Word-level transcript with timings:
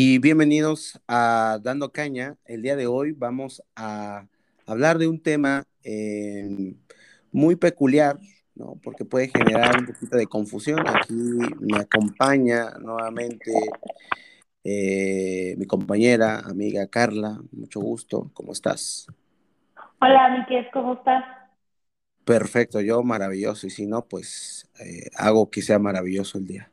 y 0.00 0.20
bienvenidos 0.20 1.02
a 1.08 1.58
Dando 1.60 1.90
Caña. 1.90 2.36
El 2.44 2.62
día 2.62 2.76
de 2.76 2.86
hoy 2.86 3.10
vamos 3.10 3.64
a 3.74 4.28
hablar 4.64 4.96
de 4.96 5.08
un 5.08 5.20
tema 5.20 5.64
eh, 5.82 6.76
muy 7.32 7.56
peculiar, 7.56 8.16
¿no? 8.54 8.78
porque 8.80 9.04
puede 9.04 9.26
generar 9.28 9.76
un 9.76 9.86
poquito 9.86 10.16
de 10.16 10.28
confusión. 10.28 10.86
Aquí 10.86 11.14
me 11.58 11.80
acompaña 11.80 12.78
nuevamente 12.78 13.50
eh, 14.62 15.56
mi 15.58 15.66
compañera, 15.66 16.42
amiga 16.44 16.86
Carla. 16.86 17.40
Mucho 17.50 17.80
gusto. 17.80 18.30
¿Cómo 18.34 18.52
estás? 18.52 19.08
Hola, 20.00 20.38
Miquel, 20.38 20.68
¿cómo 20.72 20.92
estás? 20.92 21.24
Perfecto, 22.24 22.80
yo 22.80 23.02
maravilloso. 23.02 23.66
Y 23.66 23.70
si 23.70 23.88
no, 23.88 24.06
pues 24.06 24.70
eh, 24.78 25.10
hago 25.16 25.50
que 25.50 25.60
sea 25.60 25.80
maravilloso 25.80 26.38
el 26.38 26.46
día. 26.46 26.70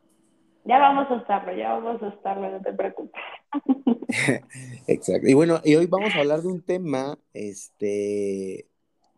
Ya 0.66 0.80
vamos 0.80 1.06
a 1.12 1.18
estarlo, 1.18 1.56
ya 1.56 1.74
vamos 1.74 2.02
a 2.02 2.08
estarlo, 2.08 2.50
no 2.50 2.60
te 2.60 2.74
preocupes. 2.74 3.22
Exacto. 4.88 5.28
Y 5.28 5.34
bueno, 5.36 5.62
y 5.64 5.76
hoy 5.76 5.86
vamos 5.86 6.16
a 6.16 6.20
hablar 6.20 6.42
de 6.42 6.48
un 6.48 6.62
tema, 6.64 7.20
este, 7.34 8.66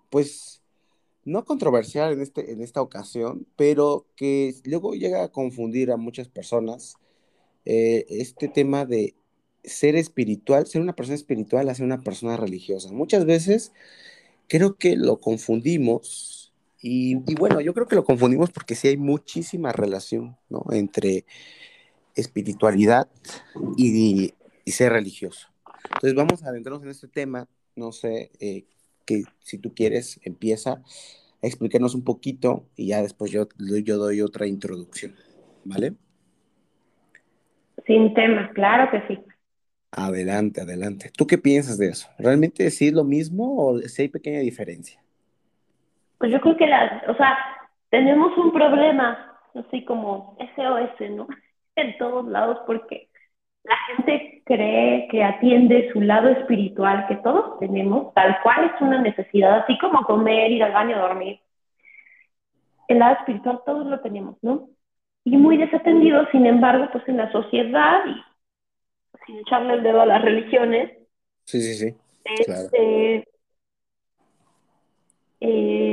pues, 0.09 0.61
no 1.23 1.45
controversial 1.45 2.11
en, 2.11 2.21
este, 2.21 2.51
en 2.51 2.61
esta 2.61 2.81
ocasión, 2.81 3.47
pero 3.55 4.05
que 4.17 4.55
luego 4.65 4.93
llega 4.93 5.23
a 5.23 5.29
confundir 5.29 5.91
a 5.91 5.97
muchas 5.97 6.27
personas. 6.27 6.97
Eh, 7.63 8.05
este 8.09 8.49
tema 8.49 8.85
de 8.85 9.15
ser 9.63 9.95
espiritual, 9.95 10.67
ser 10.67 10.81
una 10.81 10.95
persona 10.95 11.15
espiritual 11.15 11.69
a 11.69 11.75
ser 11.75 11.85
una 11.85 12.01
persona 12.01 12.35
religiosa. 12.37 12.91
Muchas 12.91 13.25
veces 13.25 13.71
creo 14.47 14.75
que 14.77 14.95
lo 14.95 15.19
confundimos 15.19 16.36
y, 16.81 17.35
bueno, 17.35 17.59
yo 17.59 17.73
creo 17.73 17.87
que 17.87 17.95
lo 17.95 18.03
confundimos 18.03 18.51
porque 18.51 18.75
sí 18.75 18.87
hay 18.87 18.97
muchísima 18.97 19.71
relación 19.71 20.37
¿no? 20.49 20.63
entre 20.71 21.25
espiritualidad 22.15 23.07
y, 23.77 24.33
ser 24.65 24.91
religioso. 24.91 25.47
Entonces 25.85 26.13
vamos 26.13 26.43
a 26.43 26.49
adentrarnos 26.49 26.83
en 26.83 26.89
este 26.89 27.07
tema. 27.07 27.47
No 27.75 27.91
sé, 27.91 28.31
eh, 28.39 28.65
que 29.05 29.23
si 29.39 29.57
tú 29.57 29.73
quieres, 29.73 30.19
empieza 30.23 30.73
a 30.73 31.47
explicarnos 31.47 31.95
un 31.95 32.03
poquito 32.03 32.67
y 32.75 32.87
ya 32.87 33.01
después 33.01 33.31
yo, 33.31 33.47
yo 33.57 33.97
doy 33.97 34.21
otra 34.21 34.45
introducción. 34.45 35.15
¿Vale? 35.63 35.93
Sin 37.85 38.13
tema, 38.13 38.51
claro 38.53 38.91
que 38.91 39.07
sí. 39.07 39.21
Adelante, 39.91 40.61
adelante. 40.61 41.11
¿Tú 41.15 41.25
qué 41.25 41.37
piensas 41.37 41.77
de 41.77 41.89
eso? 41.89 42.09
¿Realmente 42.19 42.69
sí 42.71 42.87
es 42.87 42.93
lo 42.93 43.03
mismo 43.03 43.55
o 43.57 43.79
si 43.79 44.03
hay 44.03 44.07
pequeña 44.09 44.39
diferencia? 44.39 45.01
Pues 46.17 46.31
yo 46.31 46.41
creo 46.41 46.57
que 46.57 46.67
las, 46.67 47.07
o 47.07 47.15
sea, 47.15 47.37
tenemos 47.89 48.37
un 48.37 48.51
problema, 48.51 49.39
así 49.55 49.83
como 49.85 50.37
SOS, 50.55 51.11
¿no? 51.11 51.27
En 51.75 51.95
todos 51.99 52.27
lados, 52.27 52.57
porque 52.65 53.07
la 53.63 53.77
gente 53.85 54.41
cree 54.45 55.07
que 55.09 55.23
atiende 55.23 55.91
su 55.93 56.01
lado 56.01 56.29
espiritual, 56.29 57.05
que 57.07 57.17
todos 57.17 57.59
tenemos, 57.59 58.13
tal 58.15 58.39
cual 58.41 58.71
es 58.73 58.81
una 58.81 58.99
necesidad, 58.99 59.59
así 59.59 59.77
como 59.77 60.01
comer, 60.01 60.51
ir 60.51 60.63
al 60.63 60.71
baño, 60.71 60.97
dormir. 60.97 61.39
El 62.87 62.97
lado 62.97 63.17
espiritual 63.19 63.61
todos 63.63 63.85
lo 63.85 63.99
tenemos, 63.99 64.37
¿no? 64.41 64.69
Y 65.23 65.37
muy 65.37 65.57
desatendido, 65.57 66.25
sin 66.31 66.47
embargo, 66.47 66.87
pues 66.91 67.07
en 67.07 67.17
la 67.17 67.31
sociedad, 67.31 68.05
y 68.07 68.15
sin 69.27 69.37
echarle 69.39 69.73
el 69.75 69.83
dedo 69.83 70.01
a 70.01 70.05
las 70.07 70.23
religiones, 70.23 70.97
sí, 71.43 71.61
sí, 71.61 71.75
sí. 71.75 71.95
Este, 72.23 73.27
eh, 75.41 75.86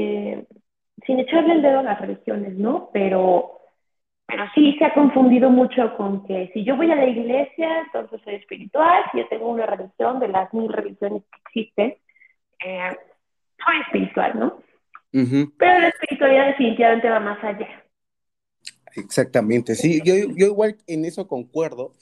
sin 1.07 1.21
echarle 1.21 1.55
el 1.55 1.63
dedo 1.63 1.81
a 1.81 1.83
las 1.83 2.01
religiones, 2.01 2.55
¿no? 2.57 2.91
Pero, 2.93 3.61
pero 4.27 4.45
sí 4.55 4.77
se 4.79 4.85
ha 4.85 4.95
confundido 4.95 5.51
mucho 5.51 5.97
con 5.97 6.27
que 6.27 6.51
si 6.53 6.65
yo 6.65 6.77
voy 6.77 6.91
a 6.91 6.97
la 6.97 7.07
iglesia, 7.07 7.81
entonces 7.81 8.21
soy 8.25 8.37
espiritual, 8.37 9.05
si 9.13 9.19
yo 9.19 9.29
tengo 9.29 9.49
una 9.49 9.67
religión 9.67 10.21
de 10.21 10.29
las 10.29 10.53
mil 10.53 10.73
religiones 10.73 11.23
que 11.23 11.61
existen, 11.61 11.97
eh, 12.65 12.97
soy 13.65 13.81
espiritual, 13.87 14.39
¿no? 14.39 14.63
Pero 15.13 15.79
la 15.79 15.89
espiritualidad 15.89 16.49
definitivamente 16.49 17.09
va 17.09 17.21
más 17.21 17.43
allá. 17.45 17.85
Exactamente, 18.97 19.75
sí, 19.75 20.01
yo, 20.05 20.15
yo 20.37 20.47
igual 20.47 20.77
en 20.87 21.05
eso 21.05 21.29
concuerdo, 21.29 21.93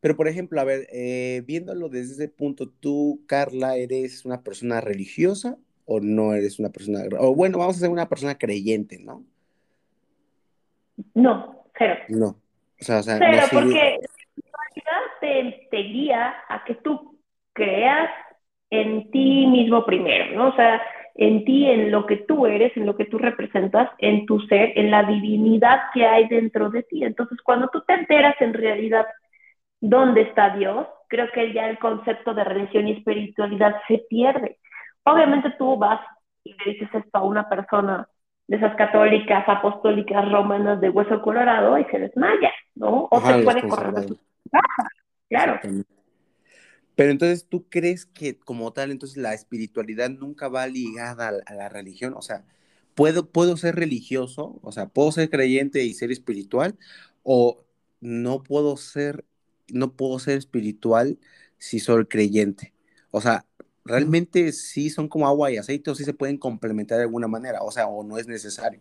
pero 0.00 0.16
por 0.16 0.28
ejemplo, 0.28 0.60
a 0.60 0.64
ver, 0.64 0.86
eh, 0.92 1.42
viéndolo 1.46 1.88
desde 1.88 2.14
ese 2.14 2.28
punto, 2.28 2.68
tú, 2.68 3.24
Carla, 3.26 3.76
eres 3.76 4.24
una 4.24 4.42
persona 4.42 4.80
religiosa 4.80 5.58
o 5.86 6.00
no 6.00 6.34
eres 6.34 6.58
una 6.58 6.68
persona, 6.68 7.00
o 7.18 7.34
bueno, 7.34 7.58
vamos 7.58 7.76
a 7.76 7.80
ser 7.80 7.90
una 7.90 8.08
persona 8.08 8.36
creyente, 8.36 8.98
¿no? 8.98 9.24
No, 11.14 11.64
cero. 11.78 11.96
No, 12.08 12.26
o 12.28 12.36
sea, 12.84 12.98
o 12.98 13.02
sea 13.02 13.18
cero, 13.18 13.42
porque 13.52 14.00
la 14.74 15.20
te, 15.20 15.68
te 15.70 15.76
guía 15.78 16.34
a 16.48 16.64
que 16.64 16.74
tú 16.76 17.18
creas 17.52 18.10
en 18.70 19.10
ti 19.10 19.46
mismo 19.46 19.84
primero, 19.84 20.34
¿no? 20.34 20.48
O 20.48 20.56
sea, 20.56 20.82
en 21.14 21.44
ti, 21.44 21.66
en 21.66 21.90
lo 21.90 22.04
que 22.06 22.16
tú 22.16 22.46
eres, 22.46 22.76
en 22.76 22.84
lo 22.84 22.96
que 22.96 23.06
tú 23.06 23.18
representas, 23.18 23.90
en 23.98 24.26
tu 24.26 24.40
ser, 24.40 24.72
en 24.76 24.90
la 24.90 25.02
divinidad 25.04 25.80
que 25.94 26.04
hay 26.04 26.28
dentro 26.28 26.68
de 26.70 26.82
ti. 26.82 27.04
Entonces, 27.04 27.38
cuando 27.42 27.68
tú 27.68 27.82
te 27.86 27.94
enteras 27.94 28.34
en 28.40 28.52
realidad 28.52 29.06
dónde 29.80 30.22
está 30.22 30.54
Dios, 30.56 30.86
creo 31.08 31.30
que 31.32 31.52
ya 31.52 31.70
el 31.70 31.78
concepto 31.78 32.34
de 32.34 32.44
religión 32.44 32.88
y 32.88 32.92
espiritualidad 32.92 33.76
se 33.88 33.98
pierde. 34.10 34.58
Obviamente 35.06 35.54
tú 35.56 35.76
vas 35.76 36.00
y 36.42 36.52
le 36.52 36.72
dices 36.72 36.88
esto 36.92 37.18
a 37.18 37.22
una 37.22 37.48
persona 37.48 38.08
de 38.48 38.56
esas 38.56 38.76
católicas, 38.76 39.44
apostólicas, 39.48 40.30
romanas 40.30 40.80
de 40.80 40.90
hueso 40.90 41.22
colorado 41.22 41.78
y 41.78 41.84
se 41.86 41.98
desmaya, 41.98 42.52
¿no? 42.74 43.08
O 43.10 43.20
se 43.20 43.42
puede 43.42 43.68
correr 43.68 43.94
de 43.94 44.08
su 44.08 44.18
Claro. 45.28 45.60
Pero 46.94 47.10
entonces, 47.10 47.46
¿tú 47.48 47.66
crees 47.68 48.06
que 48.06 48.38
como 48.38 48.72
tal, 48.72 48.90
entonces 48.90 49.16
la 49.16 49.34
espiritualidad 49.34 50.10
nunca 50.10 50.48
va 50.48 50.66
ligada 50.66 51.28
a, 51.46 51.54
la 51.54 51.68
religión? 51.68 52.14
O 52.16 52.22
sea, 52.22 52.44
¿puedo, 52.94 53.30
¿puedo 53.30 53.56
ser 53.56 53.76
religioso? 53.76 54.58
O 54.62 54.72
sea, 54.72 54.86
¿puedo 54.86 55.12
ser 55.12 55.28
creyente 55.30 55.84
y 55.84 55.94
ser 55.94 56.10
espiritual? 56.10 56.76
¿O 57.22 57.64
no 58.00 58.42
puedo 58.42 58.76
ser, 58.76 59.24
no 59.72 59.92
puedo 59.92 60.18
ser 60.18 60.38
espiritual 60.38 61.18
si 61.58 61.80
soy 61.80 62.06
creyente? 62.06 62.72
O 63.10 63.20
sea, 63.20 63.44
realmente 63.86 64.52
sí 64.52 64.90
son 64.90 65.08
como 65.08 65.26
agua 65.26 65.50
y 65.50 65.56
aceite 65.56 65.90
o 65.90 65.94
sí 65.94 66.04
se 66.04 66.14
pueden 66.14 66.38
complementar 66.38 66.98
de 66.98 67.04
alguna 67.04 67.28
manera, 67.28 67.62
o 67.62 67.70
sea, 67.70 67.86
o 67.86 68.02
no 68.02 68.18
es 68.18 68.26
necesario. 68.26 68.80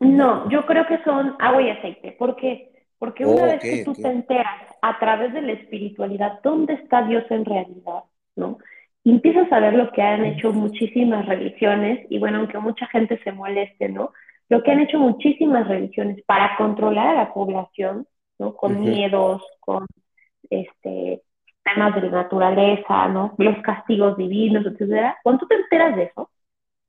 No, 0.00 0.48
yo 0.50 0.66
creo 0.66 0.86
que 0.86 1.02
son 1.04 1.36
agua 1.38 1.62
y 1.62 1.70
aceite. 1.70 2.12
¿Por 2.12 2.36
qué? 2.36 2.72
Porque 2.98 3.24
una 3.24 3.44
vez 3.44 3.60
que 3.60 3.84
tú 3.84 3.92
te 3.92 4.08
enteras 4.08 4.74
a 4.82 4.98
través 4.98 5.32
de 5.32 5.42
la 5.42 5.52
espiritualidad 5.52 6.40
dónde 6.42 6.74
está 6.74 7.06
Dios 7.06 7.24
en 7.30 7.44
realidad, 7.44 8.04
¿no? 8.36 8.58
Y 9.02 9.10
empiezas 9.10 9.50
a 9.52 9.60
ver 9.60 9.74
lo 9.74 9.90
que 9.92 10.02
han 10.02 10.24
hecho 10.24 10.52
muchísimas 10.52 11.26
religiones, 11.26 12.06
y 12.08 12.18
bueno, 12.18 12.38
aunque 12.38 12.58
mucha 12.58 12.86
gente 12.86 13.20
se 13.22 13.32
moleste, 13.32 13.88
¿no? 13.88 14.12
Lo 14.48 14.62
que 14.62 14.70
han 14.70 14.80
hecho 14.80 14.98
muchísimas 14.98 15.68
religiones 15.68 16.22
para 16.26 16.56
controlar 16.56 17.08
a 17.08 17.14
la 17.14 17.34
población, 17.34 18.06
¿no? 18.38 18.54
Con 18.54 18.80
miedos, 18.80 19.42
con 19.60 19.86
este, 20.48 21.22
temas 21.64 21.94
de 21.94 22.02
la 22.02 22.22
naturaleza, 22.22 23.08
¿no? 23.08 23.34
Los 23.38 23.58
castigos 23.62 24.16
divinos, 24.16 24.64
etcétera. 24.66 25.16
Cuando 25.22 25.40
tú 25.40 25.46
te 25.48 25.56
enteras 25.56 25.96
de 25.96 26.02
eso, 26.04 26.30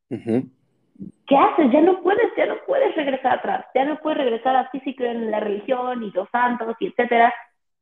¿qué 0.10 1.38
haces? 1.38 1.72
Ya 1.72 1.82
no 1.82 2.02
puedes, 2.02 2.32
ya 2.38 2.46
no 2.46 2.56
puedes 2.68 2.96
regresar 2.96 3.40
atrás, 3.40 3.66
ya 3.74 3.86
no 3.86 4.00
puedes 4.00 4.20
regresar 4.20 4.56
a 4.56 4.70
físico 4.70 5.04
en 5.04 5.32
la 5.32 5.40
religión 5.40 6.04
y 6.04 6.12
los 6.12 6.30
santos 6.30 6.76
y 6.80 6.88
etcétera, 6.88 7.34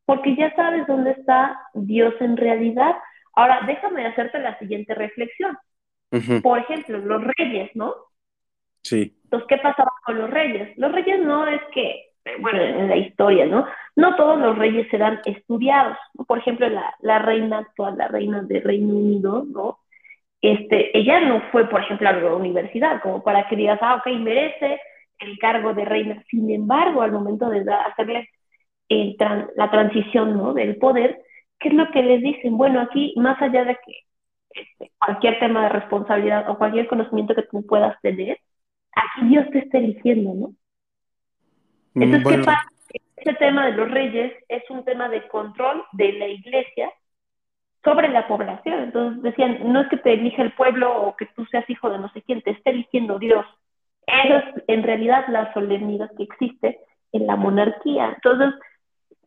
porque 0.06 0.36
ya 0.36 0.53
sabes 0.56 0.88
dónde 0.88 1.12
está 1.12 1.59
Dios 1.74 2.14
en 2.20 2.38
realidad. 2.38 2.96
Ahora, 3.36 3.62
déjame 3.66 4.06
hacerte 4.06 4.40
la 4.40 4.58
siguiente 4.59 4.94
reflexión. 4.94 5.58
Por 6.44 6.59
ejemplo, 6.59 7.00
los 7.00 7.24
reyes, 7.38 7.72
¿no? 7.74 7.96
Sí. 8.84 9.18
Entonces, 9.24 9.48
¿qué 9.48 9.58
pasaba 9.58 9.92
con 10.06 10.20
los 10.20 10.30
reyes? 10.30 10.78
Los 10.78 10.91
reyes 10.91 11.20
no 11.23 11.47
es 11.47 11.62
que 11.73 12.14
bueno, 12.40 12.62
en 12.62 12.90
la 12.90 12.96
historia, 12.96 13.46
¿no? 13.46 13.66
No 13.95 14.16
todos 14.16 14.40
los 14.40 14.57
reyes 14.57 14.87
serán 14.90 15.19
estudiados, 15.25 15.97
¿no? 16.16 16.25
Por 16.25 16.40
ejemplo, 16.40 16.67
la, 16.69 16.93
la 17.01 17.19
reina 17.19 17.59
actual, 17.59 17.97
la 17.97 18.07
reina 18.07 18.41
de 18.41 18.59
Reino 18.59 18.95
Unido, 18.95 19.45
¿no? 19.47 19.79
Este, 20.41 20.97
ella 20.97 21.22
no 21.22 21.41
fue, 21.51 21.69
por 21.69 21.81
ejemplo, 21.81 22.09
a 22.09 22.13
la 22.13 22.35
universidad, 22.35 23.01
como 23.01 23.23
para 23.23 23.47
que 23.47 23.55
digas, 23.55 23.79
ah, 23.81 23.95
ok, 23.95 24.07
merece 24.19 24.79
el 25.19 25.37
cargo 25.40 25.73
de 25.73 25.85
reina. 25.85 26.23
Sin 26.29 26.49
embargo, 26.51 27.01
al 27.01 27.11
momento 27.11 27.49
de 27.49 27.63
hacerle 27.72 28.29
la 29.55 29.72
transición, 29.72 30.35
¿no? 30.35 30.53
Del 30.53 30.75
poder, 30.78 31.22
¿qué 31.59 31.69
es 31.69 31.73
lo 31.73 31.90
que 31.91 32.03
les 32.03 32.22
dicen? 32.22 32.57
Bueno, 32.57 32.81
aquí, 32.81 33.13
más 33.17 33.41
allá 33.41 33.63
de 33.63 33.75
que 33.75 34.01
este, 34.49 34.91
cualquier 34.99 35.40
tema 35.40 35.63
de 35.63 35.69
responsabilidad 35.69 36.49
o 36.49 36.57
cualquier 36.57 36.87
conocimiento 36.87 37.34
que 37.35 37.43
tú 37.43 37.66
puedas 37.66 37.99
tener, 38.01 38.37
aquí 38.93 39.28
Dios 39.28 39.49
te 39.51 39.59
está 39.59 39.78
eligiendo, 39.78 40.34
¿no? 40.34 40.53
Entonces, 41.95 42.28
¿qué 42.28 42.43
pasa? 42.43 42.72
Ese 43.16 43.34
tema 43.36 43.68
de 43.68 43.74
los 43.74 43.90
reyes 43.92 44.34
es 44.50 44.64
un 44.70 44.84
tema 44.84 45.10
de 45.10 45.28
control 45.28 45.84
de 45.94 46.14
la 46.14 46.28
iglesia 46.28 46.92
sobre 47.84 48.10
la 48.10 48.28
población. 48.28 48.84
Entonces 48.84 49.22
decían, 49.22 49.72
no 49.72 49.82
es 49.82 49.90
que 49.90 49.98
te 49.98 50.14
elija 50.14 50.42
el 50.42 50.54
pueblo 50.54 50.96
o 51.04 51.16
que 51.16 51.28
tú 51.36 51.46
seas 51.46 51.70
hijo 51.70 51.90
de 51.90 52.00
no 52.00 52.12
sé 52.14 52.22
quién, 52.24 52.42
te 52.42 52.52
está 52.52 52.72
eligiendo 52.72 53.20
Dios. 53.20 53.46
Esa 54.08 54.40
es 54.40 54.64
en 54.68 54.84
realidad 54.84 55.26
la 55.30 55.54
solemnidad 55.54 56.12
que 56.18 56.24
existe 56.24 56.80
en 57.12 57.28
la 57.28 57.36
monarquía. 57.36 58.14
Entonces, 58.16 58.54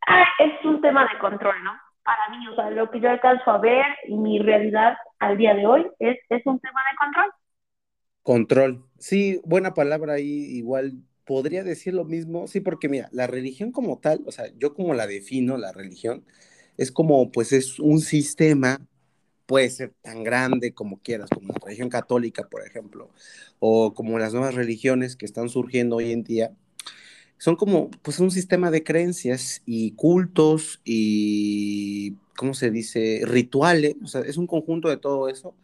ah, 0.06 0.25
es 0.38 0.65
un 0.65 0.81
tema 0.81 1.06
de 1.12 1.19
control, 1.19 1.62
¿no? 1.62 1.73
Para 2.03 2.29
mí, 2.31 2.47
o 2.49 2.55
sea, 2.55 2.71
lo 2.71 2.91
que 2.91 3.00
yo 3.00 3.11
alcanzo 3.11 3.50
a 3.50 3.59
ver 3.59 3.85
y 4.06 4.17
mi 4.17 4.38
realidad 4.38 4.97
al 5.19 5.37
día 5.37 5.55
de 5.55 5.67
hoy 5.67 5.87
es, 5.99 6.19
es 6.29 6.47
un 6.47 6.61
tema 6.61 6.81
de 6.91 6.97
control. 6.99 7.33
Control. 8.23 8.85
Sí, 8.99 9.41
buena 9.44 9.75
palabra 9.75 10.15
ahí, 10.15 10.56
igual 10.56 10.93
podría 11.26 11.64
decir 11.64 11.94
lo 11.94 12.05
mismo, 12.05 12.46
sí, 12.49 12.61
porque 12.61 12.88
mira, 12.88 13.08
la 13.12 13.26
religión 13.26 13.73
como 13.73 13.99
tal, 13.99 14.23
o 14.26 14.32
sea, 14.32 14.46
yo 14.58 14.75
como 14.75 14.94
la 14.94 15.06
defino, 15.06 15.58
la 15.58 15.73
religión, 15.73 16.25
es 16.78 16.93
como, 16.93 17.32
pues 17.32 17.52
es 17.52 17.81
un 17.81 18.00
sistema, 18.00 18.87
puede 19.46 19.70
ser 19.70 19.94
tan 20.02 20.25
grande 20.25 20.75
como 20.75 21.00
quieras, 21.00 21.31
como 21.31 21.49
la 21.52 21.61
religión 21.64 21.88
católica, 21.90 22.49
por 22.49 22.67
ejemplo, 22.67 23.11
o 23.61 23.94
como 23.94 24.19
las 24.19 24.32
nuevas 24.34 24.55
religiones 24.55 25.17
que 25.17 25.26
están 25.26 25.49
surgiendo 25.50 25.96
hoy 25.96 26.12
en 26.12 26.25
día, 26.25 26.55
son 27.38 27.56
como, 27.56 27.90
pues 28.02 28.20
un 28.20 28.31
sistema 28.31 28.70
de 28.70 28.84
creencias 28.84 29.62
y 29.67 29.93
cultos 29.93 30.81
y, 30.84 32.17
¿cómo 32.37 32.55
se 32.55 32.70
dice?, 32.70 33.23
rituales, 33.25 33.96
o 34.02 34.06
sea, 34.08 34.23
es 34.23 34.37
un 34.38 34.46
conjunto 34.46 34.88
de 34.88 34.96
todo 34.99 35.28
eso 35.28 35.55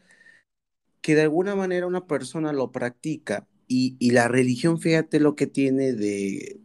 que 1.02 1.14
de 1.14 1.22
alguna 1.22 1.54
manera 1.56 1.86
una 1.86 2.06
persona 2.06 2.52
lo 2.52 2.70
practica 2.72 3.46
y, 3.72 4.10
la 4.10 4.28
religión, 4.28 4.78
fíjate 4.80 5.20
lo 5.20 5.34
que 5.34 5.46
tiene 5.46 5.92
de, 5.94 6.60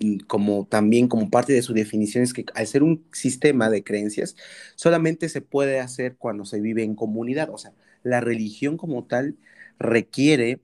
mm, 0.00 0.18
como 0.26 0.66
también 0.66 1.08
como 1.08 1.30
parte 1.30 1.52
de 1.52 1.62
su 1.62 1.72
definición 1.74 2.24
es 2.24 2.32
que 2.32 2.44
al 2.54 2.66
ser 2.66 2.82
un 2.82 3.04
sistema 3.12 3.70
de 3.70 3.84
creencias, 3.84 4.36
solamente 4.74 5.28
se 5.28 5.40
puede 5.42 5.80
hacer 5.80 6.16
cuando 6.16 6.44
se 6.44 6.60
vive 6.60 6.82
en 6.84 6.94
comunidad. 6.94 7.50
O 7.52 7.58
sea, 7.58 7.72
la 8.02 8.20
religión 8.20 8.76
como 8.76 9.04
tal 9.04 9.36
requiere 9.78 10.60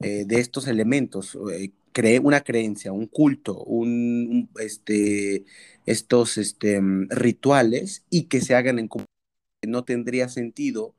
eh, 0.00 0.24
de 0.26 0.40
estos 0.40 0.66
elementos, 0.68 1.38
eh, 1.52 1.72
cree 1.92 2.18
una 2.20 2.42
creencia, 2.42 2.92
un 2.92 3.06
culto, 3.06 3.62
un, 3.64 4.50
este, 4.60 5.44
estos 5.86 6.38
este, 6.38 6.80
rituales 7.10 8.04
y 8.10 8.24
que 8.24 8.40
se 8.40 8.54
hagan 8.54 8.78
en 8.78 8.88
comunidad. 8.88 9.08
No 9.66 9.84
tendría 9.84 10.28
sentido 10.28 10.94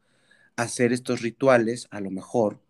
hacer 0.55 0.93
estos 0.93 1.21
rituales, 1.21 1.87
a 1.91 1.99
lo 2.01 2.11
mejor, 2.11 2.62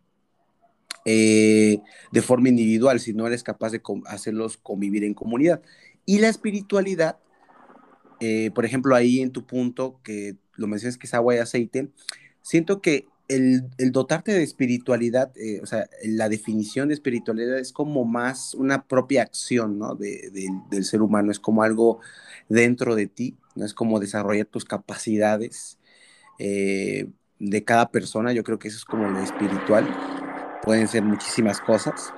eh, 1.05 1.81
de 2.11 2.21
forma 2.21 2.49
individual, 2.49 2.99
si 2.99 3.13
no 3.13 3.27
eres 3.27 3.43
capaz 3.43 3.71
de 3.71 3.81
hacerlos 4.05 4.57
convivir 4.57 5.03
en 5.03 5.13
comunidad. 5.13 5.61
Y 6.05 6.19
la 6.19 6.29
espiritualidad, 6.29 7.17
eh, 8.19 8.51
por 8.55 8.65
ejemplo, 8.65 8.95
ahí 8.95 9.19
en 9.19 9.31
tu 9.31 9.45
punto, 9.45 9.99
que 10.03 10.37
lo 10.55 10.67
mencionas 10.67 10.97
que 10.97 11.07
es 11.07 11.13
agua 11.13 11.35
y 11.35 11.39
aceite, 11.39 11.89
siento 12.41 12.81
que 12.81 13.07
el, 13.27 13.69
dotarte 13.91 14.31
de 14.31 14.43
espiritualidad, 14.43 15.31
eh, 15.37 15.59
o 15.61 15.65
sea, 15.65 15.89
la 16.03 16.29
definición 16.29 16.89
de 16.89 16.93
espiritualidad 16.93 17.57
es 17.57 17.73
como 17.73 18.05
más 18.05 18.53
una 18.53 18.85
propia 18.85 19.23
acción, 19.23 19.79
¿no? 19.79 19.95
del 19.95 20.85
ser 20.85 21.01
humano, 21.01 21.31
es 21.31 21.39
como 21.39 21.63
algo 21.63 21.99
dentro 22.49 22.95
de 22.95 23.07
ti, 23.07 23.35
¿no? 23.55 23.65
Es 23.65 23.73
como 23.73 23.99
desarrollar 23.99 24.45
tus 24.45 24.65
capacidades, 24.65 25.79
de 27.39 27.63
cada 27.63 27.91
persona, 27.91 28.33
yo 28.33 28.43
creo 28.43 28.59
que 28.59 28.67
eso 28.67 28.77
es 28.77 28.85
como 28.85 29.09
lo 29.09 29.19
espiritual, 29.19 29.87
pueden 30.63 30.87
ser 30.87 31.03
muchísimas 31.03 31.59
cosas. 31.59 32.13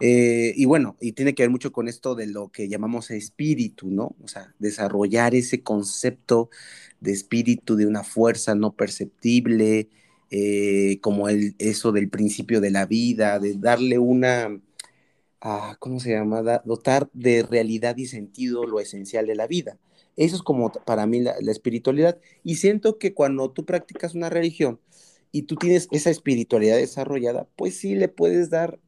Eh, 0.00 0.52
y 0.56 0.64
bueno, 0.64 0.96
y 1.00 1.12
tiene 1.12 1.34
que 1.34 1.42
ver 1.42 1.50
mucho 1.50 1.72
con 1.72 1.88
esto 1.88 2.14
de 2.14 2.26
lo 2.26 2.48
que 2.50 2.68
llamamos 2.68 3.10
espíritu, 3.10 3.88
¿no? 3.90 4.16
O 4.22 4.28
sea, 4.28 4.54
desarrollar 4.58 5.34
ese 5.34 5.62
concepto 5.62 6.50
de 7.00 7.12
espíritu, 7.12 7.76
de 7.76 7.86
una 7.86 8.04
fuerza 8.04 8.54
no 8.54 8.74
perceptible, 8.74 9.88
eh, 10.30 10.98
como 11.00 11.28
el, 11.28 11.54
eso 11.58 11.92
del 11.92 12.10
principio 12.10 12.60
de 12.60 12.70
la 12.70 12.86
vida, 12.86 13.38
de 13.38 13.54
darle 13.54 13.98
una, 13.98 14.60
ah, 15.40 15.76
¿cómo 15.80 16.00
se 16.00 16.10
llama? 16.10 16.42
dotar 16.64 17.08
de 17.12 17.42
realidad 17.42 17.96
y 17.96 18.06
sentido 18.06 18.66
lo 18.66 18.80
esencial 18.80 19.26
de 19.26 19.34
la 19.34 19.46
vida. 19.46 19.78
Eso 20.16 20.36
es 20.36 20.42
como 20.42 20.72
para 20.72 21.06
mí 21.06 21.20
la, 21.20 21.34
espiritualidad. 21.50 22.18
Y 22.44 22.56
siento 22.56 22.98
que 22.98 23.14
cuando 23.14 23.50
tú 23.52 23.64
practicas 23.64 24.14
una 24.14 24.30
religión 24.30 24.80
y 25.32 25.42
tú 25.42 25.56
tienes 25.56 25.88
esa 25.90 26.10
espiritualidad 26.10 26.76
desarrollada, 26.76 27.46
pues 27.56 27.76
sí 27.76 27.94
le 27.94 28.08
puedes 28.08 28.50
dar 28.50 28.78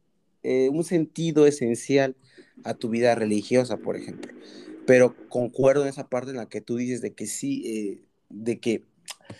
eh, 0.43 0.69
un 0.69 0.83
sentido 0.83 1.45
esencial 1.45 2.15
a 2.63 2.73
tu 2.73 2.89
vida 2.89 3.15
religiosa, 3.15 3.77
por 3.77 3.95
ejemplo. 3.95 4.31
Pero 4.85 5.15
concuerdo 5.29 5.83
en 5.83 5.89
esa 5.89 6.09
parte 6.09 6.31
en 6.31 6.37
la 6.37 6.49
que 6.49 6.61
tú 6.61 6.77
dices 6.77 7.01
de 7.01 7.13
que 7.13 7.27
sí, 7.27 7.63
eh, 7.65 8.01
de 8.29 8.59
que 8.59 8.83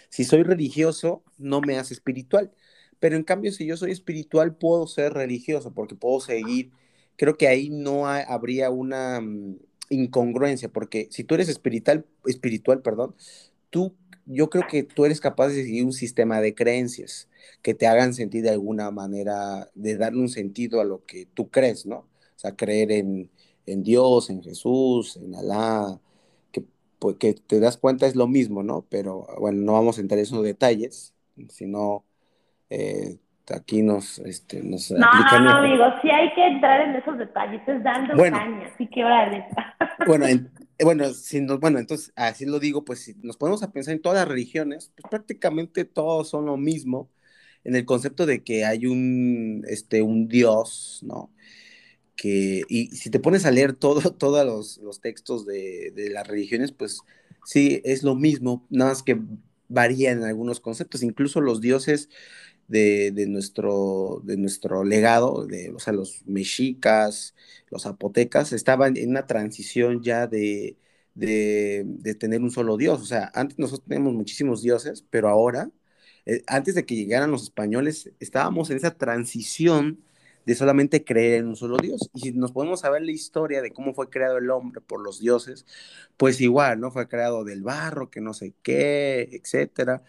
si 0.09 0.23
soy 0.23 0.43
religioso 0.43 1.23
no 1.37 1.61
me 1.61 1.77
hace 1.77 1.93
espiritual. 1.93 2.51
Pero 2.99 3.15
en 3.15 3.23
cambio, 3.23 3.51
si 3.51 3.65
yo 3.65 3.77
soy 3.77 3.91
espiritual, 3.91 4.55
puedo 4.55 4.85
ser 4.87 5.13
religioso 5.13 5.73
porque 5.73 5.95
puedo 5.95 6.19
seguir. 6.19 6.71
Creo 7.17 7.35
que 7.35 7.47
ahí 7.47 7.69
no 7.69 8.07
habría 8.07 8.69
una 8.69 9.21
mm, 9.21 9.57
incongruencia, 9.89 10.69
porque 10.69 11.07
si 11.11 11.23
tú 11.23 11.35
eres 11.35 11.49
espiritual, 11.49 12.05
espiritual, 12.25 12.81
perdón, 12.81 13.15
tú, 13.71 13.95
yo 14.25 14.49
creo 14.49 14.65
que 14.67 14.83
tú 14.83 15.05
eres 15.05 15.19
capaz 15.19 15.49
de 15.49 15.63
seguir 15.63 15.85
un 15.85 15.93
sistema 15.93 16.39
de 16.41 16.55
creencias 16.55 17.29
que 17.61 17.73
te 17.73 17.87
hagan 17.87 18.13
sentir 18.13 18.43
de 18.43 18.51
alguna 18.51 18.91
manera, 18.91 19.69
de 19.75 19.97
darle 19.97 20.21
un 20.21 20.29
sentido 20.29 20.81
a 20.81 20.85
lo 20.85 21.05
que 21.05 21.27
tú 21.33 21.49
crees, 21.49 21.85
¿no? 21.85 21.97
O 21.97 22.39
sea, 22.41 22.55
creer 22.55 22.91
en, 22.91 23.29
en 23.65 23.83
Dios, 23.83 24.29
en 24.29 24.41
Jesús, 24.43 25.17
en 25.17 25.35
Alá, 25.35 25.99
que, 26.51 26.63
pues, 26.99 27.17
que 27.17 27.33
te 27.33 27.59
das 27.59 27.77
cuenta 27.77 28.07
es 28.07 28.15
lo 28.15 28.27
mismo, 28.27 28.63
¿no? 28.63 28.85
Pero 28.89 29.27
bueno, 29.39 29.61
no 29.61 29.73
vamos 29.73 29.97
a 29.97 30.01
entrar 30.01 30.17
en 30.17 30.23
esos 30.23 30.43
detalles, 30.43 31.13
sino 31.49 32.03
eh, 32.69 33.17
aquí 33.53 33.81
nos, 33.81 34.19
este, 34.19 34.63
nos 34.63 34.91
no, 34.91 34.99
no, 34.99 35.39
no, 35.39 35.57
amigo, 35.57 35.83
sí 36.01 36.09
hay 36.09 36.33
que 36.33 36.45
entrar 36.45 36.81
en 36.81 36.95
esos 36.95 37.17
detalles, 37.17 37.61
es 37.67 37.83
dando 37.83 38.15
bueno, 38.15 38.37
caña, 38.37 38.69
así 38.73 38.87
que 38.87 39.03
órale. 39.03 39.45
Bueno, 40.07 40.25
bueno, 40.83 41.13
si 41.13 41.39
bueno, 41.45 41.79
entonces, 41.79 42.11
así 42.15 42.45
lo 42.45 42.59
digo, 42.59 42.85
pues 42.85 42.99
si 43.01 43.15
nos 43.21 43.37
ponemos 43.37 43.63
a 43.63 43.71
pensar 43.71 43.93
en 43.93 44.01
todas 44.01 44.19
las 44.19 44.27
religiones, 44.27 44.91
pues 44.95 45.09
prácticamente 45.09 45.85
todos 45.85 46.29
son 46.29 46.45
lo 46.45 46.57
mismo, 46.57 47.11
en 47.63 47.75
el 47.75 47.85
concepto 47.85 48.25
de 48.25 48.43
que 48.43 48.65
hay 48.65 48.87
un, 48.87 49.63
este, 49.67 50.01
un 50.01 50.27
Dios, 50.27 51.01
¿no? 51.03 51.31
Que, 52.15 52.63
y 52.69 52.87
si 52.95 53.09
te 53.09 53.19
pones 53.19 53.45
a 53.45 53.51
leer 53.51 53.73
todo, 53.73 54.13
todos 54.17 54.45
los, 54.45 54.77
los 54.79 55.01
textos 55.01 55.45
de, 55.45 55.91
de 55.95 56.09
las 56.09 56.27
religiones, 56.27 56.71
pues 56.71 56.99
sí, 57.45 57.81
es 57.85 58.03
lo 58.03 58.15
mismo, 58.15 58.65
nada 58.69 58.91
más 58.91 59.03
que 59.03 59.19
varían 59.69 60.23
algunos 60.23 60.59
conceptos, 60.59 61.03
incluso 61.03 61.41
los 61.41 61.61
dioses 61.61 62.09
de, 62.71 63.25
nuestro, 63.27 64.21
de 64.23 64.37
nuestro 64.37 64.83
legado, 64.83 65.45
de, 65.45 65.71
o 65.71 65.79
sea, 65.79 65.93
los 65.93 66.25
mexicas, 66.25 67.35
los 67.69 67.83
zapotecas, 67.83 68.53
estaban 68.53 68.97
en 68.97 69.09
una 69.09 69.27
transición 69.27 70.01
ya 70.01 70.27
de, 70.27 70.77
de, 71.13 72.15
tener 72.19 72.41
un 72.41 72.51
solo 72.51 72.77
dios. 72.77 73.01
O 73.01 73.05
sea, 73.05 73.31
antes 73.35 73.59
nosotros 73.59 73.87
teníamos 73.87 74.13
muchísimos 74.13 74.61
dioses, 74.61 75.03
pero 75.09 75.29
ahora, 75.29 75.69
eh, 76.25 76.43
antes 76.47 76.75
de 76.75 76.85
que 76.85 76.95
llegaran 76.95 77.31
los 77.31 77.43
españoles, 77.43 78.11
estábamos 78.19 78.69
en 78.69 78.77
esa 78.77 78.91
transición 78.97 80.03
de 80.45 80.55
solamente 80.55 81.03
creer 81.03 81.39
en 81.41 81.47
un 81.49 81.55
solo 81.55 81.77
Dios. 81.77 82.09
Y 82.13 82.21
si 82.21 82.31
nos 82.31 82.51
podemos 82.51 82.79
saber 82.81 83.03
la 83.03 83.11
historia 83.11 83.61
de 83.61 83.71
cómo 83.71 83.93
fue 83.93 84.09
creado 84.09 84.37
el 84.37 84.49
hombre 84.49 84.81
por 84.81 85.01
los 85.01 85.19
dioses, 85.19 85.65
pues 86.17 86.41
igual, 86.41 86.79
¿no? 86.79 86.91
Fue 86.91 87.07
creado 87.07 87.43
del 87.43 87.61
barro, 87.63 88.09
que 88.09 88.21
no 88.21 88.33
sé 88.33 88.53
qué, 88.63 89.29
etcétera 89.33 90.03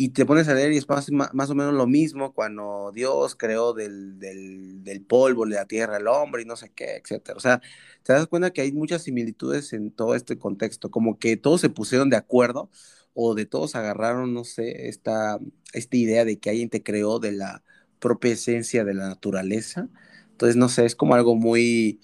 y 0.00 0.10
te 0.10 0.24
pones 0.24 0.46
a 0.46 0.54
leer 0.54 0.70
y 0.72 0.76
es 0.76 0.88
más, 0.88 1.10
más, 1.10 1.50
o 1.50 1.56
menos 1.56 1.74
lo 1.74 1.88
mismo 1.88 2.32
cuando 2.32 2.92
Dios 2.94 3.34
creó 3.34 3.72
del, 3.72 4.20
del, 4.20 4.84
del, 4.84 5.02
polvo 5.02 5.44
de 5.44 5.56
la 5.56 5.64
tierra 5.66 5.96
al 5.96 6.06
hombre 6.06 6.42
y 6.42 6.44
no 6.44 6.54
sé 6.54 6.70
qué, 6.72 6.98
etcétera. 6.98 7.36
O 7.36 7.40
sea, 7.40 7.60
te 8.04 8.12
das 8.12 8.28
cuenta 8.28 8.52
que 8.52 8.60
hay 8.60 8.70
muchas 8.70 9.02
similitudes 9.02 9.72
en 9.72 9.90
todo 9.90 10.14
este 10.14 10.38
contexto, 10.38 10.92
como 10.92 11.18
que 11.18 11.36
todos 11.36 11.60
se 11.60 11.68
pusieron 11.68 12.10
de 12.10 12.16
acuerdo 12.16 12.70
o 13.12 13.34
de 13.34 13.44
todos 13.44 13.74
agarraron, 13.74 14.32
no 14.34 14.44
sé, 14.44 14.88
esta, 14.88 15.40
esta 15.72 15.96
idea 15.96 16.24
de 16.24 16.38
que 16.38 16.50
alguien 16.50 16.70
te 16.70 16.84
creó 16.84 17.18
de 17.18 17.32
la 17.32 17.64
propia 17.98 18.34
esencia 18.34 18.84
de 18.84 18.94
la 18.94 19.08
naturaleza. 19.08 19.88
Entonces, 20.30 20.54
no 20.54 20.68
sé, 20.68 20.84
es 20.86 20.94
como 20.94 21.16
algo 21.16 21.34
muy, 21.34 22.00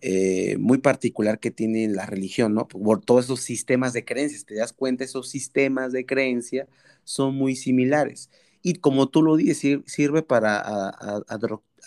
eh, 0.00 0.56
muy 0.58 0.78
particular 0.78 1.40
que 1.40 1.50
tiene 1.50 1.88
la 1.88 2.06
religión, 2.06 2.54
¿no? 2.54 2.68
Por 2.68 3.00
todos 3.04 3.26
esos 3.26 3.40
sistemas 3.40 3.92
de 3.92 4.04
creencias, 4.04 4.44
te 4.44 4.54
das 4.56 4.72
cuenta, 4.72 5.04
esos 5.04 5.28
sistemas 5.30 5.92
de 5.92 6.06
creencia 6.06 6.68
son 7.04 7.34
muy 7.36 7.56
similares. 7.56 8.30
Y 8.62 8.74
como 8.76 9.08
tú 9.08 9.22
lo 9.22 9.36
dices, 9.36 9.80
sirve 9.86 10.22
para 10.22 10.90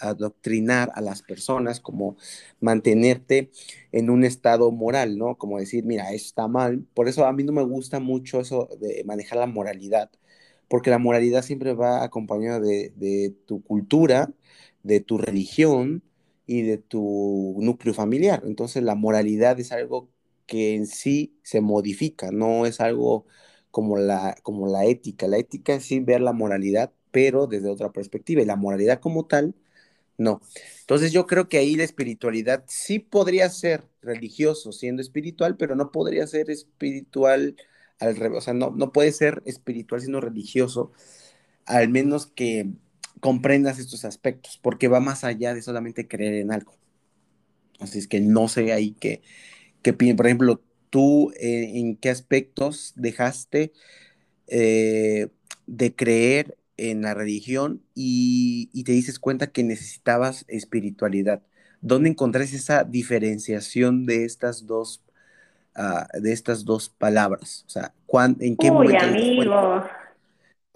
adoctrinar 0.02 0.92
a 0.96 1.02
las 1.02 1.22
personas, 1.22 1.80
como 1.82 2.18
mantenerte 2.60 3.52
en 3.92 4.10
un 4.10 4.24
estado 4.24 4.72
moral, 4.72 5.18
¿no? 5.18 5.38
Como 5.38 5.60
decir, 5.60 5.84
mira, 5.86 6.12
eso 6.14 6.26
está 6.28 6.48
mal. 6.48 6.86
Por 6.94 7.08
eso 7.10 7.26
a 7.26 7.34
mí 7.34 7.44
no 7.44 7.52
me 7.52 7.64
gusta 7.64 8.00
mucho 8.00 8.40
eso 8.40 8.70
de 8.80 9.04
manejar 9.06 9.40
la 9.40 9.48
moralidad, 9.48 10.10
porque 10.68 10.90
la 10.90 11.00
moralidad 11.00 11.42
siempre 11.44 11.74
va 11.74 12.04
acompañada 12.04 12.60
de, 12.60 12.94
de 12.96 13.36
tu 13.46 13.64
cultura, 13.64 14.32
de 14.84 15.00
tu 15.02 15.18
religión, 15.18 16.04
y 16.50 16.64
de 16.64 16.80
tu 16.80 17.58
núcleo 17.60 17.94
familiar. 17.94 18.42
Entonces 18.44 18.82
la 18.82 18.96
moralidad 18.96 19.60
es 19.60 19.72
algo 19.72 20.10
que 20.48 20.74
en 20.76 20.88
sí 20.88 21.38
se 21.44 21.62
modifica, 21.62 22.32
no 22.32 22.66
es 22.66 22.82
algo 22.82 23.28
como 23.70 23.98
la, 24.00 24.36
como 24.42 24.66
la 24.68 24.86
ética. 24.86 25.28
La 25.28 25.38
ética 25.38 25.76
es 25.76 25.86
sí 25.86 26.00
ver 26.00 26.22
la 26.22 26.34
moralidad, 26.34 26.92
pero 27.12 27.46
desde 27.46 27.70
otra 27.70 27.92
perspectiva. 27.92 28.42
Y 28.42 28.46
la 28.46 28.56
moralidad 28.56 29.00
como 29.00 29.28
tal 29.28 29.56
No. 30.18 30.42
Entonces 30.82 31.12
yo 31.14 31.28
creo 31.28 31.50
que 31.50 31.60
ahí 31.60 31.76
la 31.76 31.84
espiritualidad 31.86 32.64
sí 32.68 33.00
podría 33.00 33.50
ser 33.50 33.86
religioso 34.02 34.72
siendo 34.72 35.02
espiritual, 35.02 35.58
pero 35.58 35.76
no 35.76 35.92
podría 35.92 36.28
ser 36.28 36.50
espiritual 36.52 37.58
al 38.00 38.16
revés. 38.18 38.40
O 38.40 38.42
sea, 38.42 38.54
no, 38.56 38.72
no 38.72 38.92
puede 38.94 39.12
ser 39.14 39.44
espiritual 39.46 40.02
siendo 40.02 40.22
religioso, 40.22 40.94
al 41.66 41.90
menos 41.90 42.28
que 42.28 42.72
comprendas 43.20 43.80
estos 43.80 44.06
aspectos, 44.06 44.60
porque 44.62 44.88
va 44.88 45.00
más 45.00 45.24
allá 45.24 45.54
de 45.54 45.62
solamente 45.62 46.08
creer 46.08 46.36
en 46.36 46.52
algo. 46.52 46.74
Así 47.80 48.00
es 48.00 48.08
que 48.08 48.20
no 48.20 48.48
sé 48.48 48.74
ahí 48.74 48.96
qué, 49.00 49.22
qué 49.82 49.94
por 49.94 50.26
ejemplo, 50.26 50.62
tú 50.90 51.32
eh, 51.40 51.72
en 51.76 51.96
qué 51.96 52.10
aspectos 52.10 52.94
dejaste 52.96 53.72
eh, 54.48 55.28
de 55.68 55.96
creer 55.96 56.58
en 56.78 57.02
la 57.02 57.14
religión 57.14 57.82
y, 57.94 58.70
te 58.84 58.92
dices 58.92 59.20
cuenta 59.20 59.48
que 59.48 59.64
necesitabas 59.64 60.46
espiritualidad. 60.48 61.42
¿Dónde 61.82 62.10
encontrás 62.10 62.54
esa 62.54 62.84
diferenciación 62.84 64.06
de 64.06 64.26
estas 64.26 64.66
dos, 64.66 65.02
ah, 65.76 66.08
de 66.14 66.32
estas 66.32 66.66
dos 66.66 66.90
palabras? 66.90 67.66
O 67.68 67.70
sea, 67.70 67.94
¿en 68.40 68.58
qué 68.58 68.72
Uy, 68.72 68.96
amigo. 68.96 69.84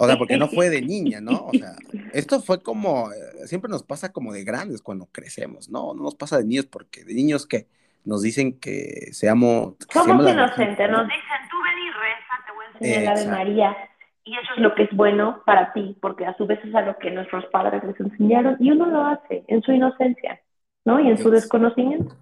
O 0.03 0.07
sea, 0.07 0.17
porque 0.17 0.38
no 0.38 0.48
fue 0.48 0.69
de 0.69 0.81
niña, 0.93 1.22
¿no? 1.22 1.48
O 1.48 1.51
sea, 1.51 1.75
esto 2.13 2.41
fue 2.41 2.62
como, 2.62 3.12
eh, 3.12 3.48
siempre 3.48 3.69
nos 3.69 3.83
pasa 3.83 4.12
como 4.12 4.33
de 4.33 4.43
grandes 4.43 4.81
cuando 4.81 5.07
crecemos, 5.12 5.69
¿no? 5.69 5.93
No 5.93 6.03
nos 6.03 6.15
pasa 6.15 6.38
de 6.38 6.45
niños 6.45 6.65
porque 6.65 7.03
de 7.03 7.13
niños 7.13 7.45
que 7.45 7.67
nos 8.05 8.22
dicen 8.22 8.60
que 8.60 9.10
seamos... 9.12 9.75
Somos 9.91 10.29
inocentes, 10.29 10.89
nos 10.89 11.07
dicen, 11.07 11.39
tú 11.50 11.57
ven 11.63 11.79
y 11.79 11.91
reza, 11.91 12.33
te 12.45 12.51
voy 12.53 12.65
a 12.65 12.77
enseñar 12.77 13.15
la 13.15 13.22
de 13.22 13.27
María. 13.27 13.77
Y 14.25 14.33
eso 14.38 14.53
es 14.55 14.62
lo 14.62 14.74
que 14.74 14.83
es 14.83 14.89
bueno 14.93 15.41
para 15.45 15.74
ti, 15.74 15.98
porque 16.01 16.25
a 16.25 16.36
su 16.38 16.45
vez 16.45 16.60
es 16.63 16.74
a 16.74 16.81
lo 16.81 16.98
que 16.98 17.12
nuestros 17.12 17.45
padres 17.48 17.83
les 17.83 18.00
enseñaron 18.00 18.55
y 18.60 18.72
uno 18.72 18.86
lo 18.86 19.05
hace 19.05 19.43
en 19.48 19.62
su 19.62 19.74
inocencia, 19.74 20.41
¿no? 20.86 21.00
Y 21.00 21.10
en 21.10 21.17
su 21.17 21.29
desconocimiento. 21.29 22.15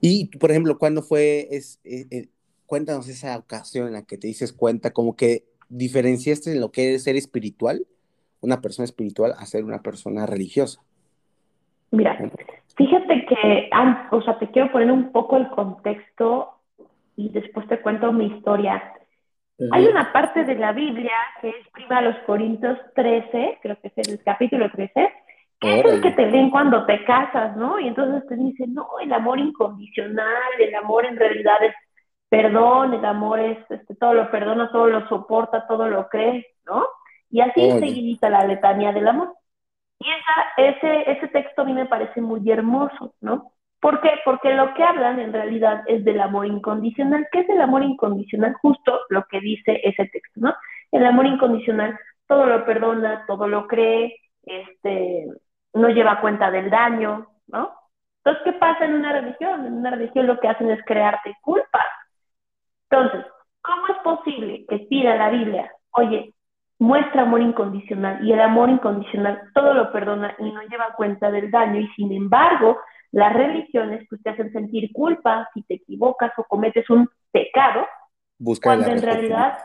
Y, 0.00 0.26
por 0.38 0.50
ejemplo, 0.50 0.76
¿cuándo 0.78 1.02
fue, 1.02 1.46
es, 1.52 1.80
eh, 1.84 2.06
eh, 2.10 2.28
cuéntanos 2.66 3.08
esa 3.08 3.36
ocasión 3.36 3.86
en 3.88 3.92
la 3.92 4.02
que 4.02 4.18
te 4.18 4.26
dices 4.26 4.52
cuenta, 4.52 4.92
como 4.92 5.14
que 5.14 5.44
diferenciaste 5.70 6.52
en 6.52 6.60
lo 6.60 6.70
que 6.70 6.94
es 6.94 7.04
ser 7.04 7.16
espiritual, 7.16 7.86
una 8.42 8.60
persona 8.60 8.84
espiritual, 8.84 9.32
a 9.38 9.46
ser 9.46 9.64
una 9.64 9.80
persona 9.80 10.26
religiosa? 10.26 10.82
Mira, 11.92 12.18
fíjate 12.76 13.26
que, 13.26 13.70
o 14.10 14.22
sea, 14.22 14.38
te 14.38 14.50
quiero 14.50 14.70
poner 14.70 14.90
un 14.90 15.10
poco 15.12 15.36
el 15.38 15.48
contexto 15.50 16.50
y 17.16 17.30
después 17.30 17.66
te 17.68 17.80
cuento 17.80 18.12
mi 18.12 18.26
historia. 18.26 18.94
Hay 19.72 19.86
una 19.86 20.12
parte 20.12 20.44
de 20.44 20.54
la 20.54 20.72
Biblia 20.72 21.12
que 21.40 21.50
es 21.50 21.68
prima 21.72 21.98
a 21.98 22.02
los 22.02 22.16
Corintios 22.26 22.78
13, 22.94 23.58
creo 23.62 23.78
que 23.80 23.92
es 23.94 24.08
el 24.08 24.22
capítulo 24.22 24.70
13, 24.70 25.12
que 25.60 25.80
es 25.80 25.84
el 25.84 26.00
que 26.00 26.12
te 26.12 26.24
ven 26.26 26.48
cuando 26.50 26.86
te 26.86 27.04
casas, 27.04 27.56
¿no? 27.56 27.78
Y 27.78 27.88
entonces 27.88 28.26
te 28.26 28.36
dicen, 28.36 28.72
no, 28.72 28.88
el 29.02 29.12
amor 29.12 29.38
incondicional, 29.38 30.52
el 30.58 30.74
amor 30.74 31.04
en 31.04 31.16
realidad 31.16 31.62
es 31.62 31.74
perdón, 32.30 32.94
el 32.94 33.04
amor 33.04 33.40
es 33.40 33.58
este, 33.70 33.94
todo 33.96 34.14
lo 34.14 34.30
perdona, 34.30 34.72
todo 34.72 34.86
lo 34.86 35.06
soporta, 35.08 35.66
todo 35.66 35.88
lo 35.88 36.08
cree, 36.08 36.46
¿no? 36.64 36.86
Y 37.28 37.42
así 37.42 37.60
se 37.60 37.78
seguidita 37.80 38.30
la 38.30 38.46
letanía 38.46 38.92
del 38.92 39.08
amor. 39.08 39.34
Y 39.98 40.06
esa, 40.08 40.70
ese, 40.70 41.10
ese 41.10 41.28
texto 41.28 41.62
a 41.62 41.64
mí 41.66 41.74
me 41.74 41.86
parece 41.86 42.22
muy 42.22 42.50
hermoso, 42.50 43.14
¿no? 43.20 43.52
¿Por 43.80 44.00
qué? 44.00 44.10
Porque 44.24 44.54
lo 44.54 44.72
que 44.74 44.82
hablan 44.82 45.20
en 45.20 45.32
realidad 45.32 45.82
es 45.86 46.04
del 46.04 46.20
amor 46.20 46.46
incondicional. 46.46 47.26
¿Qué 47.30 47.40
es 47.40 47.48
el 47.50 47.60
amor 47.60 47.82
incondicional? 47.82 48.54
Justo 48.62 49.00
lo 49.10 49.24
que 49.24 49.40
dice 49.40 49.80
ese 49.84 50.06
texto, 50.06 50.40
¿no? 50.40 50.54
El 50.90 51.04
amor 51.04 51.26
incondicional 51.26 51.98
todo 52.30 52.46
lo 52.46 52.64
perdona, 52.64 53.24
todo 53.26 53.48
lo 53.48 53.66
cree, 53.66 54.16
este, 54.44 55.26
no 55.74 55.88
lleva 55.88 56.20
cuenta 56.20 56.48
del 56.48 56.70
daño, 56.70 57.26
¿no? 57.48 57.74
Entonces, 58.18 58.44
¿qué 58.44 58.52
pasa 58.52 58.84
en 58.84 58.94
una 58.94 59.12
religión? 59.12 59.66
En 59.66 59.72
una 59.74 59.90
religión 59.90 60.28
lo 60.28 60.38
que 60.38 60.46
hacen 60.46 60.70
es 60.70 60.80
crearte 60.84 61.34
culpa. 61.42 61.84
Entonces, 62.90 63.24
¿cómo 63.62 63.86
es 63.88 63.98
posible 64.02 64.64
que 64.68 64.80
pida 64.80 65.16
la 65.16 65.30
Biblia, 65.30 65.70
oye, 65.92 66.34
muestra 66.78 67.22
amor 67.22 67.42
incondicional 67.42 68.26
y 68.26 68.32
el 68.32 68.40
amor 68.40 68.70
incondicional 68.70 69.40
todo 69.54 69.74
lo 69.74 69.92
perdona 69.92 70.34
y 70.38 70.50
no 70.50 70.62
lleva 70.62 70.94
cuenta 70.96 71.30
del 71.30 71.50
daño 71.50 71.78
y 71.78 71.86
sin 71.88 72.10
embargo 72.10 72.78
las 73.12 73.34
religiones 73.34 74.06
pues, 74.08 74.22
te 74.22 74.30
hacen 74.30 74.50
sentir 74.52 74.90
culpa 74.92 75.48
si 75.52 75.62
te 75.62 75.74
equivocas 75.74 76.32
o 76.38 76.44
cometes 76.44 76.88
un 76.90 77.08
pecado, 77.30 77.86
cuando 78.62 78.86
en 78.86 79.02
realidad 79.02 79.58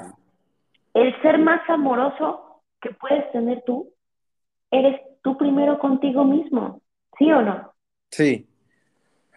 el 0.93 1.21
ser 1.21 1.37
más 1.37 1.67
amoroso 1.69 2.61
que 2.81 2.89
puedes 2.91 3.31
tener 3.31 3.63
tú, 3.65 3.93
eres 4.69 4.99
tú 5.23 5.37
primero 5.37 5.79
contigo 5.79 6.23
mismo, 6.23 6.81
¿sí 7.17 7.31
o 7.31 7.41
no? 7.41 7.71
Sí. 8.11 8.47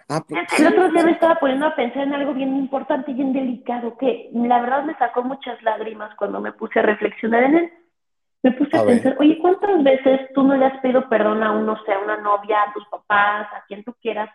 Ah, 0.08 0.24
pues, 0.26 0.60
el 0.60 0.66
otro 0.68 0.88
día 0.90 1.04
me 1.04 1.12
estaba 1.12 1.34
poniendo 1.36 1.66
a 1.66 1.76
pensar 1.76 2.04
en 2.04 2.14
algo 2.14 2.32
bien 2.32 2.56
importante 2.56 3.10
y 3.10 3.14
bien 3.14 3.32
delicado, 3.32 3.96
que 3.98 4.30
la 4.32 4.60
verdad 4.60 4.84
me 4.84 4.96
sacó 4.96 5.22
muchas 5.22 5.62
lágrimas 5.62 6.14
cuando 6.16 6.40
me 6.40 6.52
puse 6.52 6.78
a 6.78 6.82
reflexionar 6.82 7.44
en 7.44 7.56
él 7.56 7.72
me 8.42 8.52
puse 8.52 8.76
a, 8.76 8.84
pensar, 8.84 9.16
oye, 9.18 9.38
¿cuántas 9.38 9.82
veces 9.82 10.20
tú 10.34 10.42
no 10.44 10.56
le 10.56 10.66
has 10.66 10.80
pedido 10.80 11.08
perdón 11.08 11.42
a 11.42 11.52
uno, 11.52 11.76
sea 11.84 11.98
una 11.98 12.18
novia, 12.18 12.62
a 12.62 12.72
tus 12.72 12.86
papás, 12.88 13.48
a 13.52 13.64
quien 13.66 13.82
tú 13.82 13.94
quieras? 14.00 14.30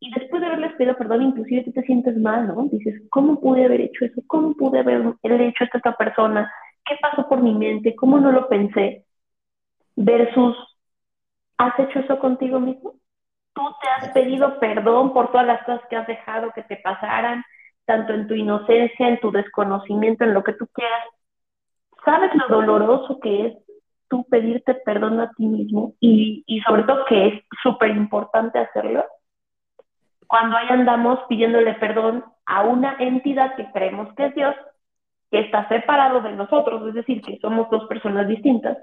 Y 0.00 0.10
después 0.14 0.40
de 0.40 0.46
haberles 0.48 0.72
pedido 0.74 0.96
perdón, 0.96 1.22
inclusive 1.22 1.64
tú 1.64 1.72
te 1.72 1.82
sientes 1.82 2.16
mal, 2.16 2.48
¿no? 2.48 2.66
Dices, 2.70 3.02
¿cómo 3.10 3.40
pude 3.40 3.64
haber 3.64 3.82
hecho 3.82 4.04
eso? 4.04 4.22
¿Cómo 4.26 4.54
pude 4.54 4.80
haber 4.80 5.02
hecho 5.42 5.64
esto 5.64 5.76
a 5.76 5.78
esta 5.78 5.96
persona? 5.96 6.52
¿Qué 6.84 6.96
pasó 7.00 7.28
por 7.28 7.42
mi 7.42 7.54
mente? 7.54 7.94
¿Cómo 7.94 8.18
no 8.18 8.32
lo 8.32 8.48
pensé? 8.48 9.04
Versus, 9.96 10.56
¿has 11.58 11.78
hecho 11.78 12.00
eso 12.00 12.18
contigo 12.18 12.58
mismo? 12.58 12.94
¿Tú 13.54 13.62
te 13.80 13.88
has 13.88 14.12
pedido 14.12 14.58
perdón 14.58 15.12
por 15.12 15.30
todas 15.30 15.46
las 15.46 15.62
cosas 15.64 15.82
que 15.88 15.96
has 15.96 16.06
dejado 16.06 16.52
que 16.54 16.62
te 16.62 16.76
pasaran, 16.76 17.44
tanto 17.84 18.12
en 18.14 18.26
tu 18.26 18.34
inocencia, 18.34 19.08
en 19.08 19.20
tu 19.20 19.30
desconocimiento, 19.30 20.24
en 20.24 20.34
lo 20.34 20.42
que 20.42 20.54
tú 20.54 20.66
quieras? 20.72 21.04
¿Sabes 22.04 22.30
lo 22.34 22.48
doloroso 22.48 23.20
que 23.20 23.46
es 23.46 23.54
tú 24.08 24.24
pedirte 24.30 24.74
perdón 24.74 25.20
a 25.20 25.30
ti 25.32 25.46
mismo? 25.46 25.94
Y, 26.00 26.44
y 26.46 26.60
sobre 26.60 26.84
todo 26.84 27.04
que 27.04 27.26
es 27.26 27.44
súper 27.62 27.90
importante 27.90 28.58
hacerlo. 28.58 29.04
Cuando 30.26 30.56
ahí 30.56 30.68
andamos 30.70 31.20
pidiéndole 31.28 31.74
perdón 31.74 32.24
a 32.46 32.62
una 32.62 32.96
entidad 32.98 33.54
que 33.54 33.70
creemos 33.70 34.14
que 34.14 34.26
es 34.26 34.34
Dios, 34.34 34.54
que 35.30 35.40
está 35.40 35.68
separado 35.68 36.20
de 36.20 36.32
nosotros, 36.32 36.86
es 36.88 36.94
decir, 36.94 37.22
que 37.22 37.38
somos 37.38 37.68
dos 37.70 37.86
personas 37.86 38.28
distintas, 38.28 38.78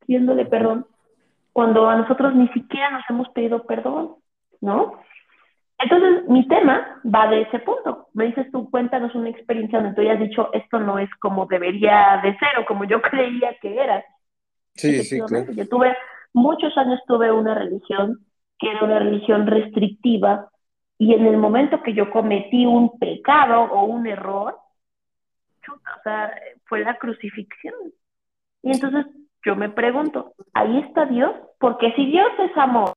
pidiéndole 0.00 0.46
perdón, 0.46 0.86
cuando 1.54 1.88
a 1.88 1.94
nosotros 1.94 2.34
ni 2.34 2.48
siquiera 2.48 2.90
nos 2.90 3.04
hemos 3.08 3.28
pedido 3.28 3.64
perdón, 3.64 4.16
¿no? 4.60 4.98
Entonces, 5.78 6.28
mi 6.28 6.48
tema 6.48 7.00
va 7.04 7.28
de 7.28 7.42
ese 7.42 7.60
punto. 7.60 8.08
Me 8.12 8.26
dices 8.26 8.50
tú, 8.50 8.68
cuéntanos 8.70 9.14
una 9.14 9.30
experiencia 9.30 9.78
donde 9.80 9.94
tú 9.94 10.00
hayas 10.00 10.18
dicho, 10.18 10.52
esto 10.52 10.80
no 10.80 10.98
es 10.98 11.08
como 11.20 11.46
debería 11.46 12.20
de 12.24 12.36
ser 12.38 12.58
o 12.58 12.66
como 12.66 12.84
yo 12.84 13.00
creía 13.10 13.56
que 13.62 13.72
era. 13.80 14.04
Sí, 14.74 15.04
sí, 15.04 15.20
claro. 15.20 15.52
Yo 15.52 15.68
tuve, 15.68 15.96
muchos 16.32 16.76
años 16.76 17.00
tuve 17.06 17.30
una 17.30 17.54
religión 17.54 18.18
que 18.58 18.72
era 18.72 18.84
una 18.84 18.98
religión 18.98 19.46
restrictiva 19.46 20.50
y 20.98 21.14
en 21.14 21.24
el 21.24 21.36
momento 21.36 21.84
que 21.84 21.94
yo 21.94 22.10
cometí 22.10 22.66
un 22.66 22.98
pecado 22.98 23.62
o 23.62 23.84
un 23.84 24.08
error, 24.08 24.58
chuta, 25.62 25.90
o 26.00 26.02
sea, 26.02 26.34
fue 26.64 26.80
la 26.80 26.98
crucifixión. 26.98 27.74
Y 28.62 28.72
entonces 28.72 29.06
yo 29.44 29.56
me 29.56 29.68
pregunto, 29.68 30.34
¿ahí 30.52 30.78
está 30.78 31.06
Dios? 31.06 31.32
Porque 31.58 31.92
si 31.94 32.06
Dios 32.06 32.28
es 32.38 32.56
amor, 32.56 32.92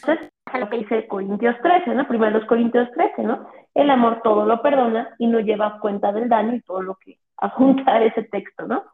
entonces 0.00 0.30
lo 0.58 0.70
que 0.70 0.78
dice 0.78 1.06
Corintios 1.08 1.56
13, 1.62 1.94
¿no? 1.94 2.08
Primero 2.08 2.38
los 2.38 2.48
Corintios 2.48 2.88
13, 2.92 3.22
¿no? 3.22 3.48
El 3.74 3.90
amor 3.90 4.20
todo 4.22 4.46
lo 4.46 4.62
perdona 4.62 5.14
y 5.18 5.26
no 5.26 5.40
lleva 5.40 5.78
cuenta 5.80 6.12
del 6.12 6.28
daño 6.28 6.54
y 6.54 6.62
todo 6.62 6.82
lo 6.82 6.94
que 6.96 7.18
apunta 7.36 8.02
ese 8.02 8.22
texto, 8.24 8.66
¿no? 8.66 8.84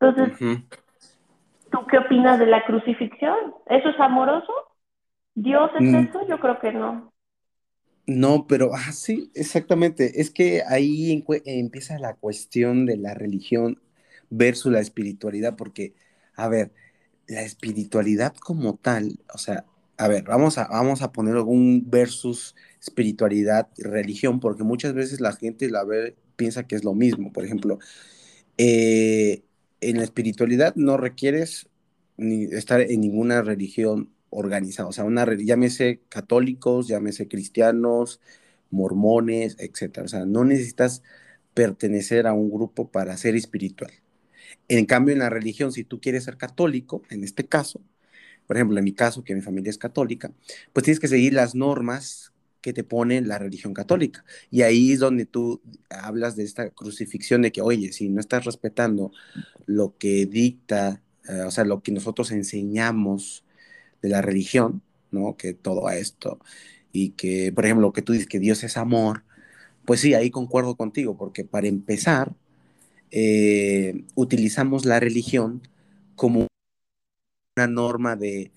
Entonces, 0.00 0.38
¿tú 1.70 1.86
qué 1.86 1.98
opinas 1.98 2.38
de 2.38 2.46
la 2.46 2.64
crucifixión? 2.64 3.54
¿Eso 3.66 3.88
es 3.88 4.00
amoroso? 4.00 4.52
¿Dios 5.34 5.70
es 5.76 5.82
mm. 5.82 5.94
eso? 5.94 6.26
Yo 6.28 6.38
creo 6.38 6.58
que 6.58 6.72
no. 6.72 7.12
No, 8.06 8.46
pero 8.46 8.70
ah, 8.74 8.92
sí, 8.92 9.30
exactamente. 9.34 10.20
Es 10.20 10.30
que 10.30 10.62
ahí 10.68 11.24
empieza 11.46 11.98
la 11.98 12.14
cuestión 12.14 12.84
de 12.84 12.98
la 12.98 13.14
religión 13.14 13.80
versus 14.36 14.72
la 14.72 14.80
espiritualidad, 14.80 15.56
porque, 15.56 15.94
a 16.34 16.48
ver, 16.48 16.72
la 17.26 17.42
espiritualidad 17.42 18.34
como 18.34 18.76
tal, 18.76 19.20
o 19.32 19.38
sea, 19.38 19.64
a 19.96 20.08
ver, 20.08 20.24
vamos 20.24 20.58
a, 20.58 20.66
vamos 20.68 21.02
a 21.02 21.12
poner 21.12 21.36
algún 21.36 21.84
versus 21.88 22.54
espiritualidad 22.80 23.68
religión, 23.78 24.40
porque 24.40 24.64
muchas 24.64 24.94
veces 24.94 25.20
la 25.20 25.32
gente 25.32 25.70
la 25.70 25.84
ve, 25.84 26.16
piensa 26.36 26.66
que 26.66 26.76
es 26.76 26.84
lo 26.84 26.94
mismo. 26.94 27.32
Por 27.32 27.44
ejemplo, 27.44 27.78
eh, 28.58 29.42
en 29.80 29.98
la 29.98 30.04
espiritualidad 30.04 30.74
no 30.76 30.96
requieres 30.96 31.68
ni 32.16 32.44
estar 32.44 32.80
en 32.80 33.00
ninguna 33.00 33.42
religión 33.42 34.10
organizada, 34.30 34.88
o 34.88 34.92
sea, 34.92 35.04
una 35.04 35.26
llámese 35.36 36.00
católicos, 36.08 36.88
llámese 36.88 37.28
cristianos, 37.28 38.20
mormones, 38.70 39.56
etcétera. 39.60 40.04
O 40.06 40.08
sea, 40.08 40.26
no 40.26 40.44
necesitas 40.44 41.02
pertenecer 41.54 42.26
a 42.26 42.32
un 42.34 42.50
grupo 42.50 42.90
para 42.90 43.16
ser 43.16 43.36
espiritual. 43.36 43.92
En 44.68 44.86
cambio, 44.86 45.12
en 45.12 45.20
la 45.20 45.30
religión, 45.30 45.72
si 45.72 45.84
tú 45.84 46.00
quieres 46.00 46.24
ser 46.24 46.36
católico, 46.36 47.02
en 47.10 47.24
este 47.24 47.46
caso, 47.46 47.80
por 48.46 48.56
ejemplo, 48.56 48.78
en 48.78 48.84
mi 48.84 48.92
caso, 48.92 49.24
que 49.24 49.34
mi 49.34 49.40
familia 49.40 49.70
es 49.70 49.78
católica, 49.78 50.32
pues 50.72 50.84
tienes 50.84 51.00
que 51.00 51.08
seguir 51.08 51.32
las 51.32 51.54
normas 51.54 52.32
que 52.60 52.72
te 52.72 52.84
pone 52.84 53.20
la 53.20 53.38
religión 53.38 53.74
católica. 53.74 54.24
Y 54.50 54.62
ahí 54.62 54.92
es 54.92 54.98
donde 54.98 55.26
tú 55.26 55.60
hablas 55.90 56.34
de 56.36 56.44
esta 56.44 56.70
crucifixión 56.70 57.42
de 57.42 57.52
que, 57.52 57.60
oye, 57.60 57.92
si 57.92 58.08
no 58.08 58.20
estás 58.20 58.44
respetando 58.44 59.12
lo 59.66 59.96
que 59.98 60.26
dicta, 60.26 61.02
eh, 61.28 61.42
o 61.42 61.50
sea, 61.50 61.64
lo 61.64 61.82
que 61.82 61.92
nosotros 61.92 62.30
enseñamos 62.32 63.44
de 64.02 64.08
la 64.08 64.22
religión, 64.22 64.82
¿no? 65.10 65.36
Que 65.36 65.54
todo 65.54 65.90
esto, 65.90 66.38
y 66.92 67.10
que, 67.10 67.52
por 67.52 67.66
ejemplo, 67.66 67.88
lo 67.88 67.92
que 67.92 68.02
tú 68.02 68.12
dices 68.12 68.28
que 68.28 68.38
Dios 68.38 68.64
es 68.64 68.76
amor, 68.76 69.24
pues 69.84 70.00
sí, 70.00 70.14
ahí 70.14 70.30
concuerdo 70.30 70.76
contigo, 70.76 71.16
porque 71.16 71.44
para 71.44 71.66
empezar, 71.68 72.34
eh, 73.16 74.04
utilizamos 74.16 74.84
la 74.84 74.98
religión 74.98 75.62
como 76.16 76.48
una 77.56 77.68
norma 77.68 78.16
de, 78.16 78.50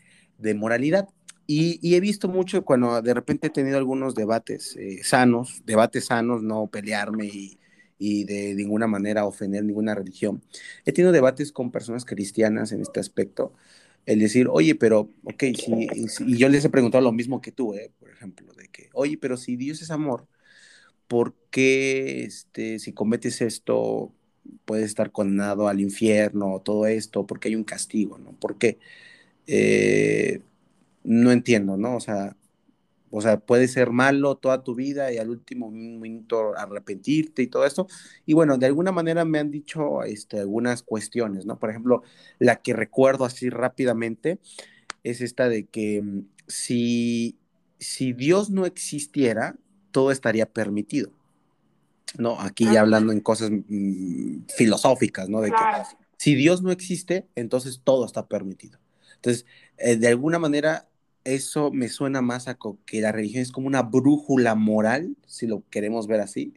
moralidad. 0.56 1.08
Y, 1.46 1.94
he 1.94 2.00
visto 2.00 2.28
mucho 2.28 2.66
cuando 2.66 3.00
de 3.04 3.14
repente 3.14 3.48
he 3.48 3.50
tenido 3.52 3.78
algunos 3.78 4.16
debates 4.16 4.76
eh, 4.76 5.04
sanos, 5.04 5.62
debates 5.66 6.06
sanos, 6.06 6.42
no 6.42 6.66
pelearme 6.68 7.28
y, 8.00 8.24
de 8.26 8.56
ninguna 8.56 8.88
manera 8.88 9.26
ofender 9.26 9.64
ninguna 9.64 9.94
religión. 9.94 10.44
He 10.86 10.92
tenido 10.92 11.12
debates 11.12 11.52
con 11.52 11.72
personas 11.72 12.04
cristianas 12.04 12.72
en 12.72 12.82
este 12.82 13.00
aspecto, 13.00 13.54
el 14.08 14.20
decir, 14.20 14.48
oye, 14.50 14.74
pero, 14.74 15.12
ok, 15.24 15.44
si, 15.56 15.88
y 16.26 16.38
yo 16.38 16.50
les 16.50 16.66
he 16.66 16.70
preguntado 16.70 17.04
lo 17.04 17.12
mismo 17.12 17.42
que 17.42 17.52
tú, 17.52 17.76
eh, 17.76 17.92
por 18.00 18.10
ejemplo, 18.10 18.54
de 18.54 18.70
que, 18.70 18.90
oye, 18.94 19.18
pero 19.20 19.38
si 19.38 19.56
Dios 19.56 19.82
es 19.84 19.92
amor, 19.92 20.28
¿por 21.08 21.36
qué 21.52 22.24
este, 22.24 22.80
si 22.80 22.94
cometes 22.94 23.42
esto 23.42 24.14
puedes 24.66 24.86
estar 24.86 25.12
condenado 25.12 25.68
al 25.68 25.80
infierno, 25.82 26.62
todo 26.64 26.88
esto, 26.88 27.26
porque 27.26 27.50
hay 27.50 27.56
un 27.56 27.64
castigo, 27.64 28.18
¿no? 28.18 28.34
Porque 28.40 28.80
eh, 29.48 30.42
no 31.04 31.32
entiendo, 31.32 31.78
¿no? 31.78 31.96
O 31.96 32.00
sea, 32.00 32.36
o 33.10 33.22
sea, 33.22 33.40
puede 33.40 33.68
ser 33.68 33.92
malo 33.92 34.36
toda 34.36 34.64
tu 34.64 34.76
vida 34.76 35.12
y 35.14 35.18
al 35.18 35.30
último 35.30 35.72
minuto 35.72 36.58
arrepentirte 36.58 37.42
y 37.44 37.48
todo 37.48 37.66
esto. 37.66 37.88
Y 38.26 38.34
bueno, 38.34 38.58
de 38.58 38.66
alguna 38.66 38.92
manera 38.92 39.24
me 39.26 39.40
han 39.40 39.50
dicho 39.52 40.04
este, 40.04 40.40
algunas 40.40 40.84
cuestiones, 40.84 41.46
¿no? 41.46 41.58
Por 41.60 41.70
ejemplo, 41.70 42.04
la 42.40 42.58
que 42.58 42.74
recuerdo 42.74 43.26
así 43.26 43.50
rápidamente 43.50 44.40
es 45.04 45.22
esta 45.22 45.50
de 45.50 45.66
que 45.68 46.02
mm, 46.02 46.28
si, 46.48 47.38
si 47.80 48.14
Dios 48.14 48.50
no 48.52 48.66
existiera, 48.66 49.56
todo 49.92 50.12
estaría 50.12 50.46
permitido. 50.48 51.17
¿No? 52.18 52.40
Aquí 52.40 52.66
ya 52.66 52.82
hablando 52.82 53.12
en 53.12 53.20
cosas 53.20 53.52
mm, 53.52 54.46
filosóficas, 54.56 55.30
¿no? 55.30 55.42
De 55.42 55.50
que 55.52 55.58
si 56.18 56.36
Dios 56.36 56.62
no 56.64 56.72
existe, 56.72 57.28
entonces 57.36 57.82
todo 57.84 58.06
está 58.06 58.28
permitido. 58.28 58.80
Entonces, 59.16 59.46
eh, 59.78 59.96
de 59.98 60.08
alguna 60.08 60.40
manera, 60.40 60.88
eso 61.24 61.72
me 61.72 61.90
suena 61.90 62.22
más 62.22 62.48
a 62.48 62.58
que 62.86 63.02
la 63.02 63.12
religión 63.12 63.42
es 63.42 63.52
como 63.52 63.68
una 63.68 63.84
brújula 63.84 64.56
moral, 64.56 65.16
si 65.26 65.48
lo 65.48 65.64
queremos 65.70 66.08
ver 66.08 66.22
así, 66.22 66.54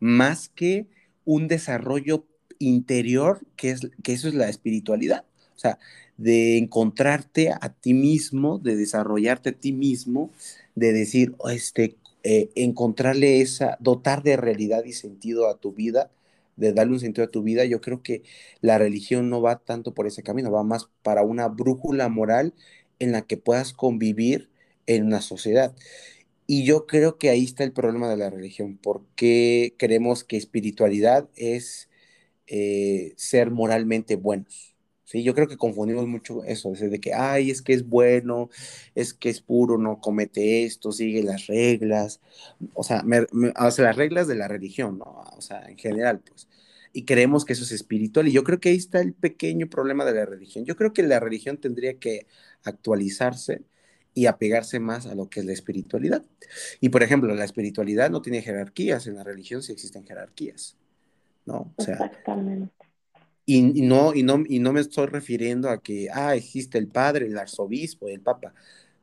más 0.00 0.48
que 0.48 0.86
un 1.24 1.48
desarrollo 1.48 2.26
interior, 2.58 3.40
que, 3.56 3.70
es, 3.70 3.90
que 4.02 4.12
eso 4.12 4.28
es 4.28 4.34
la 4.34 4.48
espiritualidad. 4.48 5.24
O 5.54 5.58
sea, 5.58 5.78
de 6.16 6.58
encontrarte 6.58 7.50
a 7.50 7.68
ti 7.70 7.94
mismo, 7.94 8.58
de 8.58 8.76
desarrollarte 8.76 9.50
a 9.50 9.52
ti 9.52 9.72
mismo, 9.72 10.30
de 10.74 10.92
decir, 10.92 11.34
oh, 11.38 11.50
este, 11.50 11.96
eh, 12.24 12.50
encontrarle 12.54 13.40
esa, 13.40 13.76
dotar 13.80 14.22
de 14.22 14.36
realidad 14.36 14.84
y 14.84 14.92
sentido 14.92 15.48
a 15.48 15.58
tu 15.58 15.72
vida, 15.72 16.10
de 16.56 16.72
darle 16.72 16.94
un 16.94 17.00
sentido 17.00 17.26
a 17.26 17.30
tu 17.30 17.42
vida, 17.42 17.64
yo 17.64 17.80
creo 17.80 18.02
que 18.02 18.22
la 18.60 18.78
religión 18.78 19.30
no 19.30 19.40
va 19.42 19.58
tanto 19.58 19.94
por 19.94 20.06
ese 20.06 20.22
camino, 20.22 20.50
va 20.52 20.62
más 20.64 20.88
para 21.02 21.22
una 21.22 21.48
brújula 21.48 22.08
moral 22.08 22.54
en 22.98 23.12
la 23.12 23.22
que 23.22 23.36
puedas 23.36 23.72
convivir 23.72 24.50
en 24.86 25.06
una 25.06 25.20
sociedad. 25.22 25.74
Y 26.46 26.64
yo 26.64 26.86
creo 26.86 27.18
que 27.18 27.30
ahí 27.30 27.44
está 27.44 27.64
el 27.64 27.72
problema 27.72 28.08
de 28.10 28.16
la 28.16 28.30
religión, 28.30 28.78
porque 28.82 29.74
creemos 29.78 30.24
que 30.24 30.36
espiritualidad 30.36 31.28
es 31.36 31.88
eh, 32.48 33.14
ser 33.16 33.50
moralmente 33.50 34.16
buenos. 34.16 34.71
Sí, 35.12 35.22
yo 35.22 35.34
creo 35.34 35.46
que 35.46 35.58
confundimos 35.58 36.08
mucho 36.08 36.42
eso, 36.42 36.72
de 36.72 36.98
que, 36.98 37.12
ay, 37.12 37.50
es 37.50 37.60
que 37.60 37.74
es 37.74 37.86
bueno, 37.86 38.48
es 38.94 39.12
que 39.12 39.28
es 39.28 39.42
puro, 39.42 39.76
no 39.76 40.00
comete 40.00 40.64
esto, 40.64 40.90
sigue 40.90 41.22
las 41.22 41.48
reglas, 41.48 42.22
o 42.72 42.82
sea, 42.82 43.04
las 43.04 43.96
reglas 43.96 44.26
de 44.26 44.36
la 44.36 44.48
religión, 44.48 44.96
¿no? 44.96 45.22
O 45.36 45.40
sea, 45.42 45.68
en 45.68 45.76
general, 45.76 46.20
pues. 46.20 46.48
Y 46.94 47.04
creemos 47.04 47.44
que 47.44 47.52
eso 47.52 47.62
es 47.62 47.72
espiritual, 47.72 48.26
y 48.26 48.32
yo 48.32 48.42
creo 48.42 48.58
que 48.58 48.70
ahí 48.70 48.76
está 48.76 49.02
el 49.02 49.12
pequeño 49.12 49.68
problema 49.68 50.06
de 50.06 50.14
la 50.14 50.24
religión. 50.24 50.64
Yo 50.64 50.76
creo 50.76 50.94
que 50.94 51.02
la 51.02 51.20
religión 51.20 51.58
tendría 51.58 51.98
que 51.98 52.26
actualizarse 52.64 53.60
y 54.14 54.24
apegarse 54.24 54.80
más 54.80 55.04
a 55.04 55.14
lo 55.14 55.28
que 55.28 55.40
es 55.40 55.46
la 55.46 55.52
espiritualidad. 55.52 56.24
Y 56.80 56.88
por 56.88 57.02
ejemplo, 57.02 57.34
la 57.34 57.44
espiritualidad 57.44 58.08
no 58.08 58.22
tiene 58.22 58.40
jerarquías, 58.40 59.06
en 59.06 59.16
la 59.16 59.24
religión 59.24 59.62
sí 59.62 59.72
existen 59.72 60.06
jerarquías, 60.06 60.78
¿no? 61.44 61.70
O 61.76 61.82
sea, 61.82 61.96
Exactamente 61.96 62.81
y, 63.44 63.62
no, 63.82 64.14
y, 64.14 64.22
no, 64.22 64.42
y 64.46 64.58
no 64.60 64.72
me 64.72 64.80
estoy 64.80 65.06
refiriendo 65.06 65.68
a 65.70 65.82
que, 65.82 66.08
ah, 66.12 66.34
existe 66.36 66.78
el 66.78 66.88
padre, 66.88 67.26
el 67.26 67.38
arzobispo, 67.38 68.08
el 68.08 68.20
papa, 68.20 68.54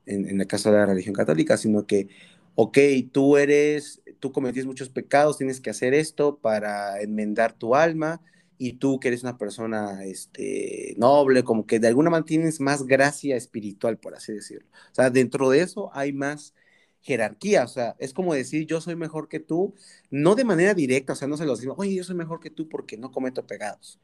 en, 0.05 0.39
el 0.39 0.47
caso 0.47 0.71
de 0.71 0.77
la 0.77 0.85
religión 0.85 1.13
católica, 1.15 1.57
sino 1.57 1.85
que, 1.85 2.07
ok, 2.55 2.77
tú 3.11 3.37
eres, 3.37 4.01
tú 4.19 4.31
cometiste 4.31 4.67
muchos 4.67 4.89
pecados, 4.89 5.37
tienes 5.37 5.61
que 5.61 5.69
hacer 5.69 5.93
esto 5.93 6.37
para 6.37 7.01
enmendar 7.01 7.53
tu 7.53 7.75
alma, 7.75 8.21
y 8.61 8.73
tú 8.73 8.99
que 8.99 9.07
eres 9.07 9.23
una 9.23 9.37
persona 9.37 10.03
este, 10.05 10.93
noble, 10.97 11.43
como 11.43 11.65
que 11.65 11.79
de 11.79 11.87
alguna 11.87 12.09
manera 12.09 12.25
tienes 12.25 12.59
más 12.59 12.85
gracia 12.85 13.37
espiritual, 13.37 13.97
por 13.97 14.15
así 14.15 14.33
decirlo. 14.33 14.67
O 14.91 14.95
sea, 14.95 15.09
dentro 15.09 15.49
de 15.49 15.61
eso 15.61 15.89
hay 15.93 16.11
más 16.13 16.53
jerarquía, 17.01 17.63
o 17.63 17.67
sea, 17.67 17.95
es 17.99 18.13
como 18.13 18.33
decir 18.33 18.67
yo 18.67 18.81
soy 18.81 18.95
mejor 18.95 19.29
que 19.29 19.39
tú, 19.39 19.73
no 20.11 20.35
de 20.35 20.43
manera 20.43 20.73
directa, 20.73 21.13
o 21.13 21.15
sea, 21.15 21.27
no 21.29 21.37
se 21.37 21.45
los 21.45 21.61
digo, 21.61 21.75
oye, 21.77 21.95
yo 21.95 22.03
soy 22.03 22.15
mejor 22.15 22.41
que 22.41 22.49
tú 22.49 22.67
porque 22.67 22.97
no 22.97 23.11
cometo 23.11 23.47
pecados, 23.47 23.99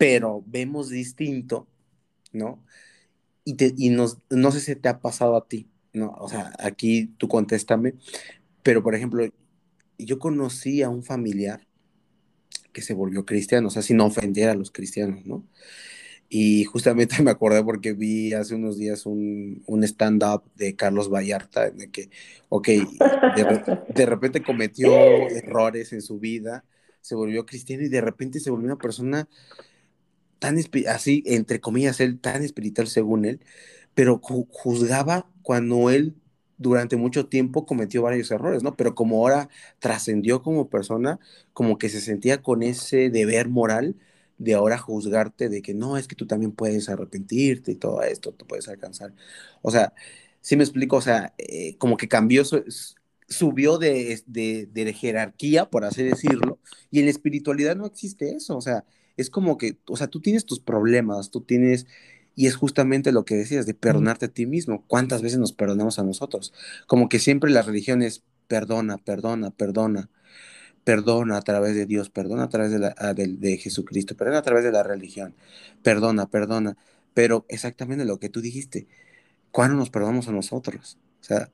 pero 0.00 0.42
vemos 0.46 0.88
distinto, 0.88 1.68
¿no? 2.32 2.64
Y, 3.44 3.52
te, 3.52 3.74
y 3.76 3.90
nos, 3.90 4.16
no 4.30 4.50
sé 4.50 4.60
si 4.60 4.74
te 4.74 4.88
ha 4.88 4.98
pasado 4.98 5.36
a 5.36 5.46
ti, 5.46 5.68
¿no? 5.92 6.16
O 6.18 6.26
sea, 6.26 6.54
aquí 6.58 7.12
tú 7.18 7.28
contéstame, 7.28 7.92
pero 8.62 8.82
por 8.82 8.94
ejemplo, 8.94 9.28
yo 9.98 10.18
conocí 10.18 10.80
a 10.80 10.88
un 10.88 11.04
familiar 11.04 11.66
que 12.72 12.80
se 12.80 12.94
volvió 12.94 13.26
cristiano, 13.26 13.68
o 13.68 13.70
sea, 13.70 13.82
sin 13.82 14.00
ofender 14.00 14.48
a 14.48 14.54
los 14.54 14.70
cristianos, 14.70 15.26
¿no? 15.26 15.46
Y 16.30 16.64
justamente 16.64 17.16
me 17.22 17.32
acordé 17.32 17.62
porque 17.62 17.92
vi 17.92 18.32
hace 18.32 18.54
unos 18.54 18.78
días 18.78 19.04
un, 19.04 19.62
un 19.66 19.84
stand-up 19.84 20.44
de 20.54 20.76
Carlos 20.76 21.10
Vallarta, 21.10 21.66
en 21.66 21.78
el 21.78 21.90
que, 21.90 22.08
ok, 22.48 22.68
de, 22.68 23.78
de, 23.94 24.06
repente 24.06 24.42
cometió 24.42 24.94
errores 25.28 25.92
en 25.92 26.00
su 26.00 26.18
vida, 26.18 26.64
se 27.02 27.14
volvió 27.14 27.44
cristiano 27.44 27.82
y 27.82 27.90
de 27.90 28.00
repente 28.00 28.40
se 28.40 28.50
volvió 28.50 28.64
una 28.64 28.78
persona 28.78 29.28
tan 30.40 30.58
así, 30.88 31.24
entre 31.26 31.60
comillas, 31.60 32.00
él 32.00 32.20
tan 32.20 32.42
espiritual 32.44 32.88
según 32.88 33.26
él, 33.26 33.40
pero 33.94 34.20
juzgaba 34.22 35.30
cuando 35.42 35.90
él 35.90 36.16
durante 36.58 36.96
mucho 36.96 37.26
tiempo 37.28 37.66
cometió 37.66 38.02
varios 38.02 38.30
errores, 38.32 38.62
¿no? 38.62 38.76
Pero 38.76 38.94
como 38.94 39.18
ahora 39.18 39.50
trascendió 39.80 40.42
como 40.42 40.70
persona, 40.70 41.20
como 41.54 41.78
que 41.78 41.90
se 41.90 42.00
sentía 42.02 42.42
con 42.42 42.62
ese 42.62 43.10
deber 43.10 43.48
moral 43.50 43.96
de 44.38 44.54
ahora 44.54 44.78
juzgarte 44.78 45.48
de 45.50 45.62
que 45.62 45.74
no, 45.74 45.96
es 45.98 46.08
que 46.08 46.16
tú 46.16 46.26
también 46.26 46.52
puedes 46.52 46.88
arrepentirte 46.88 47.72
y 47.72 47.76
todo 47.76 48.02
esto, 48.02 48.32
tú 48.32 48.46
puedes 48.46 48.68
alcanzar. 48.68 49.14
O 49.62 49.70
sea, 49.70 49.92
sí 50.40 50.56
me 50.56 50.64
explico, 50.64 50.96
o 50.96 51.00
sea, 51.02 51.34
eh, 51.38 51.76
como 51.78 51.96
que 51.96 52.08
cambió, 52.08 52.44
subió 53.28 53.78
de, 53.78 54.22
de, 54.26 54.66
de 54.66 54.92
jerarquía, 54.92 55.70
por 55.70 55.84
así 55.84 56.02
decirlo, 56.02 56.58
y 56.90 56.98
en 57.00 57.04
la 57.06 57.10
espiritualidad 57.12 57.76
no 57.76 57.86
existe 57.86 58.34
eso, 58.34 58.56
o 58.56 58.60
sea, 58.60 58.84
es 59.20 59.30
como 59.30 59.58
que, 59.58 59.78
o 59.86 59.96
sea, 59.96 60.08
tú 60.08 60.20
tienes 60.20 60.46
tus 60.46 60.60
problemas, 60.60 61.30
tú 61.30 61.42
tienes, 61.42 61.86
y 62.34 62.46
es 62.46 62.56
justamente 62.56 63.12
lo 63.12 63.24
que 63.24 63.36
decías, 63.36 63.66
de 63.66 63.74
perdonarte 63.74 64.26
a 64.26 64.28
ti 64.28 64.46
mismo. 64.46 64.84
¿Cuántas 64.86 65.22
veces 65.22 65.38
nos 65.38 65.52
perdonamos 65.52 65.98
a 65.98 66.04
nosotros? 66.04 66.52
Como 66.86 67.08
que 67.08 67.18
siempre 67.18 67.50
la 67.50 67.62
religión 67.62 68.02
es 68.02 68.22
perdona, 68.50 68.98
perdona, 68.98 69.50
perdona, 69.52 70.10
perdona 70.84 71.36
a 71.36 71.42
través 71.42 71.76
de 71.76 71.86
Dios, 71.86 72.10
perdona 72.10 72.44
a 72.44 72.48
través 72.48 72.72
de, 72.72 72.80
la, 72.80 72.94
ah, 72.98 73.14
de, 73.14 73.56
Jesucristo, 73.58 74.16
perdona 74.16 74.38
a 74.38 74.42
través 74.42 74.64
de 74.64 74.72
la 74.72 74.82
religión, 74.82 75.36
perdona, 75.84 76.26
perdona. 76.28 76.76
Pero 77.14 77.46
exactamente 77.48 78.04
lo 78.04 78.18
que 78.18 78.28
tú 78.28 78.40
dijiste, 78.40 78.88
¿cuándo 79.52 79.76
nos 79.76 79.90
perdonamos 79.90 80.26
a 80.28 80.32
nosotros? 80.32 80.98
O 81.20 81.24
sea, 81.24 81.52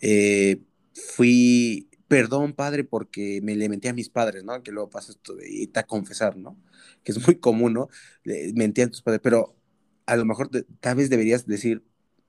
eh, 0.00 0.62
fui, 0.94 1.89
perdón, 2.10 2.54
padre, 2.54 2.82
porque 2.82 3.40
me 3.40 3.54
le 3.54 3.68
menté 3.68 3.88
a 3.88 3.92
mis 3.92 4.08
padres, 4.08 4.42
¿no? 4.42 4.60
Que 4.64 4.72
luego 4.72 4.90
pasa 4.90 5.12
esto 5.12 5.36
de 5.36 5.48
irte 5.48 5.78
a 5.78 5.86
confesar, 5.86 6.36
¿no? 6.36 6.56
Que 7.04 7.12
es 7.12 7.24
muy 7.24 7.36
común, 7.36 7.74
¿no? 7.74 7.88
Mentir 8.54 8.86
a 8.86 8.90
tus 8.90 9.00
padres, 9.00 9.20
pero 9.22 9.56
a 10.06 10.16
lo 10.16 10.24
mejor 10.24 10.50
tal 10.80 10.96
vez 10.96 11.08
deberías 11.08 11.46
decir, 11.46 11.84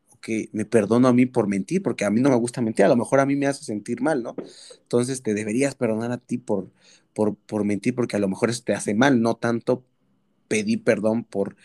ok, 0.09 0.29
me 0.53 0.65
perdono 0.65 1.07
a 1.07 1.13
mí 1.13 1.25
por 1.25 1.47
mentir, 1.47 1.81
porque 1.81 2.05
a 2.05 2.11
mí 2.11 2.21
no 2.21 2.29
me 2.29 2.35
gusta 2.35 2.61
mentir, 2.61 2.85
a 2.85 2.89
lo 2.89 2.95
mejor 2.95 3.19
a 3.21 3.25
mí 3.25 3.35
me 3.35 3.47
hace 3.47 3.63
sentir 3.65 4.01
mal, 4.01 4.21
¿no? 4.21 4.35
Entonces 4.83 5.23
te 5.23 5.33
deberías 5.33 5.73
perdonar 5.75 6.11
a 6.11 6.19
ti 6.19 6.37
por, 6.37 6.71
por, 7.15 7.35
por 7.35 7.63
mentir, 7.65 7.95
porque 7.95 8.17
a 8.17 8.19
lo 8.19 8.27
mejor 8.29 8.51
eso 8.51 8.61
te 8.63 8.73
hace 8.75 8.93
mal, 8.93 9.19
no 9.21 9.35
tanto 9.35 9.83
pedir 10.47 10.83
perdón 10.83 11.23
por 11.23 11.55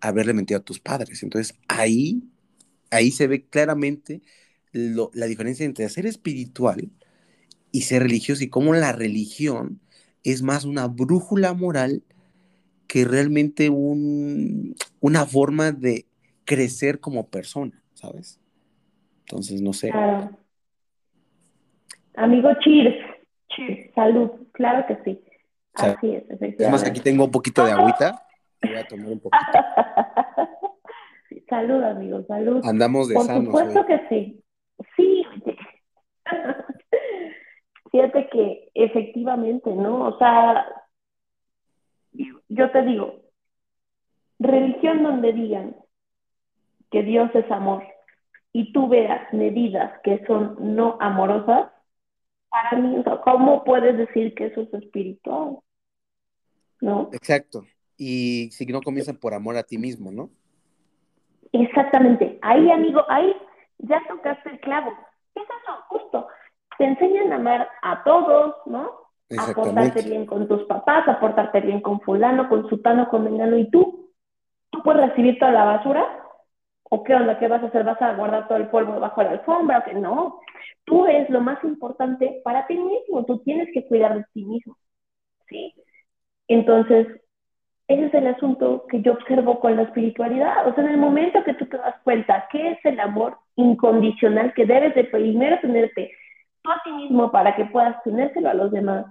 haberle 0.00 0.34
mentido 0.34 0.60
a 0.60 0.64
tus 0.64 0.80
padres. 0.80 1.22
Entonces 1.22 1.54
ahí 1.68 2.24
ahí 2.90 3.10
se 3.10 3.26
ve 3.26 3.46
claramente 3.46 4.22
la 4.72 5.26
diferencia 5.26 5.66
entre 5.66 5.88
ser 5.88 6.06
espiritual 6.06 6.90
y 7.72 7.82
ser 7.82 8.02
religioso 8.02 8.44
y 8.44 8.48
cómo 8.48 8.74
la 8.74 8.92
religión 8.92 9.80
es 10.22 10.42
más 10.42 10.64
una 10.64 10.86
brújula 10.86 11.54
moral 11.54 12.02
que 12.86 13.04
realmente 13.04 13.70
un, 13.70 14.76
una 15.00 15.24
forma 15.24 15.72
de 15.72 16.06
crecer 16.44 17.00
como 17.00 17.28
persona, 17.28 17.82
¿sabes? 17.94 18.38
Entonces, 19.20 19.62
no 19.62 19.72
sé. 19.72 19.90
Claro. 19.90 20.30
Amigo, 22.14 22.50
cheers. 22.60 22.94
Cheers. 23.48 23.94
Salud. 23.94 24.30
Claro 24.52 24.84
que 24.86 24.98
sí. 25.04 25.24
Así 25.74 26.14
es, 26.14 26.24
efectivamente. 26.24 26.64
Además, 26.64 26.84
aquí 26.84 27.00
tengo 27.00 27.24
un 27.24 27.30
poquito 27.30 27.64
de 27.64 27.72
agüita. 27.72 28.26
Voy 28.62 28.74
a 28.74 28.86
tomar 28.86 29.06
un 29.06 29.20
poquito. 29.20 29.58
salud, 31.48 31.82
amigo, 31.82 32.22
salud. 32.28 32.60
Andamos 32.64 33.08
de 33.08 33.14
Por 33.14 33.26
sanos. 33.26 33.48
Por 33.48 33.66
supuesto 33.66 33.86
que 33.86 34.08
sí. 34.10 34.44
Sí, 34.96 35.24
Fíjate 37.92 38.28
que 38.30 38.70
efectivamente, 38.74 39.70
¿no? 39.70 40.08
O 40.08 40.18
sea, 40.18 40.66
yo 42.48 42.70
te 42.70 42.82
digo, 42.82 43.20
religión 44.38 45.02
donde 45.02 45.34
digan 45.34 45.76
que 46.90 47.02
Dios 47.02 47.30
es 47.34 47.48
amor 47.50 47.84
y 48.54 48.72
tú 48.72 48.88
veas 48.88 49.30
medidas 49.34 49.92
que 50.02 50.24
son 50.26 50.56
no 50.74 50.96
amorosas, 51.00 51.70
para 52.48 52.78
mí, 52.78 53.02
¿cómo 53.24 53.62
puedes 53.62 53.96
decir 53.98 54.34
que 54.34 54.46
eso 54.46 54.62
es 54.62 54.72
espiritual? 54.72 55.58
¿No? 56.80 57.10
Exacto. 57.12 57.64
Y 57.98 58.50
si 58.52 58.64
no 58.66 58.80
comienzan 58.80 59.16
por 59.18 59.34
amor 59.34 59.58
a 59.58 59.62
ti 59.62 59.76
mismo, 59.76 60.10
¿no? 60.10 60.30
Exactamente. 61.52 62.38
Ahí, 62.40 62.70
amigo, 62.70 63.04
ahí 63.08 63.34
ya 63.78 64.02
tocaste 64.08 64.48
el 64.48 64.60
clavo. 64.60 64.90
Es 65.34 65.42
eso, 65.42 65.76
justo 65.88 66.28
te 66.78 66.84
enseñan 66.84 67.32
a 67.32 67.36
amar 67.36 67.68
a 67.82 68.02
todos, 68.04 68.56
¿no? 68.66 68.90
A 69.38 69.52
portarte 69.54 70.02
bien 70.02 70.26
con 70.26 70.46
tus 70.46 70.64
papás, 70.64 71.08
a 71.08 71.18
portarte 71.18 71.60
bien 71.60 71.80
con 71.80 72.00
fulano, 72.00 72.48
con 72.48 72.68
sutano, 72.68 73.08
con 73.08 73.24
mengano, 73.24 73.56
y 73.56 73.70
tú, 73.70 74.10
tú 74.70 74.82
puedes 74.82 75.08
recibir 75.08 75.38
toda 75.38 75.52
la 75.52 75.64
basura, 75.64 76.06
¿o 76.84 77.02
qué 77.02 77.14
onda? 77.14 77.38
¿Qué 77.38 77.48
vas 77.48 77.62
a 77.62 77.66
hacer? 77.66 77.84
¿Vas 77.84 78.00
a 78.02 78.14
guardar 78.14 78.48
todo 78.48 78.58
el 78.58 78.68
polvo 78.68 78.92
debajo 78.92 79.20
de 79.20 79.26
la 79.26 79.32
alfombra? 79.32 79.78
¿O 79.78 79.84
qué? 79.84 79.94
No, 79.94 80.40
tú 80.84 81.06
eres 81.06 81.30
lo 81.30 81.40
más 81.40 81.62
importante 81.64 82.40
para 82.44 82.66
ti 82.66 82.78
mismo, 82.78 83.24
tú 83.24 83.38
tienes 83.38 83.68
que 83.72 83.86
cuidar 83.86 84.16
de 84.16 84.24
ti 84.34 84.44
mismo, 84.44 84.76
¿sí? 85.48 85.74
Entonces, 86.48 87.06
ese 87.88 88.06
es 88.06 88.14
el 88.14 88.26
asunto 88.26 88.86
que 88.88 89.02
yo 89.02 89.12
observo 89.12 89.60
con 89.60 89.76
la 89.76 89.82
espiritualidad. 89.82 90.66
O 90.66 90.74
sea, 90.74 90.84
en 90.84 90.90
el 90.90 90.98
momento 90.98 91.42
que 91.44 91.54
tú 91.54 91.66
te 91.66 91.76
das 91.76 91.94
cuenta 92.04 92.46
que 92.50 92.72
es 92.72 92.84
el 92.84 93.00
amor 93.00 93.36
incondicional 93.56 94.52
que 94.54 94.66
debes 94.66 94.94
de 94.94 95.04
primero 95.04 95.58
tenerte 95.60 96.12
tú 96.62 96.70
a 96.70 96.80
ti 96.84 96.92
mismo 96.92 97.30
para 97.30 97.54
que 97.56 97.66
puedas 97.66 98.02
tenérselo 98.02 98.48
a 98.48 98.54
los 98.54 98.70
demás. 98.70 99.06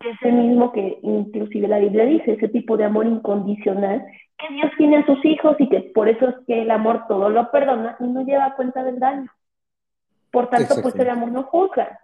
Es 0.00 0.16
el 0.22 0.34
mismo 0.34 0.72
que 0.72 0.98
inclusive 1.02 1.68
la 1.68 1.78
Biblia 1.78 2.04
dice, 2.04 2.32
ese 2.32 2.48
tipo 2.48 2.76
de 2.76 2.84
amor 2.84 3.06
incondicional 3.06 4.04
que 4.38 4.54
Dios 4.54 4.70
tiene 4.76 4.98
a 4.98 5.06
sus 5.06 5.24
hijos 5.24 5.56
y 5.58 5.68
que 5.68 5.80
por 5.94 6.08
eso 6.08 6.28
es 6.28 6.34
que 6.46 6.62
el 6.62 6.70
amor 6.70 7.06
todo 7.08 7.28
lo 7.30 7.50
perdona 7.50 7.96
y 8.00 8.04
no 8.04 8.22
lleva 8.22 8.54
cuenta 8.54 8.82
del 8.82 8.98
daño. 8.98 9.30
Por 10.30 10.50
tanto, 10.50 10.74
pues 10.82 10.94
el 10.96 11.08
amor 11.08 11.30
no 11.30 11.44
juzga, 11.44 12.00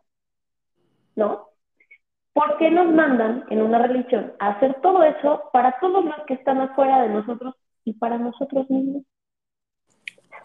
¿no? 1.17 1.49
¿Por 2.33 2.59
qué 2.59 2.71
nos 2.71 2.87
mandan 2.87 3.45
en 3.51 3.61
una 3.61 3.79
religión 3.79 4.33
a 4.39 4.51
hacer 4.51 4.81
todo 4.81 5.03
eso 5.03 5.51
para 5.53 5.79
todos 5.81 6.05
los 6.05 6.15
que 6.27 6.35
están 6.35 6.61
afuera 6.61 7.03
de 7.03 7.09
nosotros 7.09 7.55
y 7.85 7.93
para 7.95 8.19
nosotros 8.19 8.71
mismos? 8.71 9.03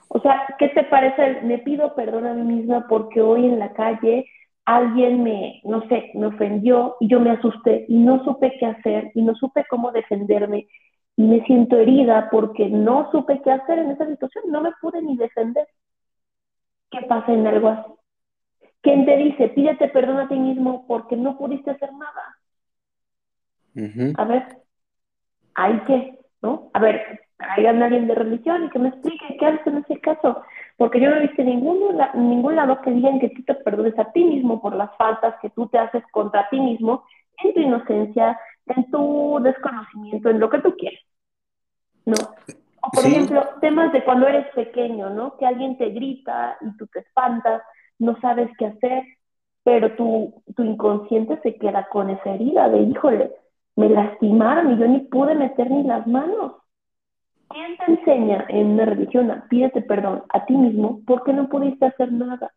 O 0.08 0.20
sea, 0.20 0.46
¿qué 0.58 0.70
te 0.70 0.84
parece? 0.84 1.42
Me 1.42 1.60
pido 1.60 1.96
perdón 1.96 2.26
a 2.26 2.34
mí 2.34 2.44
misma 2.44 2.88
porque 2.88 3.22
hoy 3.22 3.46
en 3.46 3.60
la 3.60 3.74
calle 3.74 4.26
alguien 4.66 5.24
me, 5.24 5.62
no 5.64 5.88
sé, 5.88 6.12
me 6.16 6.28
ofendió 6.28 6.96
y 7.00 7.08
yo 7.08 7.20
me 7.20 7.32
asusté 7.32 7.86
y 7.88 7.98
no 7.98 8.24
supe 8.24 8.54
qué 8.60 8.66
hacer 8.66 9.12
y 9.14 9.22
no 9.22 9.36
supe 9.36 9.66
cómo 9.70 9.92
defenderme 9.92 10.68
y 11.18 11.24
me 11.24 11.44
siento 11.46 11.78
herida 11.78 12.30
porque 12.32 12.70
no 12.70 13.10
supe 13.12 13.42
qué 13.44 13.52
hacer 13.52 13.80
en 13.80 13.92
esa 13.92 14.08
situación, 14.08 14.46
no 14.48 14.62
me 14.62 14.72
pude 14.82 15.02
ni 15.02 15.18
defender. 15.18 15.68
¿Qué 16.92 17.02
pasa 17.08 17.34
en 17.34 17.48
algo 17.48 17.70
así? 17.70 17.92
¿Quién 18.82 19.06
te 19.06 19.18
dice, 19.18 19.50
pídete 19.50 19.88
perdón 19.90 20.20
a 20.20 20.28
ti 20.28 20.36
mismo 20.36 20.86
porque 20.88 21.16
no 21.16 21.38
pudiste 21.38 21.72
hacer 21.72 21.92
nada? 21.94 22.38
A 24.18 24.26
ver, 24.26 24.44
¿hay 25.56 25.80
qué? 25.88 26.20
¿No? 26.42 26.70
A 26.74 26.80
ver, 26.80 27.25
traigan 27.38 27.82
a 27.82 27.86
alguien 27.86 28.08
de 28.08 28.16
religión 28.16 28.66
y 28.66 28.70
que 28.70 28.80
me 28.80 28.90
explique 28.90 29.38
qué 29.40 29.46
haces 29.46 29.68
en 29.68 29.78
ese 29.78 30.00
caso. 30.00 30.42
Porque 30.78 31.00
yo 31.00 31.10
no 31.10 31.18
he 31.18 31.28
visto 31.28 31.44
ningún, 31.44 31.98
ningún 32.16 32.56
lado 32.56 32.82
que 32.82 32.92
digan 32.92 33.20
que 33.20 33.30
tú 33.30 33.44
te 33.44 33.56
perdones 33.56 33.98
a 34.00 34.12
ti 34.12 34.24
mismo 34.24 34.62
por 34.62 34.76
las 34.76 34.96
faltas 34.98 35.36
que 35.42 35.50
tú 35.50 35.68
te 35.68 35.78
haces 35.78 36.04
contra 36.12 36.50
ti 36.50 36.60
mismo 36.60 37.04
en 37.44 37.54
tu 37.54 37.60
inocencia, 37.60 38.40
en 38.68 38.90
tu 38.92 39.40
desconocimiento, 39.42 40.30
en 40.30 40.40
lo 40.40 40.50
que 40.50 40.60
tú 40.60 40.76
quieres. 40.78 41.00
¿No? 42.06 42.16
O 42.82 42.92
por 42.92 43.06
ejemplo, 43.06 43.44
temas 43.62 43.92
de 43.94 44.04
cuando 44.04 44.28
eres 44.28 44.48
pequeño, 44.54 45.10
¿no? 45.10 45.38
Que 45.38 45.46
alguien 45.46 45.78
te 45.78 45.90
grita 45.90 46.58
y 46.62 46.78
tú 46.78 46.88
te 46.88 47.00
espantas, 47.00 47.62
no 47.98 48.20
sabes 48.20 48.50
qué 48.60 48.68
hacer, 48.68 49.04
pero 49.64 49.96
tu, 49.96 50.44
tu 50.56 50.64
inconsciente 50.64 51.40
se 51.42 51.56
queda 51.56 51.88
con 51.88 52.12
esa 52.12 52.32
herida 52.36 52.70
de, 52.70 52.82
híjole, 52.82 53.32
me 53.76 53.90
lastimaron 53.90 54.74
y 54.74 54.78
yo 54.78 54.88
ni 54.88 55.00
pude 55.00 55.34
meter 55.36 55.72
ni 55.72 55.84
las 55.84 56.06
manos. 56.06 56.54
¿Quién 57.56 57.78
te 57.78 57.86
enseña 57.90 58.46
en 58.50 58.72
una 58.72 58.84
religión 58.84 59.32
a 59.32 59.48
pídete 59.48 59.82
perdón 59.82 60.24
a 60.28 60.46
ti 60.46 60.58
mismo 60.58 61.00
porque 61.08 61.32
no 61.32 61.48
pudiste 61.48 61.86
hacer 61.86 62.12
nada? 62.12 62.52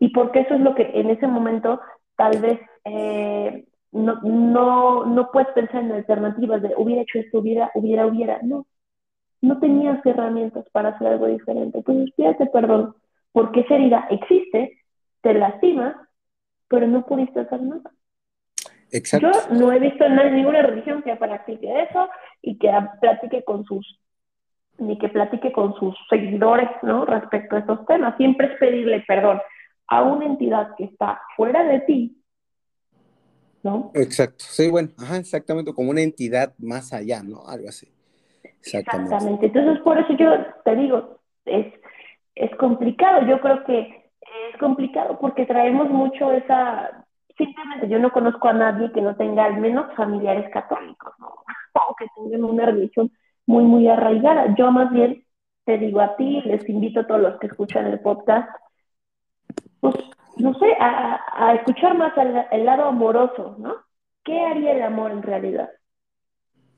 Y 0.00 0.08
porque 0.08 0.40
eso 0.40 0.54
es 0.54 0.60
lo 0.62 0.74
que 0.74 0.90
en 0.94 1.10
ese 1.10 1.28
momento 1.28 1.80
tal 2.16 2.40
vez 2.40 2.58
eh, 2.86 3.66
no, 3.92 4.20
no, 4.22 5.06
no 5.06 5.30
puedes 5.30 5.50
pensar 5.50 5.84
en 5.84 5.92
alternativas 5.92 6.60
de 6.60 6.74
hubiera 6.76 7.02
hecho 7.02 7.20
esto, 7.20 7.38
hubiera, 7.38 7.70
hubiera, 7.74 8.04
hubiera. 8.04 8.40
No, 8.42 8.66
no 9.42 9.60
tenías 9.60 10.04
herramientas 10.04 10.68
para 10.72 10.88
hacer 10.88 11.06
algo 11.06 11.28
diferente. 11.28 11.78
Entonces 11.78 12.12
pídete 12.16 12.46
perdón 12.46 12.96
porque 13.30 13.60
esa 13.60 13.76
herida 13.76 14.08
existe, 14.10 14.82
te 15.20 15.34
lastima, 15.34 16.08
pero 16.66 16.88
no 16.88 17.06
pudiste 17.06 17.38
hacer 17.38 17.62
nada. 17.62 17.92
Exacto. 18.90 19.30
Yo 19.30 19.56
no 19.56 19.70
he 19.70 19.78
visto 19.78 20.04
en 20.04 20.16
ninguna 20.34 20.62
religión 20.62 21.02
que 21.02 21.14
practique 21.14 21.82
eso 21.82 22.08
y 22.42 22.58
que 22.58 22.72
practique 23.00 23.44
con 23.44 23.64
sus 23.64 24.00
ni 24.78 24.98
que 24.98 25.08
platique 25.08 25.52
con 25.52 25.74
sus 25.74 25.94
seguidores, 26.08 26.68
¿no? 26.82 27.04
Respecto 27.04 27.56
a 27.56 27.60
estos 27.60 27.84
temas. 27.86 28.16
Siempre 28.16 28.46
es 28.48 28.58
pedirle 28.58 29.04
perdón 29.06 29.40
a 29.88 30.02
una 30.02 30.26
entidad 30.26 30.74
que 30.76 30.84
está 30.84 31.20
fuera 31.36 31.64
de 31.64 31.80
ti, 31.80 32.22
¿no? 33.62 33.90
Exacto. 33.94 34.44
Sí, 34.46 34.70
bueno, 34.70 34.88
ajá, 34.98 35.18
exactamente, 35.18 35.72
como 35.72 35.90
una 35.90 36.02
entidad 36.02 36.54
más 36.58 36.92
allá, 36.92 37.22
¿no? 37.22 37.46
Algo 37.46 37.68
así. 37.68 37.88
Exactamente. 38.42 39.14
exactamente. 39.14 39.46
Entonces, 39.46 39.82
por 39.82 39.98
eso 39.98 40.12
yo 40.14 40.30
te 40.64 40.76
digo, 40.76 41.20
es, 41.44 41.66
es 42.34 42.54
complicado. 42.56 43.26
Yo 43.26 43.40
creo 43.40 43.64
que 43.64 44.10
es 44.50 44.58
complicado 44.58 45.18
porque 45.18 45.46
traemos 45.46 45.88
mucho 45.90 46.32
esa... 46.32 47.04
Simplemente 47.36 47.88
yo 47.88 47.98
no 47.98 48.10
conozco 48.12 48.48
a 48.48 48.54
nadie 48.54 48.90
que 48.92 49.02
no 49.02 49.14
tenga 49.14 49.44
al 49.44 49.58
menos 49.58 49.94
familiares 49.94 50.50
católicos, 50.52 51.12
¿no? 51.18 51.28
O 51.88 51.94
que 51.94 52.06
tengan 52.16 52.42
una 52.42 52.64
religión 52.64 53.12
muy, 53.46 53.64
muy 53.64 53.88
arraigada. 53.88 54.54
Yo 54.56 54.70
más 54.70 54.90
bien 54.92 55.24
te 55.64 55.78
digo 55.78 56.00
a 56.00 56.16
ti, 56.16 56.42
les 56.42 56.68
invito 56.68 57.00
a 57.00 57.06
todos 57.06 57.20
los 57.20 57.38
que 57.38 57.48
escuchan 57.48 57.86
el 57.86 58.00
podcast, 58.00 58.48
pues, 59.80 59.94
no 60.36 60.54
sé, 60.54 60.76
a, 60.78 61.54
escuchar 61.54 61.96
más 61.96 62.12
el, 62.50 62.64
lado 62.64 62.84
amoroso, 62.84 63.56
¿no? 63.58 63.76
¿Qué 64.24 64.38
haría 64.40 64.72
el 64.72 64.82
amor 64.82 65.10
en 65.10 65.22
realidad? 65.22 65.70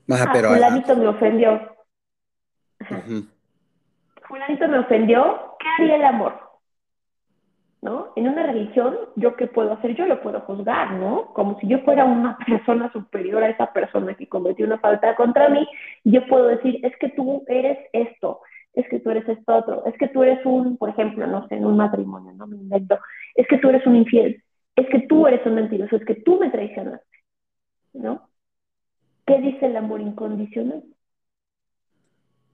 ah, 0.09 0.29
pero, 0.31 0.49
fulanito 0.49 0.95
me 0.95 1.07
ofendió. 1.07 1.75
Fulanito 4.27 4.67
me 4.67 4.79
ofendió, 4.79 5.55
¿qué 5.59 5.67
haría 5.77 5.95
el 5.95 6.05
amor? 6.05 6.48
¿No? 7.81 8.11
En 8.15 8.27
una 8.27 8.43
religión, 8.43 8.97
¿yo 9.15 9.35
qué 9.35 9.47
puedo 9.47 9.73
hacer? 9.73 9.95
Yo 9.95 10.05
lo 10.05 10.21
puedo 10.21 10.41
juzgar, 10.41 10.93
¿no? 10.93 11.33
Como 11.33 11.59
si 11.59 11.67
yo 11.67 11.79
fuera 11.79 12.05
una 12.05 12.37
persona 12.47 12.91
superior 12.91 13.43
a 13.43 13.49
esa 13.49 13.71
persona 13.71 14.15
que 14.15 14.27
cometió 14.27 14.65
una 14.65 14.79
falta 14.79 15.15
contra 15.15 15.49
mí, 15.49 15.65
yo 16.03 16.25
puedo 16.27 16.47
decir, 16.47 16.79
es 16.85 16.95
que 16.97 17.09
tú 17.09 17.43
eres 17.47 17.77
esto, 17.93 18.41
es 18.73 18.87
que 18.89 18.99
tú 18.99 19.11
eres 19.11 19.27
esto 19.29 19.55
otro, 19.55 19.85
es 19.85 19.97
que 19.97 20.09
tú 20.09 20.23
eres 20.23 20.45
un, 20.45 20.77
por 20.77 20.89
ejemplo, 20.89 21.25
no 21.27 21.47
sé, 21.47 21.55
en 21.55 21.65
un 21.65 21.77
matrimonio, 21.77 22.33
¿no? 22.33 22.47
Me 22.47 22.57
invento, 22.57 22.99
es 23.35 23.47
que 23.47 23.57
tú 23.57 23.69
eres 23.69 23.85
un 23.87 23.95
infiel, 23.95 24.43
es 24.75 24.87
que 24.89 25.01
tú 25.07 25.27
eres 25.27 25.45
un 25.45 25.55
mentiroso, 25.55 25.95
es 25.95 26.05
que 26.05 26.15
tú 26.15 26.39
me 26.39 26.49
traicionaste, 26.49 27.17
¿no? 27.93 28.29
¿Qué 29.25 29.39
dice 29.39 29.67
el 29.67 29.77
amor 29.77 30.01
incondicional? 30.01 30.83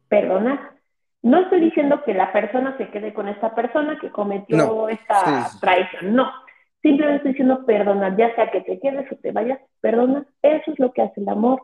Perdonar. 0.10 0.75
No 1.26 1.40
estoy 1.40 1.60
diciendo 1.60 2.04
que 2.06 2.14
la 2.14 2.32
persona 2.32 2.78
se 2.78 2.88
quede 2.90 3.12
con 3.12 3.28
esta 3.28 3.56
persona 3.56 3.98
que 4.00 4.12
cometió 4.12 4.88
esta 4.90 5.50
traición, 5.60 6.16
no. 6.16 6.32
Simplemente 6.84 7.18
estoy 7.18 7.32
diciendo 7.32 7.66
perdonar, 7.66 8.16
ya 8.16 8.36
sea 8.36 8.52
que 8.52 8.62
te 8.62 8.80
quedes 8.80 9.12
o 9.12 9.16
te 9.16 9.32
vayas, 9.32 9.60
perdona. 9.82 10.24
Eso 10.44 10.72
es 10.72 10.78
lo 10.78 10.94
que 10.94 11.02
hace 11.02 11.22
el 11.22 11.28
amor 11.28 11.64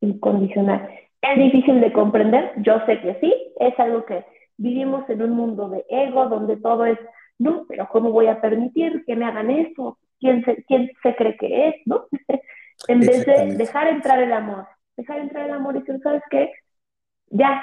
incondicional. 0.00 0.88
¿Es 1.20 1.38
difícil 1.38 1.82
de 1.82 1.92
comprender? 1.92 2.52
Yo 2.62 2.80
sé 2.86 2.98
que 3.02 3.18
sí, 3.20 3.34
es 3.60 3.78
algo 3.78 4.06
que 4.06 4.24
vivimos 4.56 5.06
en 5.10 5.20
un 5.20 5.32
mundo 5.32 5.68
de 5.68 5.84
ego 5.90 6.28
donde 6.28 6.56
todo 6.56 6.86
es, 6.86 6.98
no, 7.38 7.66
pero 7.68 7.86
¿cómo 7.92 8.10
voy 8.10 8.28
a 8.28 8.40
permitir 8.40 9.04
que 9.04 9.16
me 9.16 9.26
hagan 9.26 9.50
eso? 9.50 9.98
¿Quién 10.18 10.42
se, 10.46 10.64
quién 10.64 10.90
se 11.02 11.14
cree 11.14 11.36
que 11.36 11.68
es? 11.68 11.74
¿no? 11.84 12.06
en 12.88 13.00
vez 13.00 13.26
de 13.26 13.54
dejar 13.54 13.88
entrar 13.88 14.22
el 14.22 14.32
amor, 14.32 14.66
dejar 14.96 15.18
entrar 15.18 15.44
el 15.44 15.52
amor 15.52 15.76
y 15.76 15.80
decir, 15.80 16.00
¿sabes 16.02 16.22
qué? 16.30 16.52
Ya, 17.28 17.60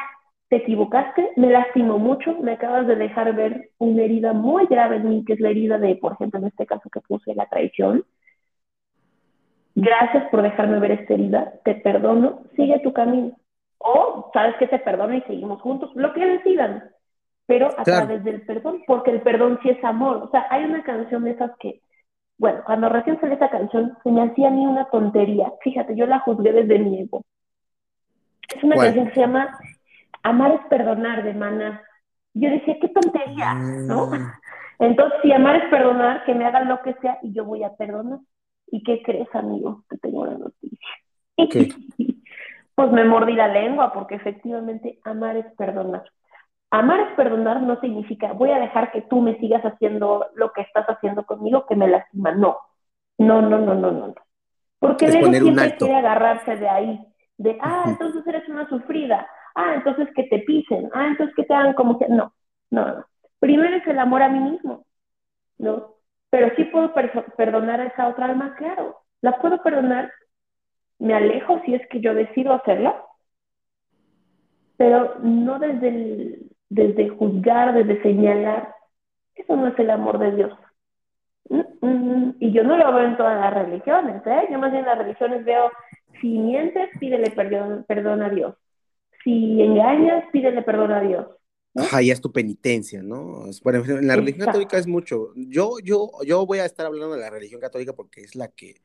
te 0.52 0.58
equivocaste, 0.58 1.32
me 1.38 1.50
lastimó 1.50 1.98
mucho, 1.98 2.38
me 2.42 2.52
acabas 2.52 2.86
de 2.86 2.98
dejar 2.98 3.34
ver 3.34 3.70
una 3.78 4.04
herida 4.04 4.34
muy 4.34 4.66
grave 4.66 4.98
en 4.98 5.08
mí, 5.08 5.24
que 5.24 5.32
es 5.32 5.40
la 5.40 5.50
herida 5.50 5.78
de, 5.78 5.96
por 5.96 6.12
ejemplo, 6.12 6.42
en 6.42 6.48
este 6.48 6.66
caso 6.66 6.90
que 6.90 7.00
puse 7.00 7.34
la 7.36 7.46
traición. 7.46 8.04
Gracias 9.76 10.26
por 10.30 10.42
dejarme 10.42 10.82
ver 10.82 10.92
esta 10.92 11.14
herida, 11.14 11.54
te 11.64 11.76
perdono, 11.76 12.42
sigue 12.58 12.78
tu 12.80 12.92
camino. 12.92 13.32
O 13.78 14.30
sabes 14.34 14.58
que 14.58 14.68
te 14.68 14.80
perdono 14.80 15.14
y 15.14 15.22
seguimos 15.22 15.62
juntos, 15.62 15.90
lo 15.96 16.12
que 16.12 16.26
decidan, 16.26 16.84
pero 17.46 17.70
a 17.78 17.84
través 17.86 18.22
del 18.26 18.42
perdón, 18.42 18.84
porque 18.86 19.12
el 19.12 19.22
perdón 19.22 19.58
sí 19.64 19.70
es 19.70 19.82
amor. 19.86 20.18
O 20.18 20.32
sea, 20.32 20.48
hay 20.50 20.66
una 20.66 20.84
canción 20.84 21.24
de 21.24 21.32
esas 21.32 21.52
que, 21.62 21.80
bueno, 22.38 22.60
cuando 22.66 22.90
recién 22.90 23.18
salió 23.22 23.36
esa 23.36 23.50
canción, 23.50 23.98
se 24.04 24.12
me 24.12 24.24
hacía 24.24 24.50
a 24.50 24.52
mí 24.52 24.68
una 24.68 24.84
tontería. 24.90 25.50
Fíjate, 25.64 25.96
yo 25.96 26.08
la 26.08 26.20
juzgué 26.20 26.52
desde 26.52 26.78
mi 26.78 27.00
ego. 27.00 27.24
Es 28.54 28.62
una 28.66 28.76
canción 28.76 29.08
que 29.08 29.14
se 29.14 29.22
llama 29.22 29.58
Amar 30.24 30.52
es 30.54 30.66
perdonar 30.68 31.24
de 31.24 31.34
Maná. 31.34 31.82
Yo 32.34 32.50
decía, 32.50 32.78
qué 32.80 32.88
tontería, 32.90 33.54
¿no? 33.54 34.08
Mm. 34.08 34.32
Entonces, 34.80 35.20
si 35.22 35.32
amar 35.32 35.58
es 35.58 35.70
perdonar, 35.70 36.24
que 36.26 36.34
me 36.34 36.44
hagan 36.44 36.68
lo 36.68 36.82
que 36.82 36.96
sea 36.96 37.20
y 37.22 37.32
yo 37.34 37.46
voy 37.46 37.64
a 37.64 37.76
perdonar. 37.76 38.18
¿Y 38.68 38.82
qué 38.84 39.04
crees, 39.04 39.28
amigo? 39.36 39.84
Que 39.88 39.98
tengo 39.98 40.22
una 40.22 40.40
noticia. 40.40 40.90
pues 42.76 42.92
me 42.92 43.06
mordí 43.06 43.34
la 43.34 43.48
lengua 43.48 43.94
porque 43.94 44.16
efectivamente 44.16 45.00
amar 45.04 45.38
es 45.38 45.46
perdonar. 45.56 46.04
Amar 46.72 47.02
es 47.02 47.16
perdonar 47.16 47.62
no 47.62 47.80
significa 47.80 48.34
voy 48.34 48.50
a 48.52 48.60
dejar 48.60 48.92
que 48.92 49.02
tú 49.02 49.22
me 49.22 49.38
sigas 49.40 49.62
haciendo 49.64 50.28
lo 50.36 50.52
que 50.52 50.62
estás 50.62 50.86
haciendo 50.88 51.26
conmigo 51.26 51.66
que 51.68 51.76
me 51.76 51.88
lastima. 51.88 52.32
No, 52.32 52.58
no, 53.20 53.42
no, 53.42 53.60
no, 53.60 53.76
no, 53.76 53.92
no. 53.92 54.16
Porque 54.80 55.06
el 55.06 55.12
siempre 55.12 55.76
quiere 55.78 55.96
agarrarse 55.96 56.56
de 56.56 56.68
ahí, 56.68 57.00
de, 57.38 57.58
ah, 57.62 57.84
entonces 57.86 58.26
eres 58.26 58.50
una 58.50 58.68
sufrida, 58.68 59.28
ah, 59.56 59.74
entonces 59.76 60.08
que 60.16 60.24
te 60.24 60.40
pisen, 60.40 60.90
ah, 60.94 61.08
entonces 61.08 61.36
que 61.36 61.44
te 61.44 61.54
hagan 61.54 61.74
como 61.74 62.00
que, 62.00 62.08
no, 62.08 62.34
no, 62.70 62.86
no. 62.88 63.06
Primero 63.40 63.76
es 63.76 63.88
el 63.88 64.00
amor 64.00 64.22
a 64.22 64.30
mí 64.30 64.40
mismo, 64.40 64.86
¿no? 65.58 65.96
Pero 66.30 66.56
sí 66.56 66.66
puedo 66.66 66.94
perdonar 67.36 67.82
a 67.82 67.88
esa 67.88 68.08
otra 68.08 68.26
alma, 68.26 68.56
claro, 68.56 69.02
la 69.22 69.40
puedo 69.40 69.62
perdonar, 69.62 70.12
me 71.00 71.14
alejo 71.14 71.62
si 71.66 71.76
es 71.76 71.86
que 71.88 72.00
yo 72.00 72.14
decido 72.14 72.54
hacerlo, 72.54 72.96
pero 74.78 75.20
no 75.22 75.60
desde, 75.60 75.88
el, 75.88 76.52
desde 76.70 77.10
juzgar, 77.10 77.74
desde 77.74 78.02
señalar, 78.02 78.74
eso 79.36 79.56
no 79.56 79.68
es 79.68 79.80
el 79.80 79.90
amor 79.90 80.20
de 80.20 80.36
Dios. 80.36 80.54
Mm, 81.50 81.86
mm, 81.86 82.36
y 82.40 82.52
yo 82.52 82.64
no 82.64 82.78
lo 82.78 82.94
veo 82.94 83.08
en 83.08 83.18
todas 83.18 83.40
las 83.40 83.54
religiones, 83.54 84.22
¿eh? 84.26 84.48
Yo 84.52 84.60
más 84.60 84.72
bien 84.72 84.84
en 84.84 84.90
las 84.90 84.98
religiones 84.98 85.44
veo, 85.44 85.72
si 86.22 86.38
mientes, 86.40 86.90
pídele 87.00 87.32
perdón, 87.32 87.86
perdón 87.88 88.22
a 88.22 88.30
Dios 88.30 88.56
si 89.24 89.62
engañas, 89.62 90.26
pídele 90.32 90.62
perdón 90.62 90.92
a 90.92 91.02
Dios. 91.02 91.28
Ajá, 91.76 92.02
ya 92.02 92.14
es 92.14 92.22
tu 92.22 92.32
penitencia, 92.32 93.02
¿no? 93.02 93.46
Bueno, 93.64 93.84
en 93.86 94.08
la 94.08 94.18
religión 94.18 94.46
católica 94.46 94.78
es 94.78 94.88
mucho. 94.88 95.32
Yo, 95.36 95.78
yo, 95.84 96.12
yo 96.26 96.46
voy 96.46 96.60
a 96.60 96.66
estar 96.66 96.86
hablando 96.86 97.16
de 97.16 97.22
la 97.22 97.30
religión 97.30 97.62
católica 97.62 97.94
porque 97.94 98.22
es 98.22 98.36
la 98.36 98.50
que, 98.50 98.82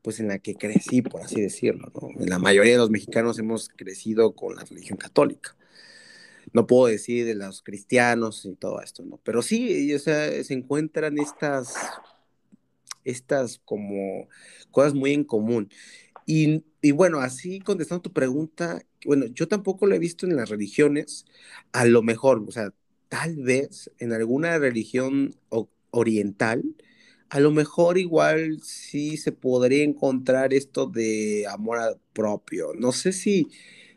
pues 0.00 0.18
en 0.18 0.28
la 0.28 0.38
que 0.38 0.54
crecí, 0.54 1.02
por 1.02 1.20
así 1.20 1.42
decirlo, 1.42 1.92
¿no? 1.94 2.08
La 2.24 2.38
mayoría 2.38 2.72
de 2.72 2.78
los 2.78 2.90
mexicanos 2.90 3.38
hemos 3.38 3.68
crecido 3.68 4.34
con 4.34 4.56
la 4.56 4.64
religión 4.64 4.96
católica. 4.96 5.56
No 6.54 6.66
puedo 6.66 6.86
decir 6.86 7.26
de 7.26 7.34
los 7.34 7.62
cristianos 7.62 8.46
y 8.46 8.54
todo 8.54 8.80
esto, 8.80 9.04
¿no? 9.04 9.18
Pero 9.22 9.42
sí, 9.42 9.92
o 9.94 9.98
sea, 9.98 10.42
se 10.42 10.54
encuentran 10.54 11.18
estas, 11.18 11.74
estas 13.04 13.58
como 13.58 14.28
cosas 14.70 14.94
muy 14.94 15.12
en 15.12 15.24
común. 15.24 15.68
Y, 16.24 16.64
y 16.80 16.92
bueno, 16.92 17.18
así 17.18 17.60
contestando 17.60 18.02
tu 18.02 18.12
pregunta, 18.12 18.80
bueno, 19.04 19.26
yo 19.26 19.48
tampoco 19.48 19.86
lo 19.86 19.94
he 19.94 19.98
visto 19.98 20.26
en 20.26 20.36
las 20.36 20.48
religiones, 20.48 21.26
a 21.72 21.84
lo 21.84 22.02
mejor, 22.02 22.44
o 22.46 22.52
sea, 22.52 22.72
tal 23.08 23.36
vez 23.36 23.90
en 23.98 24.12
alguna 24.12 24.58
religión 24.58 25.34
oriental, 25.90 26.62
a 27.28 27.40
lo 27.40 27.50
mejor 27.50 27.98
igual 27.98 28.60
sí 28.62 29.16
se 29.16 29.32
podría 29.32 29.84
encontrar 29.84 30.52
esto 30.52 30.86
de 30.86 31.46
amor 31.50 31.98
propio. 32.12 32.72
No 32.78 32.92
sé 32.92 33.12
si 33.12 33.48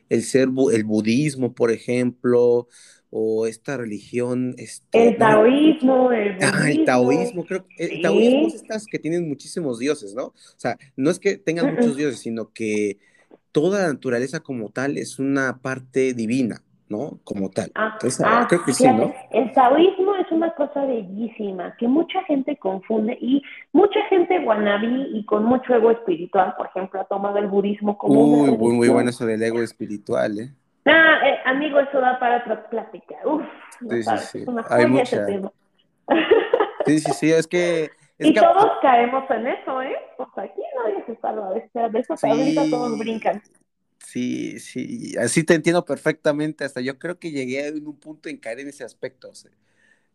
el 0.09 0.23
ser 0.23 0.49
el 0.71 0.83
budismo, 0.83 1.53
por 1.53 1.71
ejemplo, 1.71 2.67
o 3.09 3.47
esta 3.47 3.77
religión. 3.77 4.55
Este, 4.57 5.09
el 5.09 5.17
taoísmo, 5.17 6.11
el 6.11 6.35
budismo. 6.35 6.51
Ah, 6.53 6.69
el 6.69 6.85
taoísmo, 6.85 7.45
creo 7.45 7.65
que 7.67 7.85
el 7.85 8.01
taoísmo 8.01 8.47
es 8.47 8.55
estas 8.55 8.85
que 8.85 8.99
tienen 8.99 9.27
muchísimos 9.27 9.79
dioses, 9.79 10.13
¿no? 10.13 10.27
O 10.27 10.33
sea, 10.57 10.77
no 10.95 11.09
es 11.09 11.19
que 11.19 11.37
tengan 11.37 11.73
muchos 11.75 11.95
dioses, 11.95 12.19
sino 12.19 12.51
que 12.51 12.97
toda 13.55 13.83
la 13.83 13.93
naturaleza 13.93 14.41
como 14.41 14.67
tal 14.67 14.97
es 14.97 15.17
una 15.17 15.59
parte 15.61 16.13
divina, 16.13 16.57
¿no? 16.89 17.19
Como 17.23 17.49
tal. 17.49 17.71
Ah, 17.73 17.97
ah 18.25 18.45
creo 18.49 18.65
que 18.65 18.73
sí, 18.73 18.85
¿no? 18.85 19.13
El 19.31 19.53
taoísmo 19.53 20.13
es 20.17 20.29
una 20.29 20.53
cosa 20.55 20.83
bellísima 20.83 21.73
que 21.77 21.87
mucha 21.87 22.21
gente 22.23 22.57
confunde 22.57 23.17
y 23.21 23.41
mucha 23.71 24.01
gente 24.09 24.43
guanabí 24.43 25.07
y 25.13 25.23
con 25.23 25.45
mucho 25.45 25.73
ego 25.73 25.91
espiritual, 25.91 26.53
por 26.57 26.67
ejemplo, 26.67 26.99
ha 26.99 27.05
tomado 27.05 27.37
el 27.37 27.47
budismo 27.47 27.97
como 27.97 28.25
Uy, 28.25 28.51
muy, 28.57 28.73
muy 28.73 28.89
bueno 28.89 29.09
eso 29.09 29.25
del 29.25 29.41
ego 29.41 29.61
espiritual, 29.61 30.37
¿eh? 30.37 30.53
Ah, 30.83 31.19
eh, 31.25 31.37
amigo, 31.45 31.79
eso 31.79 32.01
da 32.01 32.19
para 32.19 32.39
otra 32.39 32.69
plática. 32.69 33.15
Uf, 33.23 33.41
sí, 33.89 34.03
sí, 34.03 34.17
sí. 34.17 34.45
Hay 34.69 34.85
mucha... 34.85 35.25
Sí, 36.85 36.99
sí, 36.99 37.11
sí, 37.13 37.31
es 37.31 37.47
que 37.47 37.89
y 38.19 38.33
todos 38.33 38.71
caemos 38.81 39.29
en 39.29 39.47
eso, 39.47 39.81
¿eh? 39.81 39.95
Pues 40.15 40.29
aquí 40.37 40.61
nadie 40.75 41.03
se 41.05 41.15
salva 41.19 41.53
de, 41.53 41.69
de 41.89 41.99
eso, 41.99 42.17
sí, 42.17 42.55
todos 42.69 42.97
brincan. 42.97 43.41
Sí, 44.05 44.59
sí, 44.59 45.15
así 45.17 45.43
te 45.43 45.55
entiendo 45.55 45.83
perfectamente. 45.83 46.63
Hasta 46.63 46.81
yo 46.81 46.97
creo 46.99 47.19
que 47.19 47.31
llegué 47.31 47.67
en 47.67 47.88
un 47.88 47.99
punto 47.99 48.29
en 48.29 48.38
caer 48.38 48.59
en 48.59 48.67
ese 48.67 48.83
aspecto, 48.83 49.31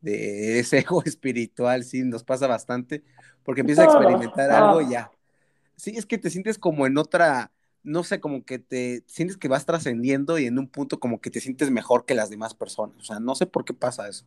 de 0.01 0.59
ese 0.59 0.79
ego 0.79 1.03
espiritual, 1.05 1.85
sí, 1.85 2.03
nos 2.03 2.25
pasa 2.25 2.47
bastante, 2.47 3.03
porque 3.43 3.61
empiezas 3.61 3.87
a 3.87 3.89
experimentar 3.89 4.51
algo 4.51 4.81
y 4.81 4.91
ya. 4.91 5.11
Sí, 5.77 5.95
es 5.97 6.07
que 6.07 6.19
te 6.19 6.31
sientes 6.31 6.59
como 6.59 6.87
en 6.87 6.99
otra, 6.99 7.53
no 7.83 8.05
sé, 8.05 8.21
como 8.21 8.45
que 8.45 8.59
te 8.59 9.03
sientes 9.07 9.37
que 9.37 9.49
vas 9.49 9.67
trascendiendo 9.67 10.39
y 10.39 10.47
en 10.47 10.59
un 10.59 10.69
punto 10.69 11.01
como 11.01 11.21
que 11.21 11.31
te 11.31 11.41
sientes 11.41 11.71
mejor 11.71 12.05
que 12.05 12.15
las 12.15 12.31
demás 12.31 12.55
personas. 12.55 12.97
O 12.99 13.05
sea, 13.05 13.19
no 13.19 13.35
sé 13.35 13.47
por 13.47 13.65
qué 13.65 13.75
pasa 13.75 14.09
eso. 14.09 14.27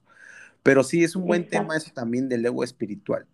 Pero 0.64 0.84
sí, 0.84 1.04
es 1.04 1.16
un 1.16 1.26
buen 1.26 1.48
tema 1.48 1.76
eso 1.76 1.92
también 1.94 2.30
del 2.30 2.46
ego 2.46 2.64
espiritual. 2.64 3.28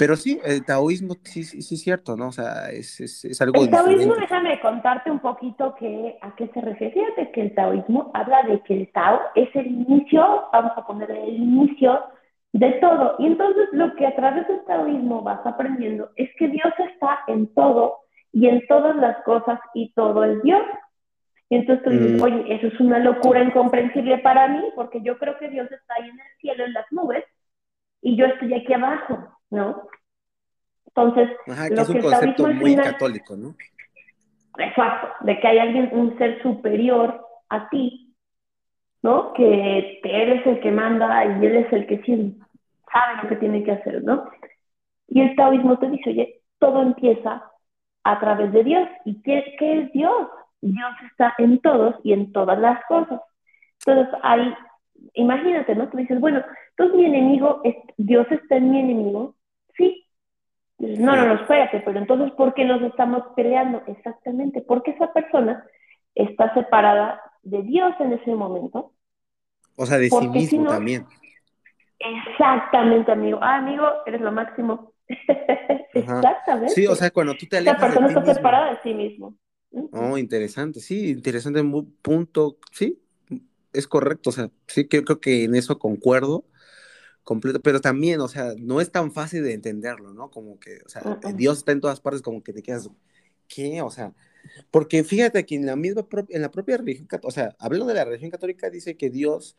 Pero 0.00 0.16
sí, 0.16 0.40
el 0.46 0.64
taoísmo 0.64 1.14
sí, 1.22 1.44
sí, 1.44 1.60
sí 1.60 1.74
es 1.74 1.82
cierto, 1.82 2.16
¿no? 2.16 2.28
O 2.28 2.32
sea, 2.32 2.70
es, 2.70 2.98
es, 3.00 3.22
es 3.22 3.42
algo 3.42 3.60
El 3.62 3.68
taoísmo, 3.68 4.14
déjame 4.14 4.58
contarte 4.60 5.10
un 5.10 5.18
poquito 5.18 5.74
que, 5.78 6.16
a 6.22 6.34
qué 6.36 6.48
se 6.54 6.60
refiere. 6.62 6.94
Fíjate 6.94 7.30
que 7.32 7.42
el 7.42 7.54
taoísmo 7.54 8.10
habla 8.14 8.42
de 8.44 8.62
que 8.62 8.80
el 8.80 8.90
Tao 8.92 9.20
es 9.34 9.54
el 9.54 9.66
inicio, 9.66 10.48
vamos 10.54 10.72
a 10.74 10.86
poner 10.86 11.10
el 11.10 11.34
inicio 11.34 12.00
de 12.54 12.70
todo. 12.80 13.16
Y 13.18 13.26
entonces 13.26 13.68
lo 13.72 13.94
que 13.96 14.06
a 14.06 14.16
través 14.16 14.48
del 14.48 14.64
taoísmo 14.64 15.20
vas 15.20 15.44
aprendiendo 15.44 16.08
es 16.16 16.30
que 16.38 16.48
Dios 16.48 16.72
está 16.78 17.18
en 17.26 17.52
todo 17.52 17.98
y 18.32 18.48
en 18.48 18.66
todas 18.68 18.96
las 18.96 19.22
cosas 19.24 19.60
y 19.74 19.92
todo 19.92 20.24
es 20.24 20.42
Dios. 20.42 20.62
Y 21.50 21.56
entonces 21.56 21.84
tú 21.84 21.90
dices, 21.90 22.18
mm. 22.18 22.24
oye, 22.24 22.54
eso 22.54 22.68
es 22.68 22.80
una 22.80 23.00
locura 23.00 23.42
incomprensible 23.42 24.16
para 24.20 24.48
mí, 24.48 24.62
porque 24.74 25.02
yo 25.02 25.18
creo 25.18 25.36
que 25.36 25.50
Dios 25.50 25.70
está 25.70 25.94
ahí 25.98 26.08
en 26.08 26.18
el 26.18 26.36
cielo, 26.40 26.64
en 26.64 26.72
las 26.72 26.86
nubes, 26.90 27.22
y 28.00 28.16
yo 28.16 28.24
estoy 28.24 28.54
aquí 28.54 28.72
abajo, 28.72 29.39
¿no? 29.50 29.88
Entonces, 30.86 31.30
Ajá, 31.46 31.68
que 31.68 31.74
es 31.74 31.88
un 31.88 32.00
concepto 32.00 32.48
muy 32.48 32.76
católico, 32.76 33.36
¿no? 33.36 33.54
Exacto, 34.58 35.08
de 35.24 35.38
que 35.38 35.46
hay 35.46 35.58
alguien, 35.58 35.88
un 35.92 36.18
ser 36.18 36.42
superior 36.42 37.24
a 37.48 37.68
ti, 37.68 38.14
¿no? 39.02 39.32
Que 39.34 40.00
eres 40.02 40.46
el 40.46 40.60
que 40.60 40.70
manda 40.70 41.24
y 41.24 41.46
él 41.46 41.56
es 41.56 41.72
el 41.72 41.86
que 41.86 42.02
sí 42.02 42.38
sabe 42.92 43.22
lo 43.22 43.28
que 43.28 43.36
tiene 43.36 43.62
que 43.62 43.72
hacer, 43.72 44.02
¿no? 44.02 44.28
Y 45.08 45.20
el 45.20 45.36
taoísmo 45.36 45.78
te 45.78 45.90
dice, 45.90 46.10
oye, 46.10 46.42
todo 46.58 46.82
empieza 46.82 47.50
a 48.04 48.20
través 48.20 48.52
de 48.52 48.64
Dios. 48.64 48.88
¿Y 49.04 49.22
qué, 49.22 49.54
qué 49.58 49.82
es 49.82 49.92
Dios? 49.92 50.28
Dios 50.60 50.92
está 51.10 51.34
en 51.38 51.60
todos 51.60 51.96
y 52.04 52.12
en 52.12 52.32
todas 52.32 52.58
las 52.58 52.84
cosas. 52.86 53.20
Entonces, 53.86 54.14
hay 54.22 54.54
imagínate, 55.14 55.74
¿no? 55.74 55.88
Tú 55.88 55.96
dices, 55.96 56.20
bueno, 56.20 56.42
entonces 56.70 56.96
mi 56.96 57.06
enemigo, 57.06 57.60
es, 57.64 57.76
Dios 57.96 58.26
está 58.30 58.56
en 58.56 58.70
mi 58.70 58.80
enemigo. 58.80 59.34
No, 60.80 61.14
no, 61.14 61.26
no, 61.26 61.34
espérate, 61.34 61.82
pero 61.84 61.98
entonces, 61.98 62.30
¿por 62.32 62.54
qué 62.54 62.64
nos 62.64 62.80
estamos 62.80 63.22
peleando? 63.36 63.82
Exactamente, 63.86 64.62
porque 64.62 64.92
esa 64.92 65.12
persona 65.12 65.64
está 66.14 66.54
separada 66.54 67.20
de 67.42 67.62
Dios 67.62 67.92
en 68.00 68.14
ese 68.14 68.34
momento. 68.34 68.92
O 69.76 69.84
sea, 69.84 69.98
de 69.98 70.08
sí 70.08 70.28
mismo 70.28 70.68
también. 70.68 71.04
Exactamente, 71.98 73.12
amigo. 73.12 73.38
Ah, 73.42 73.56
amigo, 73.56 73.84
eres 74.06 74.22
lo 74.22 74.32
máximo. 74.32 74.94
Exactamente. 75.94 76.70
Sí, 76.70 76.86
o 76.86 76.94
sea, 76.94 77.10
cuando 77.10 77.34
tú 77.34 77.46
te 77.46 77.58
alejas 77.58 77.76
Esa 77.76 77.86
persona 77.86 78.08
está 78.08 78.34
separada 78.34 78.70
de 78.70 78.78
sí 78.82 78.94
mismo. 78.94 79.36
Oh, 79.92 80.16
interesante, 80.16 80.80
sí, 80.80 81.10
interesante 81.10 81.62
punto, 82.02 82.56
sí, 82.72 83.00
es 83.72 83.86
correcto, 83.86 84.30
o 84.30 84.32
sea, 84.32 84.50
sí 84.66 84.88
que 84.88 85.04
creo 85.04 85.20
que 85.20 85.44
en 85.44 85.54
eso 85.54 85.78
concuerdo 85.78 86.44
completo, 87.30 87.60
pero 87.60 87.80
también, 87.80 88.20
o 88.20 88.26
sea, 88.26 88.54
no 88.58 88.80
es 88.80 88.90
tan 88.90 89.12
fácil 89.12 89.44
de 89.44 89.52
entenderlo, 89.52 90.12
¿no? 90.12 90.32
Como 90.32 90.58
que, 90.58 90.80
o 90.84 90.88
sea, 90.88 91.20
Dios 91.36 91.58
está 91.58 91.70
en 91.70 91.80
todas 91.80 92.00
partes, 92.00 92.22
como 92.22 92.42
que 92.42 92.52
te 92.52 92.60
quedas, 92.60 92.90
¿qué? 93.46 93.80
O 93.82 93.90
sea, 93.92 94.12
porque 94.72 95.04
fíjate 95.04 95.46
que 95.46 95.54
en 95.54 95.64
la 95.64 95.76
misma, 95.76 96.04
en 96.28 96.42
la 96.42 96.50
propia 96.50 96.78
religión, 96.78 97.06
o 97.22 97.30
sea, 97.30 97.54
hablando 97.60 97.86
de 97.86 97.94
la 97.94 98.04
religión 98.04 98.32
católica, 98.32 98.68
dice 98.68 98.96
que 98.96 99.10
Dios 99.10 99.56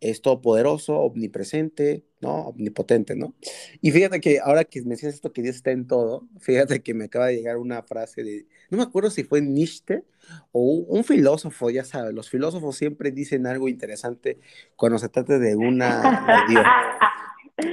es 0.00 0.20
todopoderoso, 0.20 0.98
omnipresente, 0.98 2.04
¿no? 2.20 2.48
Omnipotente, 2.48 3.16
¿no? 3.16 3.34
Y 3.80 3.90
fíjate 3.90 4.20
que 4.20 4.40
ahora 4.40 4.64
que 4.64 4.82
mencionas 4.82 5.14
esto 5.14 5.32
que 5.32 5.42
Dios 5.42 5.56
está 5.56 5.70
en 5.70 5.86
todo, 5.86 6.28
fíjate 6.38 6.82
que 6.82 6.94
me 6.94 7.04
acaba 7.04 7.26
de 7.26 7.36
llegar 7.36 7.56
una 7.56 7.82
frase 7.82 8.22
de, 8.22 8.46
no 8.70 8.78
me 8.78 8.84
acuerdo 8.84 9.10
si 9.10 9.24
fue 9.24 9.40
Nietzsche 9.40 10.04
o 10.52 10.60
un 10.88 11.04
filósofo, 11.04 11.70
ya 11.70 11.84
sabes, 11.84 12.12
los 12.14 12.28
filósofos 12.28 12.76
siempre 12.76 13.10
dicen 13.10 13.46
algo 13.46 13.68
interesante 13.68 14.38
cuando 14.76 14.98
se 14.98 15.08
trata 15.08 15.38
de 15.38 15.56
una 15.56 16.46
de 16.46 16.52
Dios. 16.52 16.64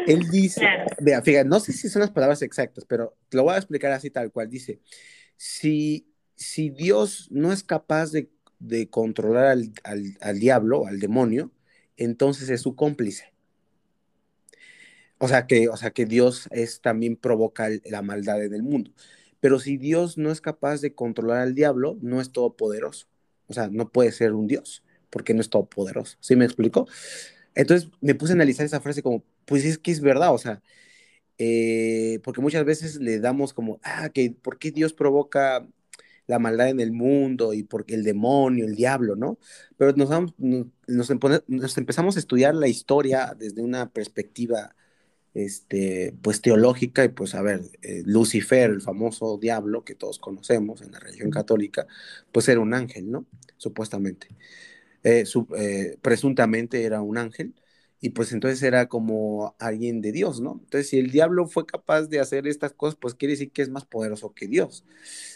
Él 0.07 0.29
dice, 0.31 0.65
vea, 1.01 1.21
fíjate, 1.21 1.47
no 1.47 1.59
sé 1.59 1.73
si 1.73 1.89
son 1.89 2.01
las 2.01 2.11
palabras 2.11 2.41
exactas, 2.41 2.85
pero 2.85 3.17
te 3.27 3.37
lo 3.37 3.43
voy 3.43 3.55
a 3.55 3.57
explicar 3.57 3.91
así 3.91 4.09
tal 4.09 4.31
cual. 4.31 4.49
Dice, 4.49 4.79
si, 5.35 6.07
si 6.35 6.69
Dios 6.69 7.27
no 7.31 7.51
es 7.51 7.63
capaz 7.63 8.11
de, 8.11 8.29
de 8.59 8.89
controlar 8.89 9.47
al, 9.47 9.73
al, 9.83 10.17
al 10.21 10.39
diablo, 10.39 10.87
al 10.87 11.01
demonio, 11.01 11.51
entonces 11.97 12.49
es 12.49 12.61
su 12.61 12.75
cómplice. 12.75 13.33
O 15.17 15.27
sea 15.27 15.47
que, 15.47 15.69
o 15.69 15.77
sea 15.77 15.91
que 15.91 16.05
Dios 16.05 16.47
es 16.51 16.81
también 16.81 17.15
provoca 17.15 17.69
la 17.85 18.01
maldad 18.01 18.43
en 18.43 18.53
el 18.53 18.63
mundo. 18.63 18.91
Pero 19.39 19.59
si 19.59 19.77
Dios 19.77 20.17
no 20.17 20.31
es 20.31 20.41
capaz 20.41 20.81
de 20.81 20.93
controlar 20.93 21.39
al 21.39 21.55
diablo, 21.55 21.97
no 22.01 22.21
es 22.21 22.31
todopoderoso. 22.31 23.07
O 23.47 23.53
sea, 23.53 23.69
no 23.69 23.89
puede 23.89 24.11
ser 24.11 24.33
un 24.33 24.47
Dios, 24.47 24.83
porque 25.09 25.33
no 25.33 25.41
es 25.41 25.49
todopoderoso. 25.49 26.17
¿Sí 26.21 26.35
me 26.35 26.45
explico? 26.45 26.87
Entonces 27.55 27.89
me 28.01 28.15
puse 28.15 28.33
a 28.33 28.35
analizar 28.35 28.65
esa 28.65 28.81
frase 28.81 29.03
como, 29.03 29.23
pues 29.45 29.65
es 29.65 29.77
que 29.77 29.91
es 29.91 30.01
verdad, 30.01 30.33
o 30.33 30.37
sea, 30.37 30.61
eh, 31.37 32.19
porque 32.23 32.41
muchas 32.41 32.65
veces 32.65 32.97
le 32.97 33.19
damos 33.19 33.53
como, 33.53 33.79
ah, 33.83 34.09
¿por 34.41 34.59
qué 34.59 34.71
Dios 34.71 34.93
provoca 34.93 35.67
la 36.27 36.39
maldad 36.39 36.69
en 36.69 36.79
el 36.79 36.91
mundo 36.91 37.53
y 37.53 37.63
porque 37.63 37.95
el 37.95 38.03
demonio, 38.03 38.65
el 38.65 38.75
diablo, 38.75 39.15
¿no? 39.15 39.37
Pero 39.77 39.93
nos, 39.93 40.33
nos, 40.87 41.77
empezamos 41.77 42.15
a 42.15 42.19
estudiar 42.19 42.55
la 42.55 42.67
historia 42.67 43.35
desde 43.37 43.61
una 43.61 43.89
perspectiva, 43.89 44.75
este, 45.33 46.15
pues 46.21 46.41
teológica 46.41 47.03
y 47.03 47.09
pues 47.09 47.35
a 47.35 47.41
ver, 47.41 47.61
eh, 47.81 48.03
Lucifer, 48.05 48.69
el 48.69 48.81
famoso 48.81 49.37
diablo 49.37 49.83
que 49.83 49.95
todos 49.95 50.19
conocemos 50.19 50.81
en 50.81 50.91
la 50.91 50.99
religión 50.99 51.31
católica, 51.31 51.87
pues 52.31 52.47
era 52.47 52.59
un 52.59 52.73
ángel, 52.73 53.11
¿no? 53.11 53.25
Supuestamente. 53.57 54.27
Eh, 55.03 55.25
eh, 55.57 55.97
presuntamente 56.01 56.83
era 56.83 57.01
un 57.01 57.17
ángel 57.17 57.53
y 58.03 58.09
pues 58.09 58.33
entonces 58.33 58.61
era 58.63 58.89
como 58.89 59.55
alguien 59.59 60.01
de 60.01 60.11
Dios, 60.11 60.41
¿no? 60.41 60.59
Entonces, 60.61 60.89
si 60.89 60.99
el 60.99 61.09
diablo 61.09 61.47
fue 61.47 61.65
capaz 61.65 62.03
de 62.09 62.19
hacer 62.19 62.47
estas 62.47 62.73
cosas, 62.73 62.97
pues 62.99 63.15
quiere 63.15 63.31
decir 63.31 63.51
que 63.53 63.61
es 63.61 63.69
más 63.69 63.85
poderoso 63.85 64.33
que 64.33 64.45
Dios. 64.47 64.83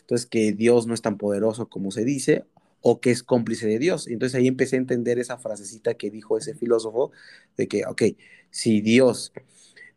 Entonces, 0.02 0.28
que 0.28 0.52
Dios 0.52 0.86
no 0.86 0.94
es 0.94 1.02
tan 1.02 1.18
poderoso 1.18 1.70
como 1.70 1.92
se 1.92 2.04
dice, 2.04 2.46
o 2.82 3.00
que 3.00 3.12
es 3.12 3.24
cómplice 3.24 3.68
de 3.68 3.80
Dios. 3.80 4.08
Entonces 4.10 4.36
ahí 4.38 4.48
empecé 4.48 4.76
a 4.76 4.80
entender 4.80 5.18
esa 5.18 5.38
frasecita 5.38 5.94
que 5.94 6.12
dijo 6.12 6.38
ese 6.38 6.56
filósofo, 6.56 7.12
de 7.56 7.70
que, 7.70 7.86
ok, 7.86 8.04
si 8.50 8.82
Dios 8.82 9.32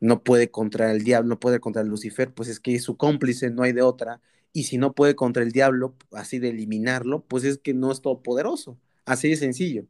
no 0.01 0.23
puede 0.23 0.51
contra 0.53 0.93
el 0.93 1.03
diablo, 1.03 1.29
no 1.31 1.41
puede 1.41 1.59
contra 1.61 1.83
Lucifer, 1.83 2.33
pues 2.33 2.49
es 2.49 2.61
que 2.61 2.77
es 2.77 2.85
su 2.85 2.97
cómplice, 2.97 3.51
no 3.51 3.65
hay 3.65 3.73
de 3.73 3.83
otra. 3.83 4.21
Y 4.53 4.65
si 4.65 4.79
no 4.79 4.95
puede 4.95 5.17
contra 5.17 5.43
el 5.43 5.51
diablo, 5.53 5.97
así 6.13 6.39
de 6.39 6.51
eliminarlo, 6.51 7.25
pues 7.27 7.43
es 7.45 7.59
que 7.59 7.75
no 7.75 7.91
es 7.93 8.01
todopoderoso. 8.01 8.79
Así 9.07 9.29
de 9.29 9.37
sencillo. 9.37 9.87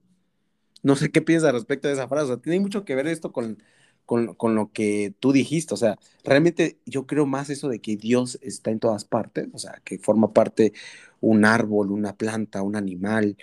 No 0.82 0.96
sé 0.96 1.10
qué 1.10 1.22
piensas 1.22 1.52
respecto 1.52 1.88
de 1.88 1.94
esa 1.94 2.08
frase. 2.08 2.24
O 2.24 2.28
sea, 2.28 2.36
tiene 2.38 2.60
mucho 2.60 2.84
que 2.84 2.94
ver 2.94 3.06
esto 3.06 3.32
con, 3.32 3.62
con, 4.06 4.54
lo 4.54 4.72
que 4.72 5.14
tú 5.20 5.32
dijiste. 5.32 5.74
O 5.74 5.76
sea, 5.76 5.98
realmente 6.24 6.78
yo 6.86 7.06
creo 7.06 7.26
más 7.26 7.50
eso 7.50 7.68
de 7.68 7.80
que 7.80 7.96
Dios 7.96 8.38
está 8.42 8.70
en 8.70 8.80
todas 8.80 9.04
partes. 9.04 9.48
O 9.52 9.58
sea, 9.58 9.80
que 9.84 9.98
forma 9.98 10.32
parte 10.32 10.72
un 11.20 11.44
árbol, 11.44 11.90
una 11.90 12.16
planta, 12.16 12.62
un 12.62 12.76
animal. 12.76 13.36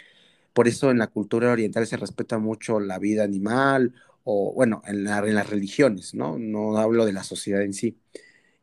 Por 0.53 0.67
eso 0.67 0.91
en 0.91 0.99
la 0.99 1.07
cultura 1.07 1.51
oriental 1.51 1.87
se 1.87 1.97
respeta 1.97 2.39
mucho 2.39 2.79
la 2.79 2.99
vida 2.99 3.23
animal 3.23 3.93
o, 4.23 4.53
bueno, 4.53 4.81
en, 4.87 5.07
en 5.07 5.35
las 5.35 5.49
religiones, 5.49 6.13
¿no? 6.15 6.37
No 6.39 6.77
hablo 6.77 7.05
de 7.05 7.13
la 7.13 7.23
sociedad 7.23 7.61
en 7.63 7.73
sí. 7.73 7.97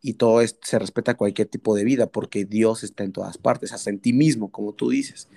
Y 0.03 0.15
todo 0.15 0.43
esto, 0.43 0.61
se 0.65 0.79
respeta 0.79 1.17
cualquier 1.17 1.49
tipo 1.49 1.75
de 1.75 1.85
vida 1.85 2.09
porque 2.09 2.45
Dios 2.45 2.85
está 2.85 3.05
en 3.05 3.13
todas 3.13 3.39
partes, 3.39 3.73
hasta 3.73 3.91
en 3.91 4.01
ti 4.01 4.13
mismo, 4.13 4.51
como 4.53 4.75
tú 4.75 4.91
dices 4.91 5.29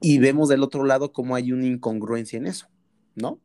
y 0.00 0.18
vemos 0.18 0.48
del 0.48 0.62
otro 0.62 0.84
lado 0.84 1.12
cómo 1.12 1.34
hay 1.34 1.52
una 1.52 1.66
incongruencia 1.66 2.36
en 2.36 2.46
eso, 2.46 2.68
¿no? 3.14 3.40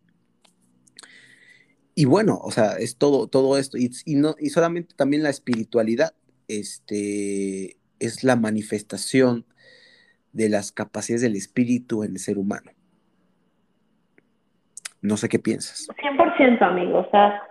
Y 1.93 2.05
bueno, 2.05 2.39
o 2.41 2.51
sea, 2.51 2.73
es 2.73 2.97
todo, 2.97 3.27
todo 3.27 3.57
esto, 3.57 3.77
y, 3.77 3.91
no, 4.15 4.35
y 4.39 4.49
solamente 4.49 4.95
también 4.95 5.23
la 5.23 5.29
espiritualidad, 5.29 6.13
este, 6.47 7.77
es 7.99 8.23
la 8.23 8.35
manifestación 8.35 9.45
de 10.31 10.49
las 10.49 10.71
capacidades 10.71 11.21
del 11.21 11.35
espíritu 11.35 12.03
en 12.03 12.13
el 12.13 12.19
ser 12.19 12.37
humano. 12.37 12.71
No 15.01 15.17
sé 15.17 15.27
qué 15.27 15.39
piensas. 15.39 15.87
100%, 15.89 16.61
amigo, 16.61 16.99
o 16.99 17.09
sea, 17.11 17.41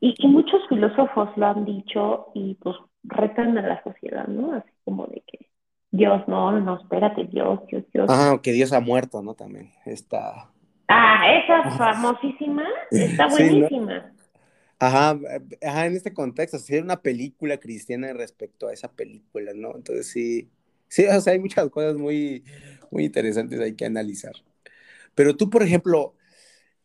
y, 0.00 0.14
y, 0.18 0.28
muchos 0.28 0.60
filósofos 0.68 1.30
lo 1.36 1.46
han 1.46 1.64
dicho 1.64 2.26
y 2.34 2.54
pues 2.56 2.76
retan 3.02 3.56
a 3.58 3.62
la 3.62 3.82
sociedad, 3.82 4.26
¿no? 4.28 4.52
Así 4.52 4.70
como 4.84 5.06
de 5.06 5.22
que 5.26 5.48
Dios, 5.90 6.22
no, 6.28 6.60
no, 6.60 6.80
espérate, 6.80 7.24
Dios, 7.24 7.60
Dios, 7.68 7.84
Dios. 7.92 8.06
Ah, 8.10 8.38
que 8.42 8.52
Dios 8.52 8.72
ha 8.72 8.80
muerto, 8.80 9.22
¿no? 9.22 9.34
También 9.34 9.70
está. 9.86 10.50
Ah, 10.88 11.22
esa 11.32 11.70
famosísima, 11.76 12.64
está 12.90 13.26
buenísima. 13.28 14.12
Ajá, 14.78 15.18
ajá, 15.62 15.86
en 15.86 15.94
este 15.94 16.12
contexto, 16.12 16.58
si 16.58 16.76
una 16.78 17.00
película 17.02 17.58
cristiana 17.58 18.12
respecto 18.12 18.68
a 18.68 18.72
esa 18.72 18.92
película, 18.92 19.52
¿no? 19.54 19.74
Entonces 19.74 20.08
sí, 20.08 20.50
sí, 20.88 21.04
o 21.06 21.20
sea, 21.20 21.32
hay 21.32 21.40
muchas 21.40 21.68
cosas 21.70 21.96
muy, 21.96 22.44
muy 22.90 23.04
interesantes 23.04 23.58
hay 23.60 23.74
que 23.74 23.86
analizar. 23.86 24.32
Pero 25.14 25.36
tú, 25.36 25.50
por 25.50 25.62
ejemplo, 25.62 26.14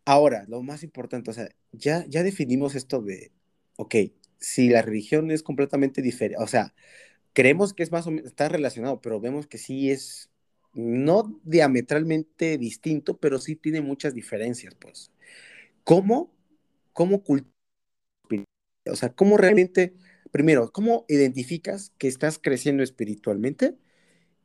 ahora, 0.06 0.46
lo 0.48 0.64
más 0.64 0.84
importante, 0.84 1.30
o 1.30 1.34
sea, 1.34 1.50
ya, 1.72 2.06
ya 2.08 2.24
definimos 2.24 2.76
esto 2.76 3.02
de, 3.02 3.32
ok, 3.78 3.96
si 4.40 4.70
la 4.70 4.82
religión 4.82 5.30
es 5.30 5.44
completamente 5.44 6.02
diferente, 6.02 6.44
o 6.44 6.48
sea, 6.48 6.74
creemos 7.34 7.74
que 7.74 7.84
es 7.84 7.92
más 7.92 8.08
o 8.08 8.12
menos, 8.12 8.28
está 8.28 8.48
relacionado, 8.48 9.02
pero 9.02 9.20
vemos 9.20 9.48
que 9.48 9.58
sí 9.58 9.92
es, 9.92 10.30
no 10.74 11.40
diametralmente 11.44 12.58
distinto, 12.58 13.18
pero 13.18 13.40
sí 13.40 13.56
tiene 13.56 13.82
muchas 13.82 14.14
diferencias, 14.14 14.76
pues. 14.76 15.12
¿Cómo, 15.84 16.32
cómo 16.94 17.24
o 18.86 18.96
sea, 18.96 19.10
cómo 19.10 19.38
realmente, 19.38 19.94
primero, 20.32 20.72
cómo 20.72 21.06
identificas 21.08 21.92
que 21.98 22.08
estás 22.08 22.40
creciendo 22.40 22.84
espiritualmente? 22.84 23.76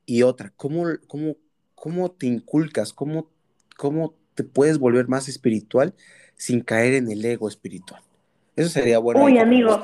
Y 0.07 0.22
otra, 0.22 0.53
¿cómo, 0.57 0.85
cómo, 1.07 1.37
cómo 1.74 2.11
te 2.11 2.27
inculcas, 2.27 2.92
cómo, 2.92 3.31
cómo 3.77 4.14
te 4.35 4.44
puedes 4.44 4.79
volver 4.79 5.09
más 5.09 5.29
espiritual 5.29 5.94
sin 6.37 6.61
caer 6.61 6.94
en 6.94 7.11
el 7.11 7.24
ego 7.24 7.48
espiritual? 7.48 8.03
Eso 8.57 8.70
sería 8.70 8.98
bueno. 8.98 9.22
Uy, 9.22 9.38
amigo, 9.38 9.81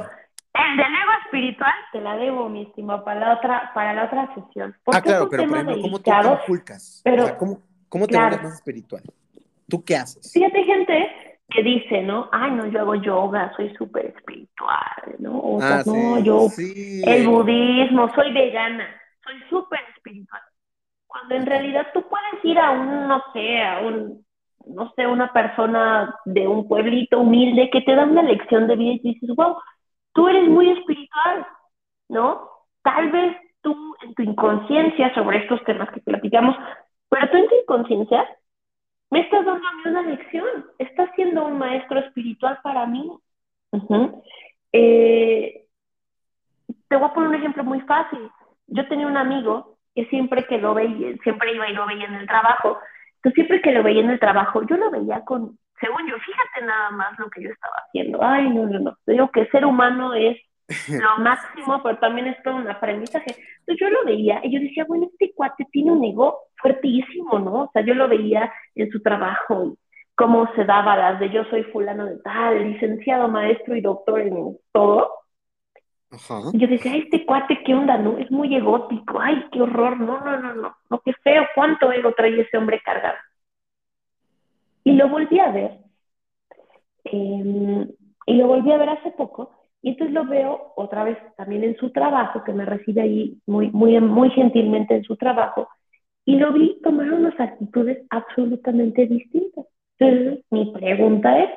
espiritual 1.34 1.72
te 1.92 2.00
la 2.00 2.16
debo, 2.16 2.48
mi 2.48 2.62
estimado, 2.62 3.04
para 3.04 3.20
la 3.20 3.34
otra, 3.34 3.70
para 3.74 3.92
la 3.94 4.04
otra 4.04 4.34
sesión. 4.34 4.74
ah, 4.86 5.02
claro, 5.02 5.28
pero 5.28 5.48
por 5.48 5.58
ejemplo, 5.58 5.80
¿cómo 5.80 5.98
te 6.00 6.10
inculcas? 6.10 7.00
Pero, 7.04 7.36
¿Cómo, 7.36 7.60
cómo 7.88 8.06
te 8.06 8.16
vuelves 8.16 8.42
más 8.42 8.54
espiritual? 8.54 9.02
¿Tú 9.68 9.82
qué 9.84 9.96
haces? 9.96 10.32
Fíjate, 10.32 10.64
gente 10.64 11.10
que 11.50 11.62
dice, 11.62 12.02
¿no? 12.02 12.28
Ay, 12.32 12.50
no, 12.52 12.66
yo 12.66 12.80
hago 12.80 12.94
yoga, 12.96 13.52
soy 13.56 13.74
súper 13.76 14.06
espiritual, 14.06 15.16
¿no? 15.18 15.38
O 15.40 15.60
sea, 15.60 15.80
ah, 15.80 15.82
no, 15.86 16.18
yo, 16.20 16.48
el 16.58 17.26
budismo, 17.26 18.12
soy 18.14 18.32
vegana, 18.32 18.88
soy 19.22 19.34
súper 19.50 19.80
espiritual. 19.96 20.42
Cuando 21.06 21.34
en 21.34 21.46
realidad 21.46 21.86
tú 21.92 22.04
puedes 22.08 22.44
ir 22.44 22.58
a 22.58 22.70
un, 22.70 23.08
no 23.08 23.22
sé, 23.32 23.62
a 23.62 23.80
un, 23.80 24.24
no 24.66 24.92
sé, 24.96 25.06
una 25.06 25.32
persona 25.32 26.14
de 26.24 26.48
un 26.48 26.66
pueblito 26.66 27.20
humilde 27.20 27.70
que 27.70 27.82
te 27.82 27.94
da 27.94 28.04
una 28.04 28.22
lección 28.22 28.66
de 28.66 28.76
vida 28.76 28.92
y 28.94 29.12
dices, 29.12 29.30
wow, 29.36 29.56
tú 30.14 30.28
eres 30.28 30.48
muy 30.48 30.70
espiritual, 30.70 31.46
¿no? 32.08 32.48
Tal 32.82 33.10
vez 33.10 33.36
tú 33.60 33.94
en 34.02 34.14
tu 34.14 34.22
inconsciencia 34.22 35.12
sobre 35.14 35.38
estos 35.38 35.62
temas 35.64 35.90
que 35.90 36.00
platicamos, 36.00 36.56
pero 37.08 37.30
tú 37.30 37.36
en 37.36 37.48
tu 37.48 37.54
inconsciencia 37.56 38.26
me 39.10 39.20
estás 39.20 39.44
dando 39.44 39.66
a 39.66 39.72
mí 39.72 39.82
una 39.86 40.02
lección, 40.02 40.66
estás 40.78 41.10
siendo 41.14 41.44
un 41.44 41.58
maestro 41.58 41.98
espiritual 42.00 42.58
para 42.62 42.86
mí. 42.86 43.10
Eh, 44.72 45.66
te 46.88 46.96
voy 46.96 47.06
a 47.06 47.14
poner 47.14 47.28
un 47.28 47.34
ejemplo 47.36 47.64
muy 47.64 47.80
fácil. 47.82 48.30
Yo 48.66 48.88
tenía 48.88 49.06
un 49.06 49.16
amigo 49.16 49.76
que 49.94 50.06
siempre 50.06 50.44
que 50.44 50.58
lo 50.58 50.74
veía, 50.74 51.16
siempre 51.22 51.54
iba 51.54 51.68
y 51.68 51.74
lo 51.74 51.86
veía 51.86 52.06
en 52.06 52.14
el 52.14 52.26
trabajo, 52.26 52.78
entonces 53.16 53.34
siempre 53.34 53.62
que 53.62 53.72
lo 53.72 53.82
veía 53.82 54.00
en 54.00 54.10
el 54.10 54.18
trabajo, 54.18 54.62
yo 54.62 54.76
lo 54.76 54.90
veía 54.90 55.24
con 55.24 55.58
según 55.80 56.08
yo, 56.08 56.16
fíjate 56.18 56.66
nada 56.66 56.90
más 56.90 57.18
lo 57.18 57.28
que 57.30 57.42
yo 57.42 57.50
estaba 57.50 57.74
haciendo. 57.86 58.18
Ay, 58.22 58.48
no, 58.50 58.66
no, 58.66 58.78
no. 58.78 58.96
Digo 59.06 59.30
que 59.30 59.46
ser 59.46 59.64
humano 59.64 60.14
es 60.14 60.36
lo 60.88 61.22
máximo, 61.22 61.82
pero 61.82 61.98
también 61.98 62.28
es 62.28 62.42
todo 62.42 62.56
un 62.56 62.68
aprendizaje. 62.68 63.34
Entonces 63.60 63.80
yo 63.80 63.90
lo 63.90 64.04
veía 64.04 64.40
y 64.44 64.52
yo 64.52 64.60
decía, 64.60 64.84
bueno, 64.86 65.08
este 65.12 65.32
cuate 65.34 65.66
tiene 65.70 65.92
un 65.92 66.04
ego 66.04 66.38
fuertísimo, 66.56 67.38
¿no? 67.38 67.54
O 67.64 67.70
sea, 67.72 67.82
yo 67.82 67.94
lo 67.94 68.08
veía 68.08 68.52
en 68.74 68.90
su 68.90 69.00
trabajo, 69.02 69.76
cómo 70.14 70.50
se 70.54 70.64
daba 70.64 70.96
las 70.96 71.20
de 71.20 71.30
yo 71.30 71.44
soy 71.46 71.64
fulano 71.64 72.06
de 72.06 72.18
tal, 72.18 72.72
licenciado, 72.72 73.28
maestro 73.28 73.76
y 73.76 73.80
doctor 73.80 74.20
en 74.20 74.56
todo. 74.72 75.10
Ajá. 76.10 76.50
Y 76.52 76.58
yo 76.58 76.68
decía, 76.68 76.96
este 76.96 77.26
cuate, 77.26 77.62
¿qué 77.64 77.74
onda, 77.74 77.98
no? 77.98 78.18
Es 78.18 78.30
muy 78.30 78.54
egótico, 78.54 79.20
ay, 79.20 79.44
qué 79.50 79.60
horror, 79.60 79.98
no, 79.98 80.20
no, 80.20 80.38
no, 80.38 80.54
no, 80.54 80.76
no, 80.88 81.02
qué 81.04 81.12
feo, 81.24 81.44
cuánto 81.54 81.90
ego 81.90 82.12
trae 82.12 82.40
ese 82.40 82.56
hombre 82.56 82.80
cargado. 82.84 83.16
Y 84.84 84.92
lo 84.92 85.08
volví 85.08 85.38
a 85.40 85.50
ver, 85.50 85.78
em, 87.04 87.88
y 88.26 88.34
lo 88.34 88.46
volví 88.46 88.72
a 88.72 88.78
ver 88.78 88.90
hace 88.90 89.10
poco, 89.12 89.50
y 89.82 89.90
entonces 89.90 90.14
lo 90.14 90.24
veo 90.26 90.72
otra 90.76 91.04
vez 91.04 91.18
también 91.36 91.64
en 91.64 91.76
su 91.76 91.90
trabajo, 91.90 92.42
que 92.44 92.52
me 92.52 92.64
recibe 92.64 93.02
ahí 93.02 93.38
muy, 93.46 93.70
muy, 93.70 94.00
muy 94.00 94.30
gentilmente 94.30 94.94
en 94.96 95.04
su 95.04 95.16
trabajo, 95.16 95.68
y 96.24 96.36
lo 96.36 96.52
vi 96.52 96.80
tomar 96.82 97.12
unas 97.12 97.38
actitudes 97.38 98.06
absolutamente 98.10 99.06
distintas. 99.06 99.66
Entonces, 99.98 100.44
mi 100.50 100.72
pregunta 100.72 101.38
es, 101.38 101.50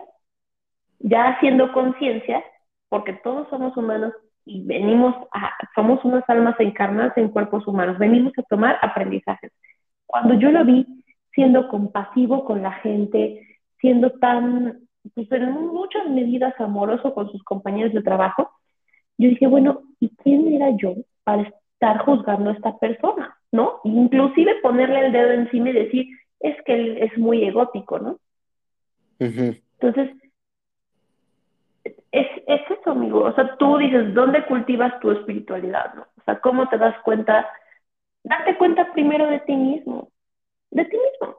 ya 1.00 1.30
haciendo 1.30 1.72
conciencia, 1.74 2.44
porque 2.90 3.14
todos 3.14 3.48
somos 3.50 3.76
humanos 3.78 4.14
y 4.46 4.66
venimos 4.66 5.16
a, 5.32 5.52
somos 5.76 6.04
unas 6.06 6.24
almas 6.30 6.56
encarnadas 6.60 7.18
en 7.18 7.30
cuerpos 7.30 7.68
humanos, 7.68 7.98
venimos 7.98 8.34
a 8.38 8.44
tomar 8.44 8.78
aprendizajes. 8.82 9.52
Cuando 10.06 10.36
yo 10.36 10.52
lo 10.52 10.64
vi 10.66 10.86
siendo 11.38 11.68
compasivo 11.68 12.46
con 12.46 12.64
la 12.64 12.72
gente, 12.72 13.60
siendo 13.80 14.10
tan, 14.14 14.80
pues 15.14 15.32
en 15.32 15.68
muchas 15.68 16.10
medidas 16.10 16.60
amoroso 16.60 17.14
con 17.14 17.32
sus 17.32 17.44
compañeros 17.44 17.94
de 17.94 18.02
trabajo, 18.02 18.50
yo 19.20 19.30
dije, 19.30 19.46
bueno, 19.46 19.84
¿y 20.00 20.10
quién 20.24 20.52
era 20.52 20.72
yo 20.72 20.96
para 21.24 21.44
estar 21.44 22.00
juzgando 22.00 22.50
a 22.50 22.54
esta 22.54 22.76
persona? 22.80 23.38
¿No? 23.52 23.82
Inclusive 23.84 24.56
ponerle 24.64 25.06
el 25.06 25.12
dedo 25.12 25.30
encima 25.34 25.70
y 25.70 25.74
decir, 25.74 26.08
es 26.40 26.56
que 26.66 26.74
él 26.74 26.98
es 27.04 27.16
muy 27.20 27.44
egótico, 27.44 28.00
¿no? 28.00 28.18
Entonces, 29.20 30.18
es, 31.84 32.28
es, 32.48 32.62
eso, 32.68 32.92
amigo. 32.92 33.26
O 33.26 33.34
sea, 33.36 33.56
tú 33.58 33.78
dices, 33.78 34.12
¿dónde 34.16 34.44
cultivas 34.46 35.00
tu 35.02 35.12
espiritualidad? 35.12 35.94
¿no? 35.94 36.02
O 36.02 36.24
sea, 36.26 36.40
¿cómo 36.40 36.68
te 36.68 36.80
das 36.80 37.00
cuenta? 37.04 37.48
Date 38.24 38.58
cuenta 38.58 38.92
primero 38.94 39.28
de 39.28 39.40
ti 39.42 39.56
mismo, 39.56 40.10
de 40.72 40.86
ti 40.86 40.98
mismo. 40.98 41.38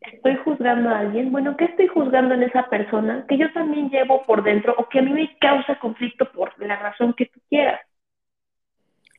Estoy 0.00 0.36
juzgando 0.36 0.90
a 0.90 0.98
alguien. 1.00 1.32
Bueno, 1.32 1.56
¿qué 1.56 1.64
estoy 1.64 1.86
juzgando 1.86 2.34
en 2.34 2.42
esa 2.42 2.68
persona 2.68 3.24
que 3.28 3.38
yo 3.38 3.52
también 3.52 3.88
llevo 3.90 4.22
por 4.24 4.42
dentro 4.42 4.74
o 4.76 4.88
que 4.88 4.98
a 4.98 5.02
mí 5.02 5.12
me 5.12 5.36
causa 5.38 5.78
conflicto 5.78 6.30
por 6.32 6.58
la 6.60 6.76
razón 6.76 7.14
que 7.14 7.26
tú 7.26 7.40
quieras? 7.48 7.80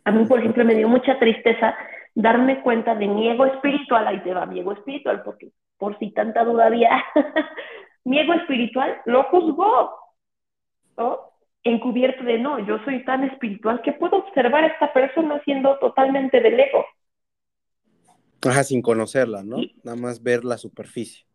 A 0.03 0.11
mí, 0.11 0.25
por 0.25 0.39
ejemplo, 0.39 0.63
me 0.63 0.75
dio 0.75 0.87
mucha 0.87 1.17
tristeza 1.17 1.75
darme 2.13 2.61
cuenta 2.61 2.93
de 2.95 3.07
mi 3.07 3.27
ego 3.27 3.45
espiritual. 3.45 4.07
Ahí 4.07 4.19
te 4.21 4.33
va 4.33 4.45
mi 4.45 4.59
ego 4.59 4.73
espiritual, 4.73 5.23
porque 5.23 5.49
por 5.77 5.97
si 5.99 6.11
tanta 6.11 6.43
duda 6.43 6.67
había, 6.67 7.03
mi 8.05 8.19
ego 8.19 8.33
espiritual 8.33 9.01
lo 9.05 9.23
juzgó, 9.23 9.97
¿no? 10.97 11.19
Encubierto 11.63 12.23
de 12.23 12.37
no, 12.37 12.59
yo 12.59 12.77
soy 12.85 13.03
tan 13.03 13.23
espiritual 13.23 13.81
que 13.81 13.93
puedo 13.93 14.17
observar 14.17 14.63
a 14.63 14.67
esta 14.67 14.93
persona 14.93 15.41
siendo 15.43 15.77
totalmente 15.79 16.39
del 16.39 16.59
ego. 16.59 16.85
Ajá, 18.45 18.63
sin 18.63 18.81
conocerla, 18.81 19.43
¿no? 19.43 19.57
Nada 19.83 19.97
más 19.97 20.21
ver 20.21 20.43
la 20.45 20.57
superficie. 20.57 21.25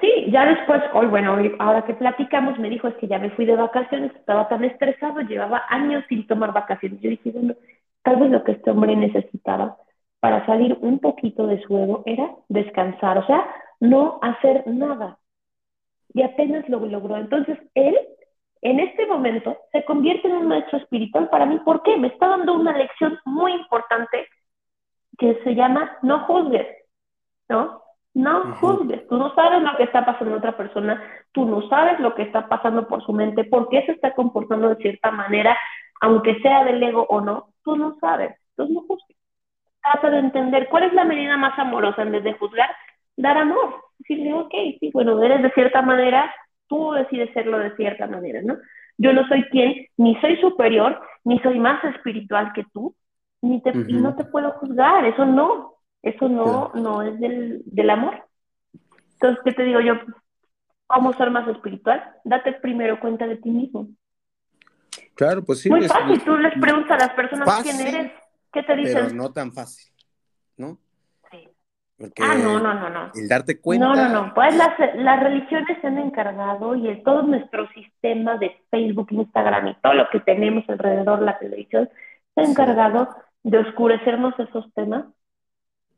Sí, 0.00 0.30
ya 0.30 0.44
después, 0.46 0.82
hoy, 0.94 1.06
bueno, 1.06 1.36
ahora 1.58 1.84
que 1.84 1.94
platicamos, 1.94 2.58
me 2.58 2.68
dijo, 2.68 2.88
es 2.88 2.94
que 2.96 3.06
ya 3.06 3.18
me 3.18 3.30
fui 3.30 3.44
de 3.44 3.54
vacaciones, 3.54 4.14
estaba 4.16 4.48
tan 4.48 4.64
estresado, 4.64 5.20
llevaba 5.20 5.62
años 5.68 6.04
sin 6.08 6.26
tomar 6.26 6.52
vacaciones. 6.52 7.00
Yo 7.00 7.10
dije, 7.10 7.30
bueno, 7.30 7.54
tal 8.02 8.16
vez 8.16 8.30
lo 8.30 8.42
que 8.42 8.52
este 8.52 8.70
hombre 8.70 8.96
necesitaba 8.96 9.76
para 10.20 10.44
salir 10.46 10.76
un 10.80 10.98
poquito 10.98 11.46
de 11.46 11.62
su 11.62 11.76
ego 11.76 12.02
era 12.04 12.34
descansar, 12.48 13.18
o 13.18 13.26
sea, 13.26 13.46
no 13.78 14.18
hacer 14.22 14.66
nada. 14.66 15.18
Y 16.12 16.22
apenas 16.22 16.68
lo 16.68 16.80
logró. 16.80 17.16
Entonces, 17.16 17.58
él, 17.74 17.96
en 18.62 18.80
este 18.80 19.06
momento, 19.06 19.56
se 19.70 19.84
convierte 19.84 20.26
en 20.26 20.34
un 20.34 20.48
maestro 20.48 20.78
espiritual 20.78 21.28
para 21.28 21.46
mí. 21.46 21.60
¿Por 21.64 21.82
qué? 21.82 21.96
Me 21.96 22.08
está 22.08 22.28
dando 22.28 22.54
una 22.54 22.76
lección 22.76 23.18
muy 23.24 23.52
importante 23.52 24.26
que 25.18 25.40
se 25.44 25.54
llama 25.54 25.98
no 26.02 26.20
juzgues, 26.26 26.66
¿no? 27.48 27.82
No 28.14 28.54
juzgues. 28.54 29.06
Tú 29.08 29.16
no 29.18 29.34
sabes 29.34 29.62
lo 29.62 29.76
que 29.76 29.82
está 29.82 30.06
pasando 30.06 30.32
en 30.32 30.38
otra 30.38 30.56
persona, 30.56 31.02
tú 31.32 31.44
no 31.44 31.68
sabes 31.68 32.00
lo 32.00 32.14
que 32.14 32.22
está 32.22 32.48
pasando 32.48 32.88
por 32.88 33.04
su 33.04 33.12
mente, 33.12 33.44
por 33.44 33.68
qué 33.68 33.84
se 33.84 33.92
está 33.92 34.14
comportando 34.14 34.70
de 34.70 34.76
cierta 34.76 35.10
manera, 35.10 35.56
aunque 36.00 36.40
sea 36.40 36.64
del 36.64 36.82
ego 36.82 37.06
o 37.08 37.20
no, 37.20 37.48
tú 37.62 37.76
no 37.76 37.96
sabes. 38.00 38.34
Entonces 38.50 38.74
no 38.74 38.82
juzgues 38.82 39.16
trata 39.92 40.10
de 40.10 40.18
entender 40.18 40.68
cuál 40.68 40.84
es 40.84 40.92
la 40.92 41.04
medida 41.04 41.36
más 41.36 41.58
amorosa 41.58 42.02
en 42.02 42.12
vez 42.12 42.24
de 42.24 42.34
juzgar, 42.34 42.68
dar 43.16 43.38
amor. 43.38 43.82
Decirle, 43.98 44.34
ok, 44.34 44.52
sí, 44.80 44.90
bueno, 44.92 45.22
eres 45.22 45.42
de 45.42 45.50
cierta 45.52 45.82
manera, 45.82 46.32
tú 46.68 46.92
decides 46.92 47.32
serlo 47.32 47.58
de 47.58 47.74
cierta 47.76 48.06
manera, 48.06 48.40
¿no? 48.42 48.56
Yo 48.98 49.12
no 49.12 49.26
soy 49.28 49.44
quien, 49.44 49.86
ni 49.96 50.16
soy 50.20 50.36
superior, 50.38 51.00
ni 51.24 51.38
soy 51.40 51.58
más 51.58 51.82
espiritual 51.84 52.52
que 52.54 52.64
tú, 52.72 52.94
ni 53.42 53.62
te, 53.62 53.70
y 53.70 53.94
no 53.94 54.14
te 54.16 54.24
puedo 54.24 54.52
juzgar, 54.52 55.04
eso 55.04 55.24
no, 55.24 55.74
eso 56.02 56.28
no, 56.28 56.72
no 56.74 57.02
es 57.02 57.18
del, 57.20 57.62
del 57.64 57.90
amor. 57.90 58.24
Entonces, 59.14 59.42
¿qué 59.44 59.52
te 59.52 59.64
digo 59.64 59.80
yo? 59.80 59.94
¿Cómo 60.86 61.12
ser 61.14 61.30
más 61.30 61.48
espiritual? 61.48 62.02
Date 62.24 62.52
primero 62.54 63.00
cuenta 63.00 63.26
de 63.26 63.36
ti 63.36 63.50
mismo. 63.50 63.88
Claro, 65.14 65.42
pues 65.44 65.60
sí. 65.60 65.70
Muy 65.70 65.88
fácil, 65.88 66.22
tú 66.22 66.36
les 66.36 66.52
preguntas 66.60 66.92
a 66.92 67.06
las 67.06 67.14
personas 67.14 67.62
quién 67.62 67.80
eres 67.80 68.12
¿Qué 68.52 68.62
te 68.62 68.76
dicen? 68.76 68.94
Pero 68.94 69.14
no 69.14 69.32
tan 69.32 69.52
fácil, 69.52 69.92
¿no? 70.56 70.78
Sí. 71.30 71.48
ah, 72.20 72.34
no, 72.42 72.58
no, 72.58 72.72
no, 72.72 72.88
no. 72.88 73.10
El 73.14 73.28
darte 73.28 73.60
cuenta. 73.60 73.86
No, 73.86 73.94
no, 73.94 74.08
no. 74.08 74.34
Pues 74.34 74.56
las, 74.56 74.78
las 74.94 75.22
religiones 75.22 75.76
se 75.80 75.86
han 75.86 75.98
encargado 75.98 76.74
y 76.74 76.88
el, 76.88 77.02
todo 77.02 77.22
nuestro 77.22 77.68
sistema 77.72 78.38
de 78.38 78.56
Facebook, 78.70 79.08
Instagram 79.10 79.68
y 79.68 79.74
todo 79.82 79.92
lo 79.92 80.08
que 80.10 80.20
tenemos 80.20 80.64
alrededor 80.68 81.20
de 81.20 81.26
la 81.26 81.38
televisión 81.38 81.90
se 82.34 82.40
ha 82.40 82.44
encargado 82.44 83.08
de 83.46 83.58
oscurecernos 83.58 84.38
esos 84.38 84.72
temas 84.74 85.06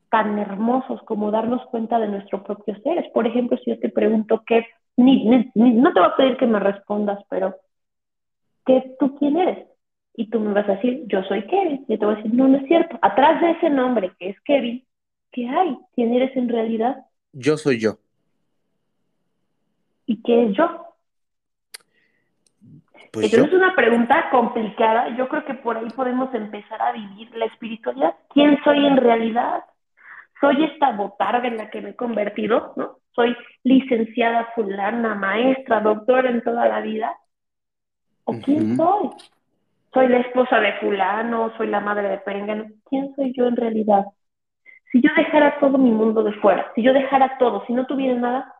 tan 0.09 0.39
hermosos 0.39 1.01
como 1.03 1.31
darnos 1.31 1.65
cuenta 1.67 1.99
de 1.99 2.07
nuestro 2.07 2.43
propio 2.43 2.75
ser. 2.81 3.11
Por 3.13 3.27
ejemplo, 3.27 3.57
si 3.57 3.71
yo 3.71 3.79
te 3.79 3.89
pregunto 3.89 4.43
qué, 4.45 4.65
ni, 4.97 5.25
no 5.55 5.93
te 5.93 5.99
voy 5.99 6.09
a 6.09 6.15
pedir 6.15 6.37
que 6.37 6.47
me 6.47 6.59
respondas, 6.59 7.19
pero 7.29 7.55
¿qué, 8.65 8.95
¿tú 8.99 9.15
quién 9.17 9.37
eres? 9.37 9.69
y 10.19 10.29
tú 10.29 10.37
me 10.37 10.51
vas 10.51 10.67
a 10.67 10.73
decir, 10.73 11.03
yo 11.07 11.23
soy 11.23 11.47
Kevin. 11.47 11.85
Y 11.87 11.97
te 11.97 12.05
voy 12.05 12.15
a 12.15 12.17
decir, 12.17 12.33
no, 12.33 12.45
no 12.49 12.57
es 12.57 12.67
cierto. 12.67 12.99
Atrás 13.01 13.39
de 13.39 13.51
ese 13.51 13.69
nombre 13.69 14.11
que 14.19 14.31
es 14.31 14.41
Kevin, 14.41 14.85
¿qué 15.31 15.47
hay? 15.47 15.77
¿Quién 15.95 16.13
eres 16.13 16.35
en 16.35 16.49
realidad? 16.49 17.05
Yo 17.31 17.55
soy 17.55 17.79
yo. 17.79 17.99
¿Y 20.05 20.21
qué 20.21 20.47
es 20.47 20.57
yo? 20.57 20.88
Pues 23.11 23.25
Entonces 23.25 23.53
es 23.53 23.59
una 23.59 23.75
pregunta 23.75 24.29
complicada. 24.31 25.09
Yo 25.17 25.27
creo 25.27 25.45
que 25.45 25.55
por 25.55 25.77
ahí 25.77 25.87
podemos 25.95 26.33
empezar 26.33 26.81
a 26.81 26.91
vivir 26.91 27.35
la 27.35 27.45
espiritualidad. 27.45 28.15
¿Quién 28.33 28.59
soy 28.63 28.85
en 28.85 28.97
realidad? 28.97 29.63
¿Soy 30.39 30.63
esta 30.63 30.91
botarga 30.91 31.47
en 31.47 31.57
la 31.57 31.69
que 31.69 31.81
me 31.81 31.89
he 31.89 31.95
convertido? 31.95 32.73
¿no? 32.77 32.99
¿Soy 33.11 33.35
licenciada 33.63 34.49
fulana, 34.55 35.15
maestra, 35.15 35.81
doctora 35.81 36.29
en 36.29 36.41
toda 36.43 36.67
la 36.67 36.81
vida? 36.81 37.15
¿O 38.25 38.33
quién 38.39 38.77
soy? 38.77 39.09
soy 39.93 40.07
la 40.07 40.19
esposa 40.19 40.59
de 40.59 40.73
fulano, 40.73 41.55
soy 41.57 41.67
la 41.67 41.79
madre 41.79 42.09
de 42.09 42.17
perengano. 42.19 42.65
¿Quién 42.89 43.13
soy 43.15 43.33
yo 43.35 43.47
en 43.47 43.55
realidad? 43.55 44.05
Si 44.91 45.01
yo 45.01 45.09
dejara 45.15 45.59
todo 45.59 45.77
mi 45.77 45.91
mundo 45.91 46.23
de 46.23 46.33
fuera, 46.33 46.71
si 46.75 46.81
yo 46.81 46.93
dejara 46.93 47.37
todo, 47.37 47.65
si 47.65 47.73
no 47.73 47.85
tuviera 47.85 48.19
nada, 48.19 48.55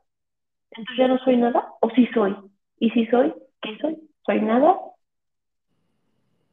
entonces 0.72 0.98
ya 0.98 1.08
no 1.08 1.18
soy 1.20 1.38
nada, 1.38 1.68
o 1.82 1.90
sí 1.92 2.08
soy. 2.14 2.36
Y 2.80 2.90
si 2.92 3.06
soy, 3.08 3.34
¿qué 3.62 3.78
soy? 3.80 3.98
¿Soy 4.26 4.42
nada? 4.42 4.76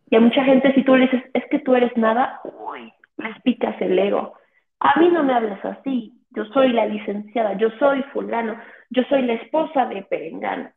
Y 0.09 0.17
a 0.17 0.21
mucha 0.21 0.45
gente, 0.45 0.73
si 0.75 0.85
tú 0.85 0.95
le 0.97 1.09
dices, 1.09 1.25
es 1.35 1.45
que 1.51 1.59
tú 1.59 1.75
eres 1.75 1.97
nada, 1.97 2.41
uy, 2.45 2.93
les 3.19 3.41
picas 3.43 3.81
el 3.81 3.99
ego. 3.99 4.35
A 4.81 4.99
mí 5.01 5.09
no 5.09 5.25
me 5.25 5.35
hables 5.35 5.65
así. 5.65 6.13
Yo 6.31 6.45
soy 6.47 6.73
la 6.73 6.87
licenciada, 6.87 7.55
yo 7.55 7.71
soy 7.79 8.03
fulano, 8.13 8.61
yo 8.91 9.03
soy 9.05 9.23
la 9.23 9.35
esposa 9.35 9.87
de 9.87 10.03
Perengano. 10.03 10.71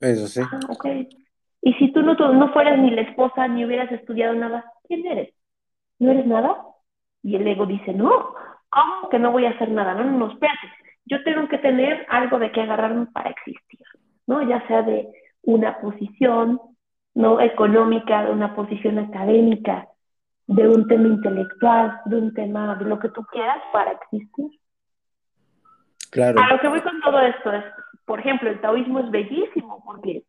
Eso 0.00 0.26
sí. 0.26 0.40
Ah, 0.42 0.58
ok. 0.68 0.86
Y 1.62 1.74
si 1.74 1.92
tú 1.92 2.02
no, 2.02 2.14
no 2.14 2.52
fueras 2.52 2.78
ni 2.78 2.90
la 2.90 3.02
esposa 3.02 3.46
ni 3.46 3.64
hubieras 3.64 3.92
estudiado 3.92 4.34
nada, 4.34 4.64
¿quién 4.88 5.06
eres? 5.06 5.34
¿No 5.98 6.10
eres 6.10 6.26
nada? 6.26 6.64
Y 7.22 7.36
el 7.36 7.46
ego 7.46 7.66
dice, 7.66 7.92
no, 7.92 8.34
¿cómo 8.70 9.10
que 9.10 9.18
no 9.18 9.30
voy 9.30 9.44
a 9.44 9.50
hacer 9.50 9.70
nada? 9.70 9.94
No, 9.94 10.04
no, 10.04 10.12
no, 10.12 10.32
espérate. 10.32 10.66
Yo 11.04 11.22
tengo 11.22 11.46
que 11.48 11.58
tener 11.58 12.06
algo 12.08 12.38
de 12.38 12.50
qué 12.50 12.62
agarrarme 12.62 13.06
para 13.06 13.30
existir, 13.30 13.80
¿no? 14.26 14.42
Ya 14.48 14.66
sea 14.66 14.82
de 14.82 15.08
una 15.42 15.80
posición, 15.80 16.60
¿no? 17.14 17.40
Económica, 17.40 18.24
de 18.24 18.32
una 18.32 18.54
posición 18.54 18.98
académica, 18.98 19.88
de 20.46 20.68
un 20.68 20.86
tema 20.88 21.08
intelectual, 21.08 22.00
de 22.06 22.16
un 22.16 22.34
tema 22.34 22.74
de 22.76 22.84
lo 22.84 22.98
que 22.98 23.08
tú 23.10 23.22
quieras 23.30 23.58
para 23.72 23.92
existir. 23.92 24.46
Claro. 26.10 26.40
A 26.40 26.48
lo 26.48 26.60
que 26.60 26.68
voy 26.68 26.80
con 26.80 27.00
todo 27.00 27.20
esto 27.20 27.52
es, 27.52 27.64
por 28.04 28.20
ejemplo, 28.20 28.50
el 28.50 28.60
taoísmo 28.60 29.00
es 29.00 29.10
bellísimo 29.10 29.82
porque 29.84 30.24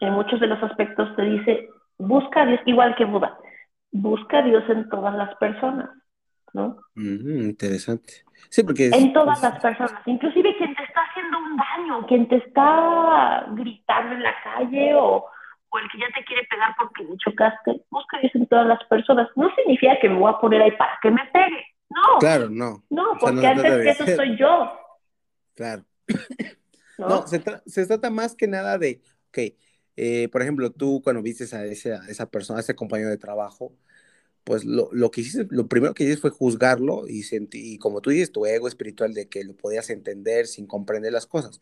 en 0.00 0.12
muchos 0.12 0.40
de 0.40 0.46
los 0.46 0.62
aspectos 0.62 1.14
te 1.16 1.22
dice, 1.22 1.68
busca 1.98 2.42
a 2.42 2.46
Dios, 2.46 2.60
igual 2.66 2.94
que 2.96 3.04
Buda, 3.04 3.36
busca 3.90 4.38
a 4.38 4.42
Dios 4.42 4.64
en 4.68 4.88
todas 4.88 5.14
las 5.14 5.34
personas. 5.36 5.90
¿no? 6.52 6.78
interesante. 6.96 8.24
Sí, 8.50 8.62
porque... 8.62 8.90
en 8.92 9.12
todas 9.12 9.42
las 9.42 9.58
personas, 9.60 10.02
inclusive 10.06 10.56
quien 10.58 10.74
un 11.52 11.56
daño, 11.56 12.06
quien 12.06 12.28
te 12.28 12.36
está 12.36 13.46
gritando 13.52 14.14
en 14.14 14.22
la 14.22 14.34
calle 14.42 14.94
o, 14.94 15.26
o 15.70 15.78
el 15.78 15.90
que 15.90 15.98
ya 15.98 16.06
te 16.14 16.24
quiere 16.24 16.46
pegar 16.50 16.74
porque 16.78 17.04
le 17.04 17.16
chocaste, 17.18 17.84
busca 17.90 18.18
Dios 18.18 18.34
en 18.34 18.46
todas 18.46 18.66
las 18.66 18.82
personas. 18.84 19.28
No 19.36 19.54
significa 19.54 19.98
que 20.00 20.08
me 20.08 20.18
voy 20.18 20.32
a 20.32 20.40
poner 20.40 20.62
ahí 20.62 20.72
para 20.72 20.98
que 21.02 21.10
me 21.10 21.24
pegue, 21.32 21.64
no. 21.90 22.18
Claro, 22.18 22.48
no. 22.48 22.82
No, 22.90 23.16
porque 23.20 23.46
antes 23.46 23.82
que 23.82 23.90
eso 23.90 24.06
soy 24.16 24.36
yo. 24.36 24.72
Claro. 25.54 25.84
No, 26.98 27.26
se, 27.26 27.42
se, 27.66 27.86
trata 27.86 28.10
más 28.10 28.36
que 28.36 28.46
nada 28.46 28.78
de, 28.78 29.00
ok, 29.30 29.38
eh, 29.96 30.28
por 30.30 30.40
ejemplo, 30.42 30.70
tú 30.70 31.00
cuando 31.02 31.20
vistes 31.20 31.52
a, 31.52 31.64
ese, 31.64 31.94
a 31.94 32.06
esa 32.08 32.30
persona, 32.30 32.58
a 32.58 32.60
ese 32.60 32.76
compañero 32.76 33.10
de 33.10 33.16
trabajo, 33.16 33.72
pues 34.44 34.64
lo, 34.64 34.88
lo, 34.92 35.10
que 35.10 35.20
hiciste, 35.20 35.46
lo 35.50 35.68
primero 35.68 35.94
que 35.94 36.04
hiciste 36.04 36.20
fue 36.20 36.30
juzgarlo 36.30 37.06
y, 37.08 37.22
sentí, 37.22 37.74
y 37.74 37.78
como 37.78 38.00
tú 38.00 38.10
dices, 38.10 38.32
tu 38.32 38.46
ego 38.46 38.68
espiritual 38.68 39.14
de 39.14 39.28
que 39.28 39.44
lo 39.44 39.54
podías 39.54 39.90
entender 39.90 40.46
sin 40.46 40.66
comprender 40.66 41.12
las 41.12 41.26
cosas. 41.26 41.60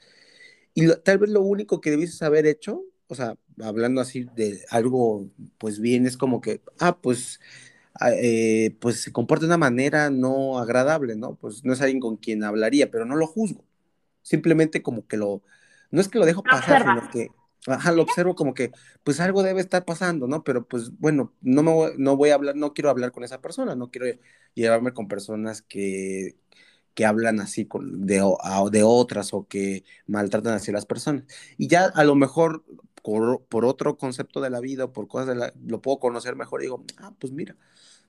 Y 0.74 0.88
tal 1.02 1.18
vez 1.18 1.30
lo 1.30 1.42
único 1.42 1.80
que 1.80 1.90
debiste 1.90 2.24
haber 2.24 2.46
hecho, 2.46 2.84
o 3.08 3.14
sea, 3.14 3.36
hablando 3.62 4.00
así 4.00 4.26
de 4.36 4.64
algo, 4.70 5.28
pues 5.58 5.80
bien, 5.80 6.06
es 6.06 6.16
como 6.16 6.40
que, 6.40 6.62
ah, 6.78 6.98
pues, 7.00 7.40
ah, 7.94 8.12
eh, 8.12 8.76
pues 8.80 9.02
se 9.02 9.12
comporta 9.12 9.42
de 9.42 9.48
una 9.48 9.58
manera 9.58 10.10
no 10.10 10.58
agradable, 10.58 11.16
¿no? 11.16 11.34
Pues 11.34 11.64
no 11.64 11.72
es 11.72 11.80
alguien 11.80 12.00
con 12.00 12.16
quien 12.16 12.44
hablaría, 12.44 12.90
pero 12.90 13.04
no 13.04 13.16
lo 13.16 13.26
juzgo. 13.26 13.64
Simplemente 14.22 14.82
como 14.82 15.06
que 15.06 15.16
lo, 15.16 15.42
no 15.90 16.00
es 16.00 16.08
que 16.08 16.18
lo 16.18 16.26
dejo 16.26 16.42
pasar, 16.42 16.82
sino 16.82 17.10
que 17.10 17.30
Ajá, 17.66 17.92
lo 17.92 18.02
observo 18.02 18.34
como 18.34 18.54
que, 18.54 18.72
pues 19.04 19.20
algo 19.20 19.42
debe 19.42 19.60
estar 19.60 19.84
pasando, 19.84 20.26
¿no? 20.26 20.42
Pero 20.44 20.66
pues 20.66 20.90
bueno, 20.98 21.34
no 21.42 21.62
me 21.62 21.72
voy, 21.72 21.92
no 21.98 22.16
voy 22.16 22.30
a 22.30 22.34
hablar, 22.34 22.56
no 22.56 22.72
quiero 22.72 22.90
hablar 22.90 23.12
con 23.12 23.22
esa 23.24 23.40
persona, 23.40 23.74
no 23.74 23.90
quiero 23.90 24.06
llevarme 24.54 24.92
con 24.94 25.08
personas 25.08 25.62
que, 25.62 26.36
que 26.94 27.04
hablan 27.06 27.40
así 27.40 27.66
con, 27.66 28.06
de, 28.06 28.22
de 28.70 28.82
otras 28.82 29.34
o 29.34 29.46
que 29.46 29.84
maltratan 30.06 30.54
así 30.54 30.70
a 30.70 30.74
las 30.74 30.86
personas. 30.86 31.24
Y 31.58 31.68
ya 31.68 31.84
a 31.86 32.04
lo 32.04 32.14
mejor 32.14 32.64
por, 33.02 33.64
otro 33.64 33.96
concepto 33.96 34.40
de 34.40 34.50
la 34.50 34.60
vida 34.60 34.84
o 34.84 34.92
por 34.92 35.08
cosas 35.08 35.28
de 35.28 35.34
la, 35.34 35.52
lo 35.66 35.80
puedo 35.80 35.98
conocer 35.98 36.36
mejor 36.36 36.60
y 36.60 36.64
digo, 36.64 36.84
ah, 36.98 37.12
pues 37.18 37.32
mira, 37.32 37.56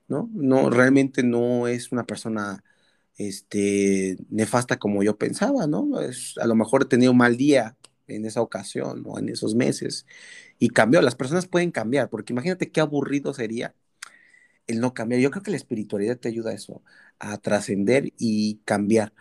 ¿no? 0.08 0.30
No, 0.34 0.70
realmente 0.70 1.24
no 1.24 1.68
es 1.68 1.91
una 1.91 2.06
persona 2.06 2.64
este, 3.18 4.18
nefasta 4.30 4.78
como 4.78 5.04
yo 5.04 5.18
pensaba, 5.18 5.68
¿no? 5.68 6.02
Es, 6.02 6.38
a 6.38 6.47
lo 6.47 6.56
mejor 6.56 6.84
he 6.84 6.86
tenido 6.86 7.12
un 7.12 7.18
mal 7.18 7.38
día 7.38 7.78
en 8.16 8.26
esa 8.26 8.41
ocasión 8.41 9.03
o 9.05 9.20
en 9.20 9.30
esos 9.30 9.55
meses 9.55 10.05
y 10.59 10.70
cambió. 10.70 11.01
Las 11.01 11.16
personas 11.16 11.47
pueden 11.47 11.72
cambiar, 11.72 12.09
porque 12.09 12.34
imagínate 12.34 12.72
qué 12.72 12.82
aburrido 12.82 13.34
sería 13.34 13.76
el 14.68 14.80
no 14.82 14.93
cambiar. 14.93 15.22
Yo 15.22 15.32
creo 15.32 15.43
que 15.43 15.51
la 15.51 15.57
espiritualidad 15.57 16.18
te 16.18 16.30
ayuda 16.30 16.51
a 16.51 16.53
eso, 16.53 16.84
a 17.20 17.38
trascender 17.38 18.14
y 18.18 18.57
cambiar, 18.66 19.14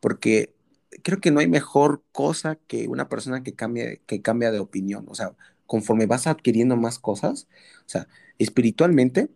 porque 0.00 0.54
creo 1.02 1.20
que 1.20 1.30
no 1.30 1.40
hay 1.40 1.48
mejor 1.48 2.02
cosa 2.12 2.56
que 2.66 2.88
una 2.88 3.08
persona 3.08 3.42
que 3.42 3.54
cambia, 3.54 3.96
que 4.06 4.22
cambia 4.22 4.50
de 4.52 4.60
opinión. 4.60 5.06
O 5.08 5.14
sea, 5.14 5.34
conforme 5.66 6.06
vas 6.06 6.26
adquiriendo 6.26 6.76
más 6.76 6.98
cosas, 6.98 7.48
o 7.86 7.88
sea, 7.88 8.08
espiritualmente, 8.38 9.30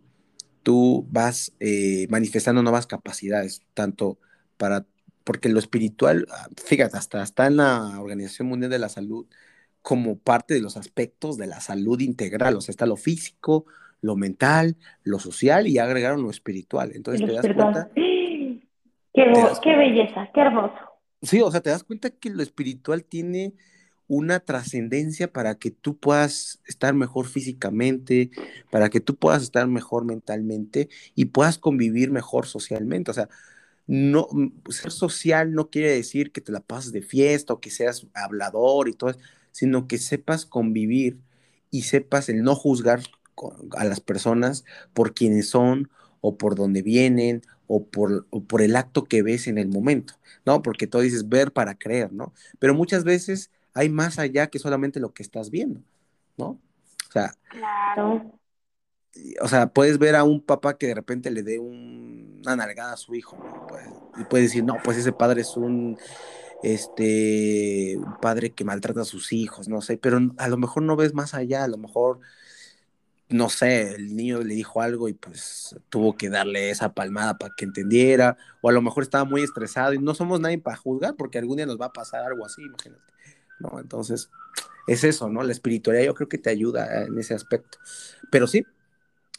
tú 0.63 1.07
vas 1.11 1.53
eh, 1.59 2.07
manifestando 2.09 2.63
nuevas 2.63 2.87
capacidades, 2.87 3.61
tanto 3.73 4.19
para 4.57 4.85
porque 5.25 5.49
lo 5.49 5.59
espiritual, 5.59 6.25
ah, 6.31 6.47
fíjate, 6.63 6.95
hasta 6.95 7.21
está 7.21 7.47
en 7.47 7.57
la 7.57 7.99
Organización 7.99 8.47
Mundial 8.47 8.71
de 8.71 8.79
la 8.79 8.89
Salud 8.89 9.25
como 9.81 10.17
parte 10.17 10.53
de 10.53 10.61
los 10.61 10.77
aspectos 10.77 11.37
de 11.37 11.47
la 11.47 11.59
salud 11.59 11.99
integral, 11.99 12.55
o 12.55 12.61
sea, 12.61 12.71
está 12.71 12.85
lo 12.85 12.95
físico, 12.95 13.65
lo 14.01 14.15
mental, 14.15 14.77
lo 15.03 15.19
social 15.19 15.67
y 15.67 15.79
agregaron 15.79 16.21
lo 16.21 16.29
espiritual. 16.29 16.91
Entonces 16.93 17.25
te 17.25 17.33
das 17.33 17.45
cuenta... 17.53 17.89
Qué, 19.13 19.75
belleza, 19.77 20.29
qué 20.33 20.41
hermoso. 20.41 20.75
Sí, 21.21 21.39
o 21.39 21.49
sea, 21.49 21.61
te 21.61 21.69
das 21.69 21.85
cuenta 21.85 22.09
que 22.09 22.29
lo 22.29 22.43
espiritual 22.43 23.05
tiene 23.05 23.53
una 24.07 24.41
trascendencia 24.41 25.31
para 25.31 25.55
que 25.55 25.71
tú 25.71 25.97
puedas 25.97 26.59
estar 26.65 26.93
mejor 26.93 27.25
físicamente, 27.25 28.29
para 28.71 28.89
que 28.89 28.99
tú 28.99 29.15
puedas 29.15 29.41
estar 29.41 29.67
mejor 29.67 30.03
mentalmente 30.03 30.89
y 31.15 31.25
puedas 31.25 31.57
convivir 31.57 32.11
mejor 32.11 32.45
socialmente. 32.45 33.09
O 33.09 33.13
sea, 33.13 33.29
no, 33.87 34.27
ser 34.69 34.91
social 34.91 35.53
no 35.53 35.69
quiere 35.69 35.91
decir 35.91 36.31
que 36.31 36.41
te 36.41 36.51
la 36.51 36.59
pases 36.59 36.91
de 36.91 37.01
fiesta 37.01 37.53
o 37.53 37.59
que 37.59 37.69
seas 37.69 38.07
hablador 38.13 38.89
y 38.89 38.93
todo 38.93 39.15
sino 39.51 39.87
que 39.87 39.97
sepas 39.97 40.45
convivir 40.45 41.17
y 41.71 41.83
sepas 41.83 42.29
el 42.29 42.43
no 42.43 42.55
juzgar 42.55 43.01
a 43.77 43.83
las 43.85 44.01
personas 44.01 44.65
por 44.93 45.13
quienes 45.13 45.49
son 45.49 45.89
o 46.21 46.37
por 46.37 46.55
dónde 46.55 46.81
vienen 46.81 47.41
o 47.67 47.85
por, 47.85 48.27
por 48.47 48.61
el 48.61 48.75
acto 48.75 49.05
que 49.05 49.23
ves 49.23 49.47
en 49.47 49.57
el 49.57 49.67
momento, 49.67 50.15
¿no? 50.45 50.61
Porque 50.61 50.87
tú 50.87 50.99
dices 50.99 51.29
ver 51.29 51.51
para 51.51 51.75
creer, 51.75 52.11
¿no? 52.11 52.33
Pero 52.59 52.73
muchas 52.73 53.03
veces 53.03 53.51
hay 53.73 53.89
más 53.89 54.19
allá 54.19 54.47
que 54.47 54.59
solamente 54.59 54.99
lo 54.99 55.13
que 55.13 55.23
estás 55.23 55.49
viendo, 55.49 55.81
¿no? 56.37 56.59
O 57.07 57.11
sea, 57.11 57.33
claro 57.49 58.39
o 59.41 59.47
sea, 59.47 59.67
puedes 59.67 59.97
ver 59.97 60.15
a 60.15 60.23
un 60.23 60.41
papá 60.41 60.77
que 60.77 60.87
de 60.87 60.95
repente 60.95 61.31
le 61.31 61.43
dé 61.43 61.59
una 61.59 62.55
nalgada 62.55 62.93
a 62.93 62.97
su 62.97 63.15
hijo, 63.15 63.37
¿no? 63.37 63.67
Pues, 63.67 63.83
y 64.17 64.23
puedes 64.25 64.47
decir, 64.47 64.63
no, 64.63 64.77
pues 64.83 64.97
ese 64.97 65.11
padre 65.11 65.41
es 65.41 65.57
un, 65.57 65.97
este, 66.63 67.99
padre 68.21 68.51
que 68.51 68.63
maltrata 68.63 69.01
a 69.01 69.05
sus 69.05 69.33
hijos, 69.33 69.67
no 69.67 69.81
sé, 69.81 69.97
pero 69.97 70.19
a 70.37 70.47
lo 70.47 70.57
mejor 70.57 70.83
no 70.83 70.95
ves 70.95 71.13
más 71.13 71.33
allá, 71.33 71.63
a 71.63 71.67
lo 71.67 71.77
mejor, 71.77 72.19
no 73.29 73.49
sé, 73.49 73.93
el 73.95 74.15
niño 74.15 74.41
le 74.41 74.55
dijo 74.55 74.81
algo 74.81 75.09
y 75.09 75.13
pues 75.13 75.75
tuvo 75.89 76.15
que 76.17 76.29
darle 76.29 76.69
esa 76.69 76.93
palmada 76.93 77.37
para 77.37 77.53
que 77.55 77.65
entendiera, 77.65 78.37
o 78.61 78.69
a 78.69 78.73
lo 78.73 78.81
mejor 78.81 79.03
estaba 79.03 79.25
muy 79.25 79.43
estresado 79.43 79.93
y 79.93 79.99
no 79.99 80.15
somos 80.15 80.39
nadie 80.39 80.57
para 80.57 80.77
juzgar 80.77 81.15
porque 81.15 81.37
algún 81.37 81.57
día 81.57 81.65
nos 81.65 81.79
va 81.79 81.87
a 81.87 81.93
pasar 81.93 82.23
algo 82.23 82.45
así, 82.45 82.63
imagínate, 82.63 83.13
¿no? 83.59 83.79
Entonces, 83.79 84.29
es 84.87 85.03
eso, 85.03 85.29
¿no? 85.29 85.43
La 85.43 85.51
espiritualidad 85.51 86.05
yo 86.05 86.13
creo 86.15 86.29
que 86.29 86.37
te 86.37 86.49
ayuda 86.49 87.03
en 87.03 87.17
ese 87.17 87.33
aspecto, 87.33 87.77
pero 88.31 88.47
sí, 88.47 88.65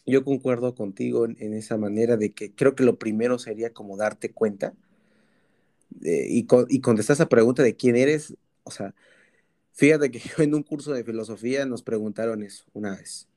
yo 0.06 0.24
concuerdo 0.24 0.74
contigo 0.74 1.26
en, 1.26 1.52
esa 1.54 1.76
manera 1.76 2.16
de 2.16 2.32
que 2.32 2.52
creo 2.52 2.74
que 2.74 2.84
lo 2.84 2.98
primero 2.98 3.38
sería 3.38 3.72
como 3.72 3.96
darte 3.96 4.32
cuenta 4.32 4.74
y, 6.00 6.46
y 6.68 6.80
contestar 6.80 7.14
esa 7.14 7.28
pregunta 7.28 7.62
de 7.62 7.76
quién 7.76 7.96
eres. 7.96 8.36
O 8.62 8.70
sea, 8.70 8.94
fíjate 9.72 10.10
que 10.10 10.20
yo 10.20 10.28
en 10.42 10.54
un 10.54 10.62
curso 10.62 10.92
de 10.92 11.04
filosofía 11.04 11.66
nos 11.66 11.82
preguntaron 11.82 12.42
eso 12.42 12.64
una 12.72 12.96
vez, 12.96 13.28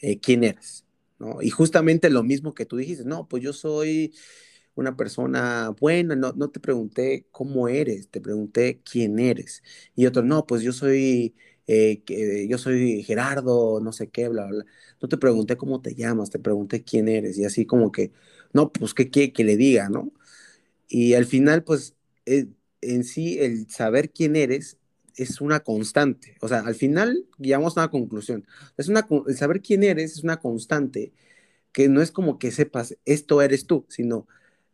eh, 0.00 0.18
¿quién 0.20 0.44
eres? 0.44 0.84
¿No? 1.18 1.40
Y 1.42 1.50
justamente 1.50 2.10
lo 2.10 2.22
mismo 2.22 2.54
que 2.54 2.66
tú 2.66 2.76
dijiste, 2.76 3.04
no, 3.04 3.28
pues 3.28 3.42
yo 3.42 3.52
soy 3.52 4.14
una 4.74 4.96
persona 4.96 5.70
buena, 5.80 6.16
no, 6.16 6.32
no 6.32 6.50
te 6.50 6.60
pregunté 6.60 7.26
cómo 7.30 7.68
eres, 7.68 8.08
te 8.08 8.20
pregunté 8.20 8.80
quién 8.84 9.18
eres. 9.18 9.62
Y 9.94 10.06
otro, 10.06 10.22
no, 10.22 10.46
pues 10.46 10.62
yo 10.62 10.72
soy 10.72 11.34
eh, 11.66 12.02
que 12.04 12.46
yo 12.48 12.58
soy 12.58 13.02
Gerardo, 13.04 13.80
no 13.80 13.92
sé 13.92 14.08
qué, 14.10 14.28
bla, 14.28 14.46
bla. 14.46 14.64
No 15.00 15.08
te 15.08 15.18
pregunté 15.18 15.56
cómo 15.56 15.80
te 15.82 15.94
llamas, 15.94 16.30
te 16.30 16.38
pregunté 16.38 16.82
quién 16.84 17.08
eres 17.08 17.38
y 17.38 17.44
así 17.44 17.66
como 17.66 17.92
que, 17.92 18.12
no, 18.52 18.72
pues 18.72 18.94
qué 18.94 19.10
quiere 19.10 19.32
que 19.32 19.44
le 19.44 19.56
diga, 19.56 19.88
¿no? 19.88 20.12
Y 20.88 21.14
al 21.14 21.26
final, 21.26 21.64
pues 21.64 21.94
eh, 22.26 22.46
en 22.80 23.04
sí 23.04 23.38
el 23.40 23.68
saber 23.70 24.10
quién 24.12 24.36
eres 24.36 24.78
es 25.16 25.40
una 25.40 25.60
constante, 25.60 26.36
o 26.40 26.48
sea, 26.48 26.60
al 26.60 26.74
final 26.74 27.26
llegamos 27.38 27.76
a 27.76 27.82
una 27.82 27.90
conclusión. 27.90 28.46
Es 28.76 28.88
una, 28.88 29.06
el 29.28 29.36
saber 29.36 29.62
quién 29.62 29.84
eres 29.84 30.12
es 30.18 30.24
una 30.24 30.38
constante 30.40 31.12
que 31.72 31.88
no 31.88 32.02
es 32.02 32.10
como 32.12 32.38
que 32.38 32.50
sepas 32.52 32.96
esto 33.04 33.42
eres 33.42 33.66
tú, 33.66 33.86
sino 33.88 34.26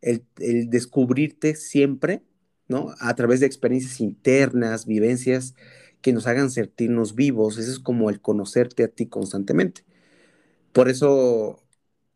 el, 0.02 0.24
el 0.38 0.70
descubrirte 0.70 1.54
siempre, 1.56 2.22
¿no? 2.68 2.94
A 3.00 3.14
través 3.14 3.40
de 3.40 3.46
experiencias 3.46 4.00
internas, 4.00 4.86
vivencias 4.86 5.54
que 6.02 6.12
nos 6.12 6.26
hagan 6.26 6.50
sentirnos 6.50 7.14
vivos. 7.14 7.58
Eso 7.58 7.70
es 7.70 7.78
como 7.80 8.10
el 8.10 8.20
conocerte 8.20 8.84
a 8.84 8.88
ti 8.88 9.06
constantemente. 9.06 9.84
Por 10.72 10.88
eso 10.88 11.60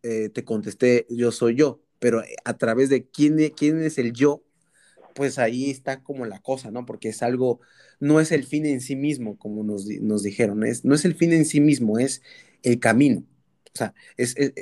eh, 0.02 0.28
te 0.30 0.44
contesté, 0.44 1.06
yo 1.10 1.32
soy 1.32 1.56
yo, 1.56 1.80
pero 1.98 2.22
eh, 2.22 2.36
a 2.44 2.56
través 2.58 2.88
de 2.90 3.06
quién, 3.08 3.38
e, 3.40 3.52
quién 3.52 3.82
es 3.82 3.98
el 3.98 4.12
yo, 4.12 4.42
pues 5.14 5.38
ahí 5.38 5.70
está 5.70 6.02
como 6.02 6.26
la 6.26 6.40
cosa, 6.40 6.70
¿no? 6.70 6.86
Porque 6.86 7.08
es 7.10 7.22
algo, 7.22 7.60
no 8.00 8.20
es 8.20 8.32
el 8.32 8.44
fin 8.44 8.66
en 8.66 8.80
sí 8.80 8.96
mismo, 8.96 9.38
como 9.38 9.64
nos, 9.64 9.86
nos 9.86 10.22
dijeron, 10.24 10.64
es, 10.64 10.84
no 10.84 10.94
es 10.94 11.04
el 11.04 11.14
fin 11.16 11.32
en 11.32 11.44
sí 11.46 11.60
mismo, 11.60 11.98
es 11.98 12.22
el 12.62 12.80
camino. 12.80 13.24
O 13.74 13.78
sea, 13.78 13.94
es 14.16 14.36
el 14.36 14.54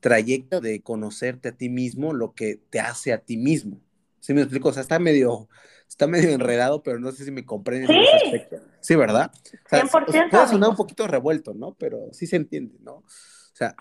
trayecto 0.00 0.60
de 0.60 0.82
conocerte 0.82 1.48
a 1.48 1.56
ti 1.56 1.68
mismo, 1.68 2.12
lo 2.14 2.34
que 2.34 2.56
te 2.70 2.80
hace 2.80 3.12
a 3.12 3.18
ti 3.24 3.36
mismo. 3.36 3.80
¿Sí 4.20 4.34
me 4.34 4.42
explico? 4.42 4.68
O 4.68 4.72
sea, 4.72 4.82
está 4.82 4.98
medio, 4.98 5.48
está 5.88 6.06
medio 6.06 6.30
enredado, 6.30 6.82
pero 6.82 6.98
no 6.98 7.12
sé 7.12 7.24
si 7.24 7.30
me 7.30 7.44
comprendes 7.44 7.90
en 7.90 7.96
ese 7.96 8.16
aspecto. 8.16 8.56
Sí, 8.80 8.96
¿verdad? 8.96 9.30
O 9.34 9.68
sea, 9.68 9.84
100%, 9.84 10.30
puede 10.30 10.48
sonar 10.48 10.70
un 10.70 10.76
poquito 10.76 11.06
revuelto, 11.06 11.54
¿no? 11.54 11.74
Pero 11.74 12.08
sí 12.12 12.26
se 12.26 12.36
entiende, 12.36 12.76
¿no? 12.80 12.96
O 12.96 13.04
sea, 13.52 13.74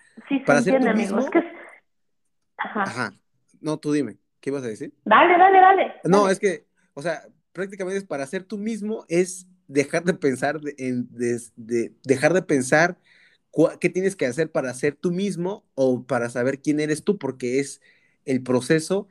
para 0.46 0.62
ser 0.62 0.80
tú 0.80 0.94
mismo... 0.96 1.20
Es 1.20 1.30
que... 1.30 1.40
Ajá. 2.58 2.84
Ajá. 2.84 3.14
No, 3.60 3.78
tú 3.78 3.92
dime, 3.92 4.18
¿qué 4.40 4.50
ibas 4.50 4.64
a 4.64 4.68
decir? 4.68 4.94
Dale, 5.04 5.38
dale, 5.38 5.60
dale. 5.60 5.94
No, 6.04 6.30
es 6.30 6.40
que, 6.40 6.66
o 6.94 7.02
sea, 7.02 7.24
prácticamente 7.52 7.98
es 7.98 8.06
para 8.06 8.26
ser 8.28 8.44
tú 8.44 8.58
mismo 8.58 9.06
es 9.08 9.48
dejar 9.68 10.04
de 10.04 10.14
pensar 10.14 10.60
en, 10.78 11.08
de, 11.12 11.94
dejar 12.04 12.34
de 12.34 12.42
pensar 12.42 13.00
qué 13.80 13.90
tienes 13.90 14.16
que 14.16 14.26
hacer 14.26 14.52
para 14.52 14.74
ser 14.74 14.96
tú 14.96 15.12
mismo 15.12 15.66
o 15.76 16.04
para 16.04 16.30
saber 16.30 16.62
quién 16.62 16.80
eres 16.80 17.04
tú, 17.04 17.18
porque 17.18 17.60
es 17.60 17.82
el 18.26 18.44
proceso 18.44 19.08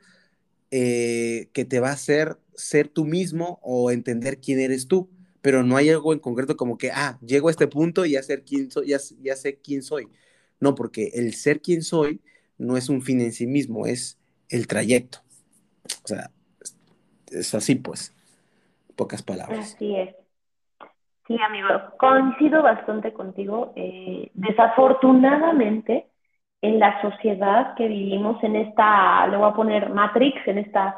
eh, 0.71 1.49
que 1.53 1.65
te 1.65 1.79
va 1.79 1.89
a 1.89 1.93
hacer 1.93 2.37
ser 2.55 2.87
tú 2.87 3.05
mismo 3.05 3.59
o 3.61 3.91
entender 3.91 4.39
quién 4.39 4.59
eres 4.59 4.87
tú, 4.87 5.09
pero 5.41 5.63
no 5.63 5.77
hay 5.77 5.89
algo 5.89 6.13
en 6.13 6.19
concreto 6.19 6.57
como 6.57 6.77
que, 6.77 6.91
ah, 6.91 7.19
llego 7.21 7.47
a 7.47 7.51
este 7.51 7.67
punto 7.67 8.05
y 8.05 8.11
ya, 8.11 8.23
ser 8.23 8.43
quién 8.43 8.71
soy, 8.71 8.87
ya, 8.87 8.97
ya 9.21 9.35
sé 9.35 9.59
quién 9.59 9.83
soy. 9.83 10.07
No, 10.59 10.73
porque 10.73 11.11
el 11.13 11.33
ser 11.33 11.61
quien 11.61 11.83
soy 11.83 12.21
no 12.57 12.77
es 12.77 12.89
un 12.89 13.01
fin 13.01 13.21
en 13.21 13.31
sí 13.31 13.45
mismo, 13.45 13.85
es 13.85 14.19
el 14.49 14.67
trayecto. 14.67 15.19
O 16.03 16.07
sea, 16.07 16.31
es 17.31 17.53
así 17.53 17.75
pues, 17.75 18.13
pocas 18.95 19.21
palabras. 19.21 19.73
Así 19.75 19.95
es. 19.95 20.15
Sí, 21.27 21.37
amigo, 21.41 21.67
coincido 21.97 22.61
bastante 22.61 23.11
contigo. 23.13 23.73
Eh, 23.75 24.29
desafortunadamente, 24.33 26.07
en 26.61 26.79
la 26.79 27.01
sociedad 27.01 27.75
que 27.75 27.87
vivimos, 27.87 28.43
en 28.43 28.55
esta, 28.55 29.27
le 29.27 29.37
voy 29.37 29.49
a 29.49 29.55
poner 29.55 29.89
Matrix, 29.89 30.47
en 30.47 30.59
esta 30.59 30.97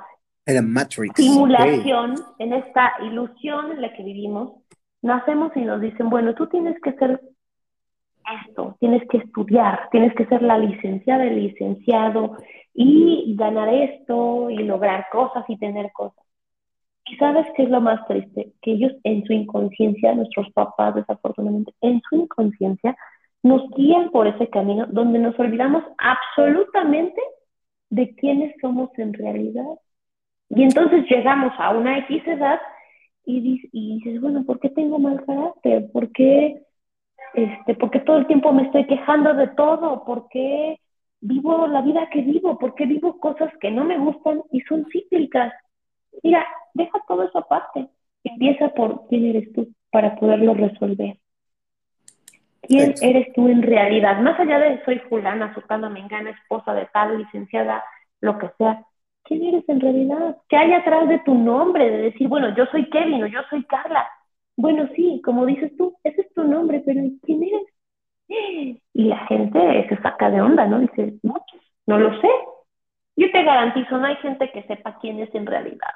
simulación, 1.15 2.15
en 2.39 2.53
esta 2.53 2.93
ilusión 3.03 3.71
en 3.71 3.81
la 3.81 3.93
que 3.93 4.03
vivimos, 4.03 4.53
nacemos 5.01 5.51
y 5.55 5.61
nos 5.61 5.81
dicen, 5.81 6.09
bueno, 6.09 6.33
tú 6.35 6.47
tienes 6.47 6.79
que 6.81 6.93
ser 6.93 7.21
esto, 8.45 8.75
tienes 8.79 9.07
que 9.09 9.17
estudiar, 9.17 9.87
tienes 9.91 10.13
que 10.15 10.25
ser 10.25 10.41
la 10.41 10.57
licenciada, 10.57 11.23
el 11.23 11.35
licenciado 11.43 12.37
y 12.73 13.35
ganar 13.37 13.73
esto 13.73 14.49
y 14.49 14.57
lograr 14.63 15.07
cosas 15.11 15.45
y 15.47 15.57
tener 15.57 15.91
cosas. 15.93 16.23
Y 17.09 17.15
sabes 17.15 17.47
qué 17.55 17.63
es 17.63 17.69
lo 17.69 17.79
más 17.79 18.05
triste? 18.07 18.51
Que 18.61 18.73
ellos 18.73 18.91
en 19.03 19.23
su 19.23 19.33
inconsciencia, 19.33 20.13
nuestros 20.13 20.51
papás 20.51 20.95
desafortunadamente, 20.95 21.73
en 21.81 22.01
su 22.09 22.15
inconsciencia, 22.15 22.97
nos 23.43 23.69
guían 23.71 24.09
por 24.11 24.27
ese 24.27 24.49
camino 24.49 24.85
donde 24.87 25.19
nos 25.19 25.39
olvidamos 25.39 25.83
absolutamente 25.97 27.21
de 27.89 28.13
quiénes 28.15 28.53
somos 28.59 28.89
en 28.97 29.13
realidad. 29.13 29.79
Y 30.49 30.63
entonces 30.63 31.05
llegamos 31.09 31.53
a 31.57 31.71
una 31.71 31.97
X 31.99 32.25
edad 32.27 32.59
y, 33.25 33.59
dices, 33.71 34.21
bueno, 34.21 34.45
¿por 34.45 34.59
qué 34.59 34.69
tengo 34.69 34.99
mal 34.99 35.23
carácter? 35.25 35.91
¿Por 35.91 36.11
qué, 36.13 36.61
este, 37.33 37.75
¿Por 37.75 37.91
qué 37.91 37.99
todo 37.99 38.17
el 38.17 38.27
tiempo 38.27 38.53
me 38.53 38.63
estoy 38.63 38.85
quejando 38.85 39.33
de 39.33 39.49
todo? 39.49 40.05
¿Por 40.05 40.29
qué 40.29 40.79
vivo 41.19 41.67
la 41.67 41.81
vida 41.81 42.09
que 42.09 42.21
vivo? 42.21 42.57
¿Por 42.57 42.73
qué 42.75 42.85
vivo 42.85 43.19
cosas 43.19 43.51
que 43.59 43.69
no 43.69 43.83
me 43.83 43.97
gustan 43.97 44.41
y 44.51 44.61
son 44.61 44.85
cíclicas? 44.91 45.53
Mira, 46.23 46.45
deja 46.73 46.99
todo 47.07 47.23
eso 47.23 47.39
aparte. 47.39 47.87
Empieza 48.23 48.69
por 48.69 49.07
quién 49.07 49.25
eres 49.25 49.51
tú 49.51 49.67
para 49.91 50.15
poderlo 50.15 50.53
resolver. 50.53 51.17
¿Quién 52.61 52.93
eres 53.01 53.33
tú 53.33 53.47
en 53.47 53.61
realidad? 53.61 54.19
Más 54.19 54.39
allá 54.39 54.59
de 54.59 54.83
soy 54.83 54.99
fulana, 55.09 55.53
me 55.69 55.89
mengana, 55.89 56.31
esposa 56.31 56.73
de 56.73 56.85
tal, 56.93 57.17
licenciada, 57.17 57.83
lo 58.21 58.37
que 58.37 58.49
sea. 58.57 58.85
¿Quién 59.27 59.43
eres 59.43 59.67
en 59.67 59.81
realidad? 59.81 60.37
¿Qué 60.47 60.55
hay 60.55 60.71
atrás 60.73 61.07
de 61.09 61.19
tu 61.19 61.35
nombre? 61.35 61.89
De 61.89 61.97
decir, 61.97 62.29
bueno, 62.29 62.55
yo 62.55 62.65
soy 62.67 62.89
Kevin 62.89 63.23
o 63.23 63.27
yo 63.27 63.41
soy 63.49 63.63
Carla. 63.65 64.07
Bueno, 64.55 64.87
sí, 64.95 65.21
como 65.23 65.45
dices 65.45 65.75
tú, 65.77 65.95
ese 66.03 66.21
es 66.21 66.33
tu 66.33 66.43
nombre, 66.43 66.81
pero 66.85 67.01
¿quién 67.23 67.43
eres? 67.43 67.63
Y 68.93 69.03
la 69.03 69.25
gente 69.27 69.87
se 69.89 70.01
saca 70.01 70.29
de 70.29 70.41
onda, 70.41 70.65
¿no? 70.65 70.79
Dice, 70.79 71.13
no, 71.23 71.35
no 71.85 71.99
lo 71.99 72.19
sé. 72.21 72.29
Yo 73.17 73.31
te 73.31 73.43
garantizo, 73.43 73.97
no 73.97 74.05
hay 74.05 74.15
gente 74.17 74.49
que 74.51 74.63
sepa 74.63 74.97
quién 74.99 75.19
es 75.19 75.33
en 75.35 75.45
realidad. 75.45 75.93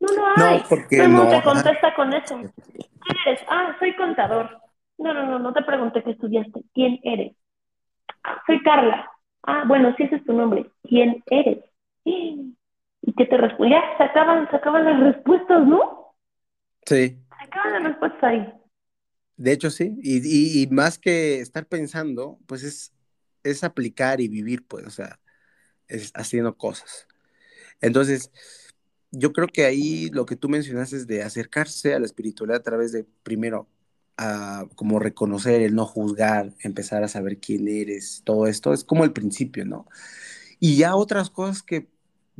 No 0.00 0.08
lo 0.14 0.26
hay. 0.26 0.58
No, 0.58 0.64
porque 0.68 1.08
no, 1.08 1.28
te 1.28 1.42
contesta 1.42 1.94
con 1.94 2.12
eso. 2.14 2.36
¿Quién 2.36 3.16
eres? 3.26 3.44
Ah, 3.48 3.76
soy 3.78 3.94
contador. 3.94 4.58
No, 4.96 5.12
no, 5.12 5.26
no, 5.26 5.38
no 5.38 5.52
te 5.52 5.62
pregunté 5.62 6.02
qué 6.02 6.12
estudiaste. 6.12 6.62
¿Quién 6.72 6.98
eres? 7.02 7.36
Ah, 8.24 8.40
soy 8.46 8.62
Carla. 8.62 9.10
Ah, 9.42 9.64
bueno, 9.66 9.94
si 9.96 10.04
ese 10.04 10.16
es 10.16 10.24
tu 10.24 10.32
nombre. 10.32 10.66
¿Quién 10.82 11.22
eres? 11.26 11.58
¿Y 13.02 13.12
qué 13.14 13.26
te 13.26 13.36
responde? 13.36 13.74
Ya, 13.74 13.96
se 13.96 14.04
acaban, 14.04 14.48
se 14.50 14.56
acaban 14.56 14.84
las 14.84 15.14
respuestas, 15.14 15.66
¿no? 15.66 16.14
Sí. 16.86 17.18
Se 17.38 17.44
acaban 17.44 17.72
las 17.72 17.84
respuestas 17.84 18.22
ahí. 18.22 18.52
De 19.36 19.52
hecho, 19.52 19.70
sí. 19.70 19.96
Y, 20.02 20.62
y, 20.62 20.66
más 20.66 20.98
que 20.98 21.40
estar 21.40 21.66
pensando, 21.66 22.38
pues 22.46 22.62
es, 22.62 22.92
es 23.42 23.64
aplicar 23.64 24.20
y 24.20 24.28
vivir, 24.28 24.66
pues, 24.66 24.86
o 24.86 24.90
sea, 24.90 25.18
es 25.88 26.12
haciendo 26.14 26.56
cosas. 26.56 27.08
Entonces, 27.80 28.30
yo 29.10 29.32
creo 29.32 29.48
que 29.48 29.64
ahí 29.64 30.10
lo 30.10 30.26
que 30.26 30.36
tú 30.36 30.48
mencionas 30.48 30.92
es 30.92 31.06
de 31.06 31.22
acercarse 31.22 31.94
a 31.94 31.98
la 31.98 32.06
espiritualidad 32.06 32.60
a 32.60 32.62
través 32.62 32.92
de, 32.92 33.06
primero, 33.22 33.68
a 34.16 34.66
como 34.76 34.98
reconocer, 34.98 35.62
el 35.62 35.74
no 35.74 35.86
juzgar, 35.86 36.52
empezar 36.62 37.02
a 37.02 37.08
saber 37.08 37.38
quién 37.38 37.66
eres, 37.68 38.22
todo 38.24 38.46
esto, 38.46 38.74
es 38.74 38.84
como 38.84 39.04
el 39.04 39.12
principio, 39.12 39.64
¿no? 39.64 39.88
Y 40.58 40.76
ya 40.76 40.94
otras 40.94 41.30
cosas 41.30 41.62
que 41.62 41.88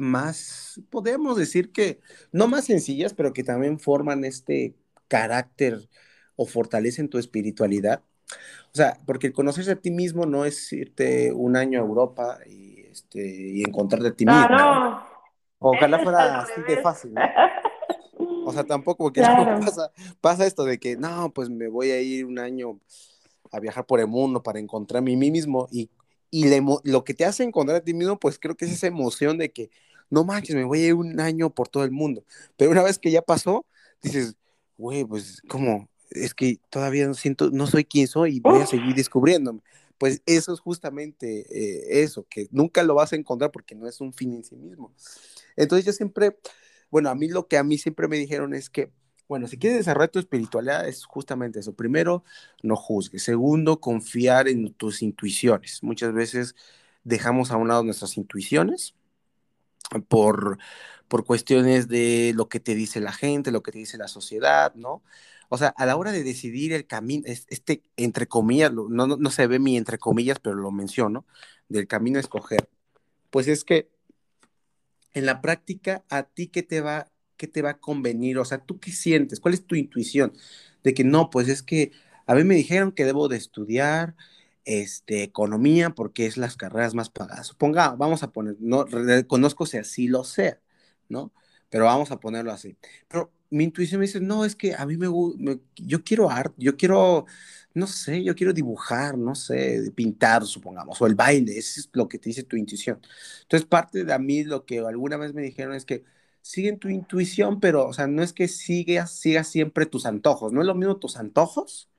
más, 0.01 0.81
podemos 0.91 1.37
decir 1.37 1.73
que, 1.73 2.01
no 2.33 2.49
más 2.49 2.65
sencillas, 2.65 3.15
pero 3.15 3.33
que 3.33 3.45
también 3.45 3.79
forman 3.79 4.25
este 4.25 4.75
carácter 5.09 5.89
o 6.37 6.47
fortalecen 6.47 7.09
tu 7.09 7.19
espiritualidad. 7.19 8.03
O 8.73 8.77
sea, 8.77 8.99
porque 9.07 9.29
el 9.29 9.33
conocerse 9.33 9.73
a 9.73 9.77
ti 9.77 9.91
mismo 9.91 10.27
no 10.27 10.45
es 10.45 10.73
irte 10.73 11.33
un 11.33 11.57
año 11.57 11.81
a 11.81 11.83
Europa 11.85 12.39
y, 12.49 12.81
este, 12.91 13.21
y 13.21 13.63
encontrarte 13.63 14.09
a 14.09 14.15
ti 14.15 14.27
mismo. 14.27 14.49
¿no? 14.49 15.03
Ojalá 15.59 15.99
fuera 15.99 16.41
así 16.41 16.61
de 16.67 16.81
fácil, 16.81 17.15
¿no? 17.15 17.21
O 18.43 18.53
sea, 18.53 18.65
tampoco, 18.65 19.05
porque 19.05 19.21
pasa, 19.61 19.93
pasa 20.21 20.47
esto 20.47 20.65
de 20.65 20.79
que, 20.79 20.97
no, 20.97 21.31
pues 21.33 21.51
me 21.51 21.69
voy 21.69 21.91
a 21.91 22.01
ir 22.01 22.25
un 22.25 22.39
año 22.39 22.81
a 23.53 23.61
viajar 23.61 23.87
por 23.87 24.01
el 24.01 24.09
mundo 24.09 24.43
para 24.43 24.59
encontrarme 24.59 25.15
a 25.15 25.17
mí 25.17 25.31
mismo 25.31 25.69
y, 25.71 25.91
y 26.31 26.47
lo 26.85 27.05
que 27.05 27.15
te 27.15 27.25
hace 27.25 27.45
encontrar 27.45 27.79
a 27.79 27.85
ti 27.85 27.95
mismo, 27.95 28.19
pues 28.19 28.39
creo 28.39 28.57
que 28.57 28.65
es 28.65 28.73
esa 28.73 28.87
emoción 28.87 29.39
de 29.39 29.53
que, 29.53 29.71
no 30.11 30.25
manches, 30.25 30.57
me 30.57 30.65
voy 30.65 30.83
a 30.83 30.87
ir 30.89 30.95
un 30.95 31.21
año 31.21 31.51
por 31.51 31.69
todo 31.69 31.85
el 31.85 31.93
mundo. 31.93 32.25
Pero 32.57 32.73
una 32.73 32.83
vez 32.83 32.99
que 32.99 33.11
ya 33.11 33.23
pasó, 33.23 33.65
dices, 34.03 34.37
güey, 34.77 35.05
pues, 35.05 35.41
¿cómo? 35.49 35.89
Es 36.11 36.35
que 36.35 36.59
todavía 36.71 37.07
no 37.07 37.15
siento, 37.15 37.51
no 37.51 37.67
soy 37.67 37.85
quien 37.85 38.09
soy 38.09 38.37
y 38.37 38.41
voy 38.41 38.61
a 38.61 38.67
seguir 38.67 38.95
descubriéndome. 38.95 39.61
Pues 39.99 40.23
eso 40.27 40.53
es 40.53 40.61
justamente 40.61 41.47
eh, 41.51 42.03
eso, 42.03 42.27
que 42.29 42.49
nunca 42.51 42.83
lo 42.83 42.95
vas 42.95 43.13
a 43.13 43.17
encontrar 43.17 43.53
porque 43.53 43.75
no 43.75 43.87
es 43.87 44.01
un 44.01 44.13
fin 44.13 44.33
en 44.35 44.45
sí 44.45 44.57
mismo. 44.57 44.93
Entonces 45.57 45.85
yo 45.85 45.93
siempre, 45.93 46.39
bueno, 46.91 47.11
a 47.11 47.15
mí 47.15 47.29
lo 47.29 47.47
que 47.47 47.59
a 47.59 47.63
mí 47.63 47.79
siempre 47.79 48.09
me 48.09 48.17
dijeron 48.17 48.55
es 48.55 48.71
que, 48.71 48.91
bueno, 49.29 49.47
si 49.47 49.59
quieres 49.59 49.79
desarrollar 49.79 50.09
tu 50.09 50.19
espiritualidad 50.19 50.89
es 50.89 51.05
justamente 51.05 51.61
eso. 51.61 51.75
Primero, 51.75 52.25
no 52.63 52.77
juzgues. 52.77 53.23
Segundo, 53.23 53.81
confiar 53.81 54.49
en 54.49 54.73
tus 54.73 55.03
intuiciones. 55.03 55.83
Muchas 55.83 56.13
veces 56.15 56.57
dejamos 57.05 57.51
a 57.51 57.57
un 57.57 57.69
lado 57.69 57.85
nuestras 57.85 58.17
intuiciones 58.17 58.95
por, 60.09 60.59
por 61.09 61.25
cuestiones 61.25 61.89
de 61.89 62.33
lo 62.37 62.49
que 62.49 62.61
te 62.61 62.75
dice 62.75 63.01
la 63.01 63.13
gente, 63.13 63.51
lo 63.51 63.63
que 63.63 63.73
te 63.73 63.79
dice 63.79 63.99
la 63.99 64.09
sociedad, 64.09 64.75
¿no? 64.75 65.03
O 65.49 65.59
sea, 65.59 65.69
a 65.77 65.87
la 65.87 65.97
hora 65.97 66.13
de 66.13 66.23
decidir 66.23 66.73
el 66.73 66.87
camino, 66.87 67.25
este, 67.27 67.83
entre 67.97 68.29
comillas, 68.29 68.73
no, 68.73 68.89
no, 68.89 69.07
no 69.17 69.31
se 69.31 69.47
ve 69.49 69.59
mi 69.59 69.77
entre 69.77 69.99
comillas, 69.99 70.39
pero 70.41 70.57
lo 70.57 70.71
menciono, 70.71 71.27
del 71.69 71.89
camino 71.89 72.19
a 72.19 72.21
escoger, 72.21 72.69
pues 73.31 73.49
es 73.49 73.65
que 73.65 73.91
en 75.13 75.27
la 75.27 75.41
práctica, 75.41 76.05
¿a 76.09 76.25
ti 76.25 76.49
qué 76.49 76.63
te 76.63 76.81
va, 76.81 77.11
qué 77.37 77.49
te 77.49 77.63
va 77.63 77.71
a 77.71 77.79
convenir? 77.79 78.39
O 78.39 78.45
sea, 78.45 78.59
¿tú 78.59 78.79
qué 78.81 78.93
sientes? 78.93 79.41
¿Cuál 79.41 79.55
es 79.55 79.67
tu 79.67 79.75
intuición? 79.75 80.33
De 80.85 80.95
que 80.95 81.05
no, 81.05 81.31
pues 81.31 81.49
es 81.49 81.63
que 81.63 81.93
a 82.27 82.35
mí 82.35 82.45
me 82.45 82.55
dijeron 82.55 82.93
que 82.93 83.05
debo 83.05 83.29
de 83.29 83.37
estudiar 83.37 84.15
este, 84.65 85.23
economía 85.23 85.91
porque 85.91 86.27
es 86.27 86.37
las 86.37 86.57
carreras 86.57 86.95
más 86.95 87.11
pagadas. 87.11 87.49
Suponga, 87.49 87.95
vamos 87.97 88.23
a 88.23 88.33
poner, 88.33 88.57
no 88.61 88.85
reconozco 88.85 89.67
si 89.67 89.79
así 89.79 90.09
lo 90.09 90.25
sea, 90.25 90.61
¿no? 91.09 91.33
Pero 91.69 91.85
vamos 91.85 92.11
a 92.11 92.21
ponerlo 92.21 92.53
así. 92.53 92.77
Pero 93.09 93.33
mi 93.51 93.65
intuición 93.65 94.01
me 94.01 94.07
dice, 94.07 94.21
no, 94.21 94.45
es 94.45 94.57
que 94.57 94.75
a 94.75 94.87
mí 94.87 94.97
me, 94.97 95.09
me 95.39 95.61
yo 95.77 96.05
quiero 96.05 96.31
arte, 96.31 96.55
yo 96.59 96.77
quiero 96.77 97.27
no 97.75 97.87
sé, 97.87 98.23
yo 98.25 98.35
quiero 98.35 98.53
dibujar, 98.53 99.17
no 99.19 99.35
sé, 99.35 99.93
pintar, 99.95 100.45
supongamos, 100.45 101.01
o 101.01 101.07
el 101.07 101.15
baile, 101.15 101.57
eso 101.59 101.81
es 101.81 101.91
lo 101.93 102.09
que 102.09 102.19
te 102.19 102.31
dice 102.31 102.43
tu 102.43 102.57
intuición. 102.57 103.01
Entonces, 103.43 103.67
parte 103.69 104.05
de 104.05 104.13
a 104.13 104.19
mí 104.19 104.45
lo 104.45 104.65
que 104.67 104.81
alguna 104.81 105.17
vez 105.17 105.35
me 105.35 105.43
dijeron 105.43 105.75
es 105.75 105.85
que 105.85 106.05
siguen 106.43 106.79
tu 106.79 106.89
intuición, 106.89 107.61
pero, 107.61 107.87
o 107.87 107.93
sea, 107.93 108.07
no 108.07 108.23
es 108.23 108.33
que 108.33 108.49
sigas, 108.49 109.13
sigas 109.13 109.49
siempre 109.49 109.87
tus 109.87 110.07
antojos, 110.07 110.53
no 110.53 110.61
es 110.61 110.67
lo 110.67 110.75
mismo 110.75 110.97
tus 110.99 111.17
antojos 111.17 111.90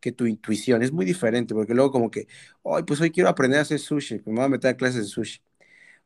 que 0.00 0.12
tu 0.12 0.26
intuición, 0.26 0.82
es 0.82 0.92
muy 0.92 1.04
diferente, 1.04 1.54
porque 1.54 1.74
luego 1.74 1.90
como 1.90 2.10
que, 2.10 2.26
ay, 2.64 2.82
pues 2.84 3.00
hoy 3.00 3.10
quiero 3.10 3.28
aprender 3.28 3.58
a 3.58 3.62
hacer 3.62 3.78
sushi, 3.78 4.18
pues 4.18 4.32
me 4.32 4.40
voy 4.40 4.44
a 4.44 4.48
meter 4.48 4.70
a 4.70 4.76
clases 4.76 5.02
de 5.02 5.08
sushi. 5.08 5.40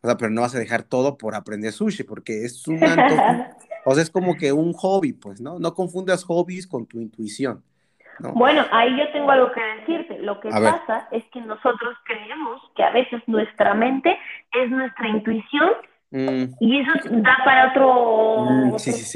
O 0.02 0.06
sea, 0.06 0.16
pero 0.16 0.30
no 0.30 0.40
vas 0.40 0.54
a 0.54 0.58
dejar 0.58 0.82
todo 0.82 1.18
por 1.18 1.34
aprender 1.34 1.72
sushi, 1.72 2.04
porque 2.04 2.44
es 2.44 2.66
un 2.66 2.82
antojo, 2.82 3.22
o 3.84 3.94
sea, 3.94 4.02
es 4.02 4.10
como 4.10 4.36
que 4.36 4.52
un 4.52 4.72
hobby, 4.72 5.12
pues, 5.12 5.40
¿no? 5.40 5.58
No 5.58 5.74
confundas 5.74 6.24
hobbies 6.24 6.66
con 6.66 6.86
tu 6.86 7.00
intuición. 7.00 7.62
Bueno, 8.34 8.64
ahí 8.70 8.96
yo 8.98 9.10
tengo 9.12 9.30
algo 9.30 9.50
que 9.52 9.60
decirte. 9.60 10.18
Lo 10.18 10.40
que 10.40 10.50
pasa 10.50 11.08
es 11.10 11.24
que 11.32 11.40
nosotros 11.40 11.96
creemos 12.04 12.60
que 12.76 12.82
a 12.82 12.90
veces 12.90 13.22
nuestra 13.26 13.74
mente 13.74 14.18
es 14.52 14.70
nuestra 14.70 15.08
intuición 15.08 15.70
mm. 16.10 16.44
y 16.60 16.80
eso 16.80 16.92
da 17.10 17.38
para 17.44 17.70
otro, 17.70 18.44
mm, 18.44 18.74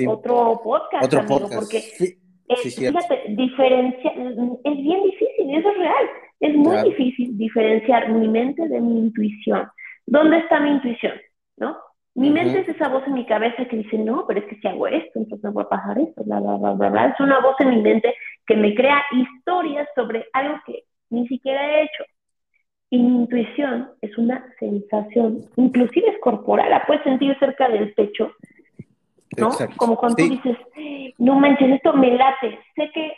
otro, 0.09 0.61
podcast, 0.63 1.05
otro 1.05 1.21
amigo, 1.21 1.49
porque 1.55 2.19
fíjate, 2.49 3.23
diferencia, 3.29 4.13
es 4.13 4.77
bien 4.77 5.03
difícil, 5.03 5.55
eso 5.55 5.71
es 5.71 5.79
real. 5.79 6.11
Es 6.41 6.55
muy 6.55 6.77
difícil 6.83 7.39
diferenciar 7.39 8.11
mi 8.11 8.29
mente 8.29 8.69
de 8.69 8.81
mi 8.81 8.99
intuición. 8.99 9.67
¿Dónde 10.07 10.39
está 10.39 10.61
mi 10.61 10.71
intuición? 10.71 11.15
¿no? 11.57 11.77
Mi 12.15 12.31
mente 12.31 12.61
es 12.61 12.69
esa 12.69 12.89
voz 12.89 13.05
en 13.07 13.15
mi 13.15 13.27
cabeza 13.27 13.65
que 13.65 13.77
dice, 13.77 13.99
no, 13.99 14.25
pero 14.27 14.41
es 14.41 14.47
que 14.47 14.57
si 14.57 14.69
hago 14.69 14.87
esto, 14.87 15.19
entonces 15.19 15.51
me 15.51 15.57
va 15.57 15.63
a 15.63 15.69
pasar 15.69 15.99
esto, 15.99 16.23
bla, 16.23 16.39
bla, 16.39 16.57
bla, 16.57 16.73
bla, 16.73 16.89
bla. 16.91 17.07
Es 17.07 17.19
una 17.19 17.41
voz 17.41 17.57
en 17.59 17.71
mi 17.71 17.83
mente 17.83 18.15
que 18.47 18.57
me 18.57 18.75
crea 18.75 19.03
historias 19.13 19.89
sobre 19.97 20.27
algo 20.33 20.61
que 20.65 20.85
ni 21.11 21.27
siquiera 21.27 21.67
he 21.67 21.83
hecho. 21.85 22.05
Y 22.91 22.99
mi 22.99 23.23
intuición 23.23 23.91
es 24.01 24.17
una 24.17 24.47
sensación, 24.61 25.41
inclusive 25.57 26.09
es 26.11 26.21
corporal, 26.21 26.71
la 26.71 26.87
puedes 26.87 27.03
sentir 27.03 27.37
cerca 27.41 27.69
del 27.69 27.93
pecho, 27.95 28.33
¿no? 29.39 29.51
Como 29.77 29.97
cuando 29.97 30.17
tú 30.17 30.29
dices, 30.29 30.57
no 31.19 31.35
manches, 31.37 31.73
esto 31.73 31.93
me 31.95 32.17
late, 32.17 32.59
sé 32.75 32.91
que, 32.93 33.13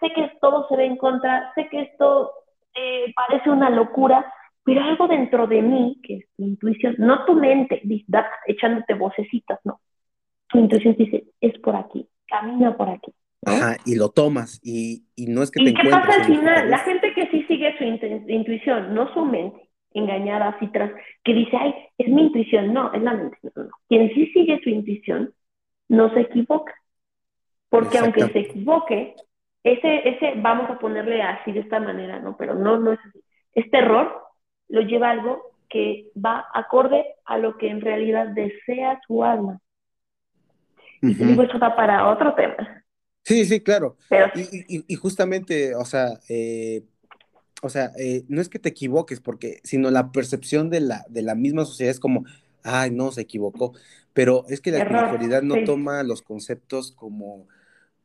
sé 0.00 0.12
que 0.14 0.32
todo 0.40 0.68
se 0.68 0.76
ve 0.76 0.86
en 0.86 0.96
contra, 0.96 1.52
sé 1.54 1.68
que 1.68 1.82
esto 1.82 2.32
eh, 2.74 3.12
parece 3.14 3.50
una 3.50 3.70
locura, 3.70 4.32
pero 4.64 4.82
algo 4.82 5.08
dentro 5.08 5.46
de 5.46 5.62
mí, 5.62 6.00
que 6.02 6.16
es 6.16 6.24
tu 6.36 6.44
intuición, 6.44 6.94
no 6.98 7.24
tu 7.24 7.34
mente, 7.34 7.82
echándote 8.46 8.94
vocecitas, 8.94 9.58
no. 9.64 9.80
Tu 10.48 10.58
intuición 10.58 10.94
dice, 10.96 11.24
es 11.40 11.58
por 11.60 11.76
aquí, 11.76 12.08
camina 12.26 12.76
por 12.76 12.88
aquí. 12.88 13.12
Ajá, 13.44 13.76
y 13.84 13.96
lo 13.96 14.10
tomas, 14.10 14.60
y, 14.62 15.04
y 15.16 15.26
no 15.26 15.42
es 15.42 15.50
que 15.50 15.64
te 15.64 15.70
¿Y 15.70 15.74
qué 15.74 15.88
pasa 15.88 16.14
al 16.14 16.24
final? 16.24 16.70
La 16.70 16.78
gente 16.78 17.12
que 17.12 17.28
sí 17.28 17.42
sigue 17.48 17.76
su 17.76 17.84
intuición, 17.84 18.94
no 18.94 19.12
su 19.12 19.24
mente, 19.24 19.68
engañada 19.94 20.50
así 20.50 20.68
tras, 20.68 20.92
que 21.24 21.34
dice, 21.34 21.56
ay, 21.56 21.74
es 21.98 22.08
mi 22.08 22.22
intuición, 22.22 22.72
no, 22.72 22.92
es 22.92 23.02
la 23.02 23.14
mente. 23.14 23.36
No, 23.42 23.64
no. 23.64 23.70
Quien 23.92 24.08
sí 24.14 24.26
sigue 24.28 24.58
su 24.64 24.70
intuición, 24.70 25.34
no 25.90 26.08
se 26.14 26.20
equivoca. 26.20 26.72
Porque 27.68 27.98
aunque 27.98 28.26
se 28.28 28.38
equivoque, 28.38 29.14
ese, 29.62 30.08
ese, 30.08 30.32
vamos 30.36 30.70
a 30.70 30.78
ponerle 30.78 31.20
así 31.20 31.52
de 31.52 31.60
esta 31.60 31.78
manera, 31.78 32.18
¿no? 32.18 32.38
Pero 32.38 32.54
no, 32.54 32.80
no 32.80 32.94
es 32.94 32.98
así. 33.06 33.22
Este 33.52 33.76
error 33.76 34.10
lo 34.70 34.80
lleva 34.80 35.10
algo 35.10 35.42
que 35.68 36.10
va 36.16 36.46
acorde 36.54 37.04
a 37.26 37.36
lo 37.36 37.58
que 37.58 37.68
en 37.68 37.82
realidad 37.82 38.28
desea 38.28 38.98
su 39.06 39.22
alma. 39.24 39.60
Y 41.02 41.12
digo, 41.12 41.42
eso 41.42 41.58
va 41.58 41.76
para 41.76 42.08
otro 42.08 42.32
tema. 42.34 42.82
Sí, 43.24 43.44
sí, 43.44 43.60
claro. 43.60 43.98
y, 44.34 44.94
justamente, 44.94 45.74
o 45.74 45.84
sea, 45.84 46.18
eh, 46.30 46.82
o 47.60 47.68
sea, 47.68 47.92
eh, 47.98 48.24
no 48.28 48.40
es 48.40 48.48
que 48.48 48.58
te 48.58 48.70
equivoques, 48.70 49.20
porque, 49.20 49.60
sino 49.64 49.90
la 49.90 50.12
percepción 50.12 50.70
de 50.70 50.80
la, 50.80 51.04
de 51.10 51.20
la 51.20 51.34
misma 51.34 51.66
sociedad 51.66 51.90
es 51.90 52.00
como, 52.00 52.24
ay, 52.62 52.90
no, 52.90 53.12
se 53.12 53.22
equivocó. 53.22 53.72
Pero 54.12 54.44
es 54.48 54.60
que 54.60 54.70
la 54.70 54.78
espiritualidad 54.78 55.42
no 55.42 55.64
toma 55.64 56.02
los 56.02 56.22
conceptos 56.22 56.92
como, 56.92 57.48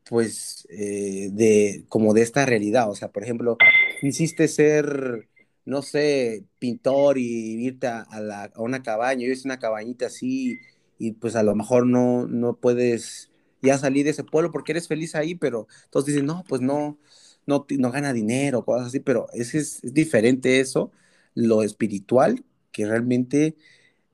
pues, 0.09 0.67
eh, 0.69 1.29
de, 1.31 1.85
como 1.89 2.13
de 2.13 2.21
esta 2.21 2.45
realidad. 2.45 2.89
O 2.89 2.95
sea, 2.95 3.09
por 3.09 3.23
ejemplo, 3.23 3.57
insiste 4.01 4.47
ser 4.47 5.27
no 5.65 5.81
sé, 5.81 6.45
pintor 6.59 7.17
y 7.17 7.65
irte 7.65 7.87
a, 7.87 8.05
la, 8.21 8.45
a 8.55 8.61
una 8.61 8.83
cabaña, 8.83 9.27
y 9.27 9.33
una 9.43 9.59
cabañita 9.59 10.05
así 10.05 10.57
y 10.99 11.11
pues 11.13 11.35
a 11.35 11.43
lo 11.43 11.55
mejor 11.55 11.85
no, 11.85 12.27
no 12.27 12.55
puedes 12.55 13.31
ya 13.61 13.77
salir 13.77 14.05
de 14.05 14.11
ese 14.11 14.23
pueblo 14.23 14.51
porque 14.51 14.71
eres 14.71 14.87
feliz 14.87 15.15
ahí, 15.15 15.35
pero 15.35 15.67
todos 15.89 16.05
dicen, 16.05 16.25
no, 16.25 16.43
pues 16.47 16.61
no, 16.61 16.97
no, 17.45 17.65
no 17.69 17.91
gana 17.91 18.13
dinero, 18.13 18.63
cosas 18.63 18.87
así, 18.87 18.99
pero 18.99 19.27
es, 19.33 19.55
es, 19.55 19.81
diferente 19.93 20.59
eso, 20.59 20.91
lo 21.33 21.63
espiritual, 21.63 22.43
que 22.71 22.85
realmente 22.85 23.55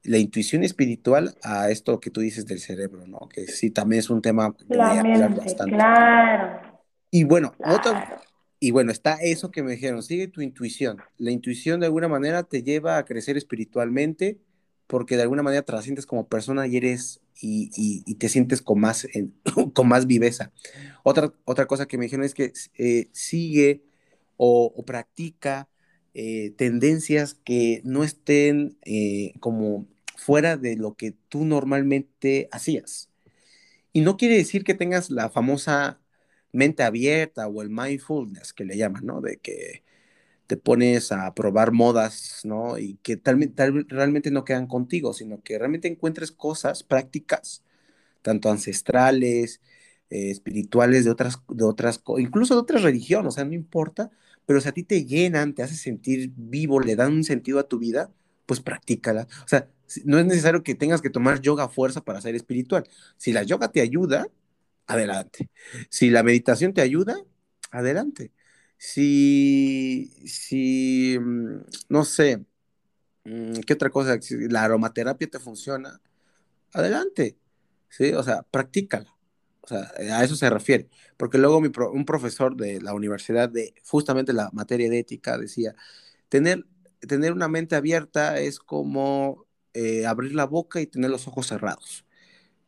la 0.03 0.17
intuición 0.17 0.63
espiritual 0.63 1.35
a 1.43 1.69
esto 1.69 1.99
que 1.99 2.09
tú 2.09 2.21
dices 2.21 2.45
del 2.45 2.59
cerebro, 2.59 3.07
¿no? 3.07 3.29
Que 3.29 3.47
sí, 3.47 3.71
también 3.71 3.99
es 3.99 4.09
un 4.09 4.21
tema 4.21 4.55
que 4.55 4.65
voy 4.65 4.79
a 4.79 4.99
hablar 4.99 5.35
bastante. 5.35 5.75
Claro. 5.75 6.81
Y 7.09 7.23
bueno, 7.23 7.53
otra, 7.59 8.21
y 8.59 8.71
bueno, 8.71 8.91
está 8.91 9.15
eso 9.15 9.51
que 9.51 9.61
me 9.61 9.71
dijeron, 9.71 10.03
sigue 10.03 10.27
tu 10.27 10.41
intuición. 10.41 10.97
La 11.17 11.31
intuición 11.31 11.79
de 11.79 11.85
alguna 11.85 12.07
manera 12.07 12.43
te 12.43 12.63
lleva 12.63 12.97
a 12.97 13.05
crecer 13.05 13.37
espiritualmente 13.37 14.39
porque 14.87 15.15
de 15.15 15.23
alguna 15.23 15.43
manera 15.43 15.63
trasciendes 15.63 16.05
como 16.05 16.27
persona 16.27 16.67
y 16.67 16.77
eres 16.77 17.21
y, 17.41 18.15
te 18.15 18.29
sientes 18.29 18.61
con 18.61 18.79
más, 18.79 19.07
con 19.73 19.87
más 19.87 20.07
viveza. 20.07 20.51
Otra, 21.03 21.33
otra 21.45 21.65
cosa 21.65 21.87
que 21.87 21.97
me 21.97 22.05
dijeron 22.05 22.25
es 22.25 22.33
que 22.33 22.53
eh, 22.77 23.09
sigue 23.11 23.83
o, 24.37 24.83
practica 24.85 25.67
eh, 26.13 26.51
tendencias 26.57 27.33
que 27.33 27.81
no 27.83 28.03
estén 28.03 28.77
eh, 28.83 29.33
como 29.39 29.87
fuera 30.15 30.57
de 30.57 30.75
lo 30.77 30.95
que 30.95 31.13
tú 31.29 31.45
normalmente 31.45 32.49
hacías. 32.51 33.09
Y 33.93 34.01
no 34.01 34.17
quiere 34.17 34.37
decir 34.37 34.63
que 34.63 34.73
tengas 34.73 35.09
la 35.11 35.29
famosa 35.29 36.01
mente 36.51 36.83
abierta 36.83 37.47
o 37.47 37.61
el 37.61 37.69
mindfulness 37.69 38.53
que 38.53 38.65
le 38.65 38.77
llaman, 38.77 39.05
¿no? 39.05 39.21
De 39.21 39.37
que 39.37 39.83
te 40.47 40.57
pones 40.57 41.11
a 41.11 41.33
probar 41.35 41.71
modas, 41.71 42.41
¿no? 42.43 42.77
Y 42.77 42.95
que 43.03 43.21
realmente 43.23 44.31
no 44.31 44.45
quedan 44.45 44.67
contigo, 44.67 45.13
sino 45.13 45.41
que 45.43 45.57
realmente 45.59 45.87
encuentres 45.87 46.31
cosas 46.31 46.83
prácticas, 46.83 47.63
tanto 48.21 48.49
ancestrales, 48.51 49.61
eh, 50.09 50.31
espirituales, 50.31 51.05
de 51.05 51.11
otras, 51.11 51.39
de 51.49 51.63
otras, 51.65 52.01
incluso 52.19 52.55
de 52.55 52.61
otras 52.61 52.83
religiones, 52.83 53.29
o 53.29 53.31
sea, 53.31 53.45
no 53.45 53.53
importa, 53.53 54.11
pero 54.45 54.61
si 54.61 54.69
a 54.69 54.73
ti 54.73 54.83
te 54.83 55.05
llenan, 55.05 55.53
te 55.55 55.63
hace 55.63 55.75
sentir 55.75 56.31
vivo, 56.35 56.79
le 56.79 56.95
dan 56.95 57.13
un 57.13 57.23
sentido 57.23 57.59
a 57.59 57.67
tu 57.67 57.79
vida, 57.79 58.11
pues 58.45 58.59
practícala. 58.61 59.27
O 59.45 59.47
sea, 59.47 59.69
no 60.05 60.19
es 60.19 60.25
necesario 60.25 60.63
que 60.63 60.75
tengas 60.75 61.01
que 61.01 61.09
tomar 61.09 61.41
yoga 61.41 61.65
a 61.65 61.69
fuerza 61.69 62.01
para 62.03 62.21
ser 62.21 62.35
espiritual. 62.35 62.83
Si 63.17 63.33
la 63.33 63.43
yoga 63.43 63.71
te 63.71 63.81
ayuda, 63.81 64.27
adelante. 64.87 65.49
Si 65.89 66.09
la 66.09 66.23
meditación 66.23 66.73
te 66.73 66.81
ayuda, 66.81 67.17
adelante. 67.71 68.31
Si, 68.77 70.11
si, 70.27 71.17
mm, 71.19 71.61
no 71.89 72.05
sé, 72.05 72.45
mm, 73.25 73.61
¿qué 73.67 73.73
otra 73.73 73.89
cosa? 73.89 74.21
Si 74.21 74.49
la 74.49 74.63
aromaterapia 74.63 75.29
te 75.29 75.39
funciona, 75.39 76.01
adelante. 76.73 77.37
¿Sí? 77.89 78.13
O 78.13 78.23
sea, 78.23 78.43
practícala. 78.43 79.15
O 79.61 79.67
sea, 79.67 79.91
a 80.17 80.23
eso 80.23 80.35
se 80.35 80.49
refiere. 80.49 80.89
Porque 81.17 81.37
luego 81.37 81.57
un 81.59 82.05
profesor 82.05 82.55
de 82.57 82.81
la 82.81 82.93
universidad 82.93 83.49
de 83.49 83.73
justamente 83.85 84.33
la 84.33 84.49
materia 84.53 84.89
de 84.89 84.99
ética 84.99 85.37
decía, 85.37 85.75
tener, 86.29 86.65
tener 87.07 87.33
una 87.33 87.47
mente 87.47 87.75
abierta 87.75 88.39
es 88.39 88.59
como 88.59 89.45
eh, 89.73 90.05
abrir 90.05 90.35
la 90.35 90.45
boca 90.45 90.81
y 90.81 90.87
tener 90.87 91.09
los 91.09 91.27
ojos 91.27 91.47
cerrados 91.47 92.05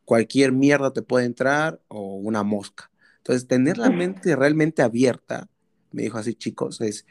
cualquier 0.06 0.52
mierda 0.52 0.92
te 0.94 1.02
puede 1.02 1.26
entrar 1.26 1.82
o 1.88 2.14
una 2.14 2.42
mosca. 2.42 2.90
Entonces, 3.18 3.46
tener 3.46 3.76
la 3.76 3.90
mente 3.90 4.34
realmente 4.34 4.80
abierta, 4.80 5.50
me 5.92 6.04
dijo 6.04 6.16
así, 6.16 6.34
chicos, 6.34 6.80
es, 6.80 7.04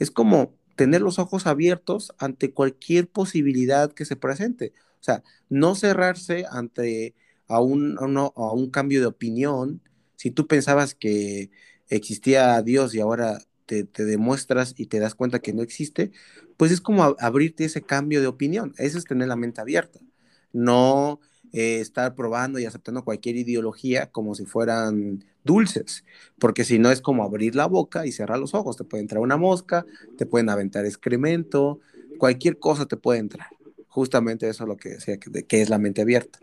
es 0.00 0.10
como 0.10 0.56
tener 0.74 1.02
los 1.02 1.20
ojos 1.20 1.46
abiertos 1.46 2.12
ante 2.18 2.52
cualquier 2.52 3.08
posibilidad 3.08 3.92
que 3.92 4.04
se 4.04 4.16
presente. 4.16 4.72
O 5.00 5.04
sea, 5.04 5.22
no 5.48 5.76
cerrarse 5.76 6.46
ante 6.50 7.14
a 7.46 7.60
un, 7.60 7.96
a 7.98 8.52
un 8.52 8.70
cambio 8.70 9.00
de 9.00 9.06
opinión. 9.06 9.82
Si 10.16 10.30
tú 10.30 10.46
pensabas 10.46 10.94
que 10.94 11.50
existía 11.88 12.60
Dios 12.62 12.94
y 12.94 13.00
ahora 13.00 13.38
te, 13.66 13.84
te, 13.84 14.04
demuestras 14.04 14.74
y 14.76 14.86
te 14.86 15.00
das 15.00 15.14
cuenta 15.14 15.40
que 15.40 15.52
no 15.52 15.62
existe, 15.62 16.12
pues 16.58 16.72
es 16.72 16.82
como 16.82 17.16
abrirte 17.18 17.64
ese 17.64 17.80
cambio 17.80 18.20
de 18.20 18.26
opinión. 18.26 18.74
Eso 18.76 18.98
es 18.98 19.04
tener 19.04 19.28
la 19.28 19.36
mente 19.36 19.60
abierta. 19.62 20.00
No 20.52 21.20
eh, 21.52 21.80
estar 21.80 22.14
probando 22.14 22.58
y 22.58 22.66
aceptando 22.66 23.04
cualquier 23.04 23.36
ideología 23.36 24.10
como 24.10 24.34
si 24.34 24.44
fueran 24.44 25.24
dulces, 25.44 26.04
porque 26.38 26.64
si 26.64 26.78
no 26.78 26.90
es 26.90 27.00
como 27.00 27.22
abrir 27.22 27.54
la 27.54 27.66
boca 27.66 28.04
y 28.04 28.12
cerrar 28.12 28.38
los 28.38 28.54
ojos, 28.54 28.76
te 28.76 28.84
puede 28.84 29.02
entrar 29.02 29.22
una 29.22 29.36
mosca, 29.36 29.86
te 30.18 30.26
pueden 30.26 30.50
aventar 30.50 30.84
excremento, 30.84 31.78
cualquier 32.18 32.58
cosa 32.58 32.86
te 32.86 32.96
puede 32.96 33.20
entrar. 33.20 33.46
Justamente 33.86 34.48
eso 34.48 34.64
es 34.64 34.68
lo 34.68 34.76
que 34.76 34.90
decía, 34.90 35.18
que, 35.18 35.62
es 35.62 35.70
la 35.70 35.78
mente 35.78 36.02
abierta. 36.02 36.40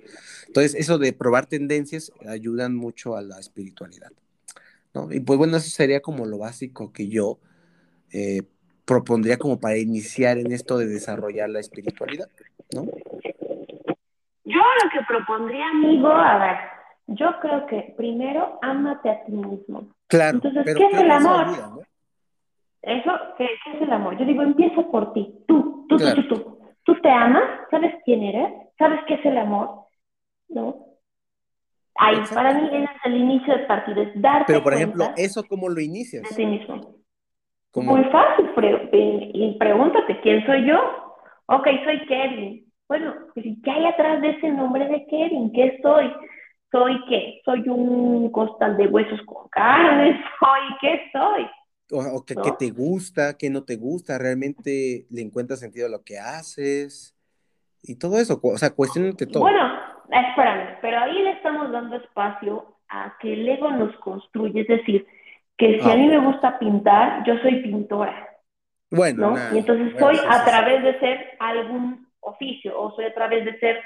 Entonces, 0.47 0.75
eso 0.75 0.97
de 0.97 1.11
probar 1.11 1.45
tendencias 1.45 2.11
ayudan 2.25 2.73
mucho 2.73 3.17
a 3.17 3.21
la 3.21 3.37
espiritualidad. 3.37 4.11
¿no? 4.93 5.11
Y 5.11 5.19
pues 5.19 5.37
bueno, 5.37 5.57
eso 5.57 5.69
sería 5.69 6.01
como 6.01 6.25
lo 6.25 6.37
básico 6.37 6.93
que 6.93 7.09
yo 7.09 7.37
eh, 8.11 8.43
propondría 8.85 9.37
como 9.37 9.59
para 9.59 9.77
iniciar 9.77 10.37
en 10.37 10.51
esto 10.51 10.77
de 10.77 10.87
desarrollar 10.87 11.49
la 11.49 11.59
espiritualidad, 11.59 12.27
¿no? 12.73 12.83
Yo 14.43 14.61
lo 14.61 14.89
que 14.91 15.05
propondría, 15.07 15.67
amigo, 15.69 16.07
a 16.07 16.37
ver, 16.37 16.57
yo 17.07 17.39
creo 17.41 17.65
que 17.65 17.93
primero 17.97 18.59
ámate 18.61 19.09
a 19.09 19.25
ti 19.25 19.31
mismo. 19.31 19.87
Claro. 20.07 20.37
Entonces, 20.37 20.75
¿qué 20.75 20.85
es 20.85 20.93
el 20.93 21.11
amor? 21.11 21.85
Eso, 22.83 23.11
¿qué, 23.37 23.45
es 23.45 23.81
el 23.81 23.91
amor? 23.91 24.17
Yo 24.19 24.25
digo, 24.25 24.43
empieza 24.43 24.83
por 24.83 25.13
ti. 25.13 25.33
Tú, 25.47 25.87
tú, 25.89 25.97
tú, 25.97 26.27
tú, 26.27 26.59
tú. 26.83 27.01
te 27.01 27.09
amas? 27.09 27.43
¿Sabes 27.71 27.95
quién 28.05 28.21
eres? 28.21 28.53
¿Sabes 28.77 28.99
qué 29.07 29.15
es 29.15 29.25
el 29.25 29.37
amor? 29.39 29.85
¿No? 30.49 30.85
Ahí, 31.95 32.17
para 32.33 32.53
mí, 32.53 32.69
es 32.71 32.89
el 33.05 33.15
inicio 33.15 33.57
de 33.57 33.63
partido, 33.65 34.01
es 34.01 34.21
darte 34.21 34.45
Pero, 34.47 34.61
por 34.61 34.73
ejemplo, 34.73 35.11
¿eso 35.15 35.43
cómo 35.43 35.69
lo 35.69 35.79
inicias? 35.79 36.23
De 36.29 36.35
ti 36.35 36.45
mismo. 36.45 36.94
Muy 37.75 38.03
fácil, 38.05 38.49
y 39.33 39.55
pregúntate, 39.59 40.19
¿quién 40.21 40.45
soy 40.45 40.65
yo? 40.65 40.77
Ok, 41.47 41.67
soy 41.83 42.05
Kevin. 42.07 42.65
Bueno, 42.87 43.13
¿qué 43.35 43.71
hay 43.71 43.85
atrás 43.85 44.21
de 44.21 44.29
ese 44.29 44.49
nombre 44.49 44.87
de 44.87 45.05
Kevin? 45.07 45.51
¿Qué 45.51 45.79
soy? 45.81 46.11
¿Soy 46.71 46.99
qué? 47.09 47.41
¿Soy 47.43 47.67
un 47.67 48.31
costal 48.31 48.77
de 48.77 48.87
huesos 48.87 49.19
con 49.25 49.47
carne? 49.49 50.11
¿Soy 50.39 50.77
qué 50.81 51.01
soy? 51.11 51.47
O, 51.91 52.25
que, 52.25 52.35
te 52.57 52.71
gusta, 52.71 53.37
que 53.37 53.49
no 53.49 53.63
te 53.63 53.75
gusta, 53.75 54.17
realmente 54.17 55.05
le 55.09 55.21
encuentras 55.21 55.59
sentido 55.59 55.85
a 55.85 55.89
lo 55.89 56.03
que 56.03 56.17
haces. 56.17 57.15
y 57.83 57.99
todo 57.99 58.17
eso, 58.17 58.39
o 58.41 58.57
sea, 58.57 58.71
cuestionate 58.71 59.27
todo. 59.27 59.43
Bueno, 59.43 59.79
espérame, 60.09 60.77
pero 60.81 60.99
ahí 60.99 61.21
le 61.21 61.31
estamos 61.31 61.71
dando 61.71 61.97
espacio 61.97 62.77
a 62.89 63.15
que 63.19 63.33
el 63.33 63.47
ego 63.47 63.69
nos 63.71 63.95
construye, 63.97 64.61
es 64.61 64.67
decir, 64.67 65.05
que 65.57 65.79
si 65.81 65.89
a 65.89 65.95
mí 65.95 66.07
me 66.07 66.19
gusta 66.19 66.59
pintar, 66.59 67.23
yo 67.25 67.37
soy 67.39 67.61
pintora. 67.61 68.29
Bueno, 68.91 69.31
¿no? 69.31 69.55
y 69.55 69.59
entonces 69.59 69.93
soy 69.99 70.17
a 70.29 70.45
través 70.45 70.83
de 70.83 70.99
ser 70.99 71.35
algún 71.39 72.07
oficio 72.19 72.79
o 72.79 72.95
soy 72.95 73.05
a 73.05 73.13
través 73.13 73.43
de 73.45 73.59
ser 73.59 73.81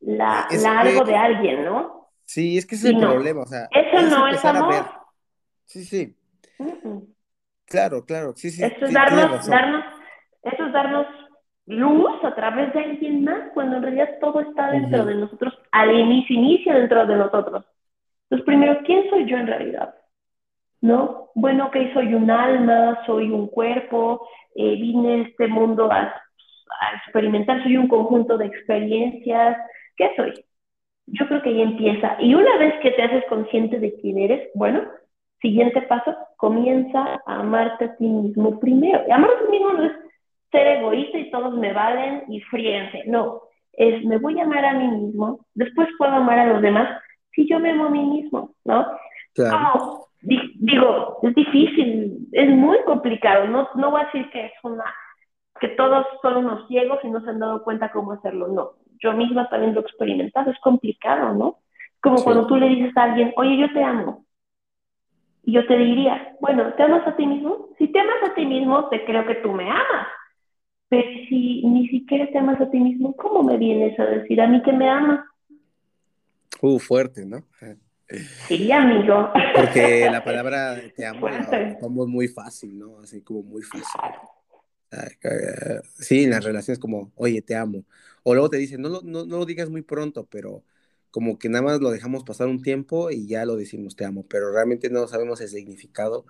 la, 0.00 0.48
algo 0.78 1.04
de 1.04 1.16
alguien, 1.16 1.64
¿no? 1.64 2.08
Sí, 2.24 2.58
es 2.58 2.66
que 2.66 2.74
ese 2.74 2.88
es 2.88 2.94
el 2.94 3.00
problema, 3.00 3.42
o 3.42 3.46
sea, 3.46 3.68
eso 3.70 4.02
no 4.02 4.28
es 4.28 4.44
amor. 4.44 4.84
Sí, 5.64 5.84
sí. 5.84 6.16
Claro, 7.66 8.04
claro, 8.04 8.32
sí, 8.36 8.50
sí. 8.50 8.64
Esto 8.64 8.86
es 8.86 8.92
darnos, 8.92 9.46
darnos, 9.46 9.84
esto 10.42 10.66
es 10.66 10.72
darnos 10.72 11.06
luz 11.66 12.24
a 12.24 12.34
través 12.34 12.72
de 12.72 12.80
alguien 12.80 13.24
más, 13.24 13.50
cuando 13.52 13.76
en 13.76 13.82
realidad 13.82 14.18
todo 14.20 14.40
está 14.40 14.70
dentro 14.70 15.04
de 15.04 15.14
nosotros, 15.14 15.54
al 15.70 15.94
inicio, 15.94 16.34
inicia 16.34 16.74
dentro 16.74 17.06
de 17.06 17.16
nosotros. 17.16 17.64
Entonces, 18.24 18.46
primero, 18.46 18.80
¿quién 18.84 19.08
soy 19.10 19.28
yo 19.28 19.36
en 19.36 19.46
realidad? 19.46 19.94
¿No? 20.80 21.30
Bueno, 21.34 21.66
ok, 21.66 21.76
soy 21.94 22.14
un 22.14 22.30
alma, 22.30 23.00
soy 23.06 23.30
un 23.30 23.48
cuerpo, 23.48 24.28
eh, 24.54 24.76
vine 24.76 25.14
a 25.14 25.28
este 25.28 25.48
mundo 25.48 25.90
a, 25.90 25.98
a 26.00 26.96
experimentar, 27.04 27.62
soy 27.62 27.76
un 27.76 27.88
conjunto 27.88 28.38
de 28.38 28.46
experiencias. 28.46 29.56
¿Qué 29.96 30.10
soy? 30.16 30.32
Yo 31.06 31.26
creo 31.26 31.42
que 31.42 31.50
ahí 31.50 31.62
empieza. 31.62 32.16
Y 32.20 32.34
una 32.34 32.56
vez 32.58 32.74
que 32.82 32.92
te 32.92 33.02
haces 33.02 33.24
consciente 33.28 33.78
de 33.80 33.94
quién 34.00 34.18
eres, 34.18 34.50
bueno, 34.54 34.82
siguiente 35.40 35.82
paso, 35.82 36.16
comienza 36.36 37.20
a 37.26 37.40
amarte 37.40 37.86
a 37.86 37.96
ti 37.96 38.06
mismo 38.06 38.60
primero. 38.60 39.02
Y 39.08 39.10
amarte 39.10 39.36
a 39.36 39.46
ti 39.46 39.50
mismo 39.50 39.72
no 39.72 39.84
es 39.84 39.92
ser 40.50 40.66
egoísta 40.66 41.18
y 41.18 41.30
todos 41.30 41.54
me 41.54 41.72
valen 41.72 42.24
y 42.28 42.40
fríense. 42.42 43.04
No, 43.06 43.42
es 43.72 44.04
me 44.04 44.18
voy 44.18 44.38
a 44.38 44.44
amar 44.44 44.64
a 44.64 44.74
mí 44.74 44.88
mismo, 44.88 45.40
después 45.54 45.88
puedo 45.98 46.12
amar 46.12 46.38
a 46.38 46.46
los 46.46 46.62
demás 46.62 47.00
si 47.32 47.48
yo 47.48 47.60
me 47.60 47.70
amo 47.70 47.86
a 47.86 47.90
mí 47.90 48.04
mismo, 48.04 48.54
¿no? 48.64 48.86
Claro. 49.34 50.07
Digo, 50.28 51.18
es 51.22 51.34
difícil, 51.34 52.28
es 52.32 52.50
muy 52.50 52.78
complicado, 52.84 53.46
no, 53.46 53.68
no 53.74 53.90
voy 53.90 54.02
a 54.02 54.04
decir 54.06 54.30
que 54.30 54.46
es 54.46 54.52
una, 54.62 54.84
que 55.60 55.68
todos 55.68 56.06
son 56.22 56.38
unos 56.38 56.66
ciegos 56.68 56.98
y 57.02 57.10
no 57.10 57.20
se 57.22 57.30
han 57.30 57.38
dado 57.38 57.62
cuenta 57.62 57.90
cómo 57.90 58.12
hacerlo, 58.12 58.48
no. 58.48 58.72
Yo 59.00 59.12
misma 59.12 59.48
también 59.48 59.74
lo 59.74 59.80
he 59.80 59.84
experimentado, 59.84 60.50
es 60.50 60.58
complicado, 60.60 61.34
¿no? 61.34 61.58
Como 62.00 62.22
cuando 62.22 62.46
tú 62.46 62.56
le 62.56 62.68
dices 62.68 62.96
a 62.96 63.04
alguien, 63.04 63.32
oye, 63.36 63.56
yo 63.56 63.72
te 63.72 63.82
amo. 63.82 64.24
Y 65.44 65.52
yo 65.52 65.66
te 65.66 65.76
diría, 65.78 66.36
bueno, 66.40 66.72
¿te 66.74 66.82
amas 66.82 67.06
a 67.06 67.16
ti 67.16 67.26
mismo? 67.26 67.68
Si 67.78 67.88
te 67.88 67.98
amas 67.98 68.30
a 68.30 68.34
ti 68.34 68.44
mismo, 68.44 68.88
te 68.88 69.04
creo 69.04 69.24
que 69.26 69.36
tú 69.36 69.52
me 69.52 69.70
amas. 69.70 70.08
Pero 70.88 71.08
si 71.28 71.62
ni 71.64 71.88
siquiera 71.88 72.26
te 72.30 72.38
amas 72.38 72.60
a 72.60 72.70
ti 72.70 72.78
mismo, 72.78 73.14
¿cómo 73.16 73.42
me 73.42 73.56
vienes 73.56 73.98
a 73.98 74.04
decir 74.04 74.40
a 74.40 74.46
mí 74.46 74.62
que 74.62 74.72
me 74.72 74.88
amas? 74.88 75.24
Uh, 76.60 76.78
fuerte, 76.78 77.24
¿no? 77.24 77.38
Sí, 78.08 78.72
amigo. 78.72 79.30
Porque 79.54 80.08
la 80.10 80.24
palabra 80.24 80.76
te 80.96 81.06
amo 81.06 81.28
la 81.28 81.88
muy 81.88 82.28
fácil, 82.28 82.78
¿no? 82.78 83.00
Así 83.00 83.22
como 83.22 83.42
muy 83.42 83.62
fácil. 83.62 84.00
Sí, 85.94 86.24
en 86.24 86.30
las 86.30 86.44
relaciones 86.44 86.78
como, 86.78 87.12
oye, 87.16 87.42
te 87.42 87.54
amo. 87.54 87.84
O 88.22 88.34
luego 88.34 88.48
te 88.48 88.56
dicen, 88.56 88.80
no, 88.80 88.88
no, 89.02 89.24
no 89.26 89.38
lo 89.38 89.44
digas 89.44 89.68
muy 89.68 89.82
pronto, 89.82 90.26
pero 90.30 90.64
como 91.10 91.38
que 91.38 91.48
nada 91.48 91.64
más 91.64 91.80
lo 91.80 91.90
dejamos 91.90 92.24
pasar 92.24 92.48
un 92.48 92.62
tiempo 92.62 93.10
y 93.10 93.26
ya 93.26 93.44
lo 93.44 93.56
decimos 93.56 93.96
te 93.96 94.04
amo, 94.04 94.26
pero 94.28 94.52
realmente 94.52 94.90
no 94.90 95.06
sabemos 95.08 95.40
el 95.40 95.48
significado 95.48 96.24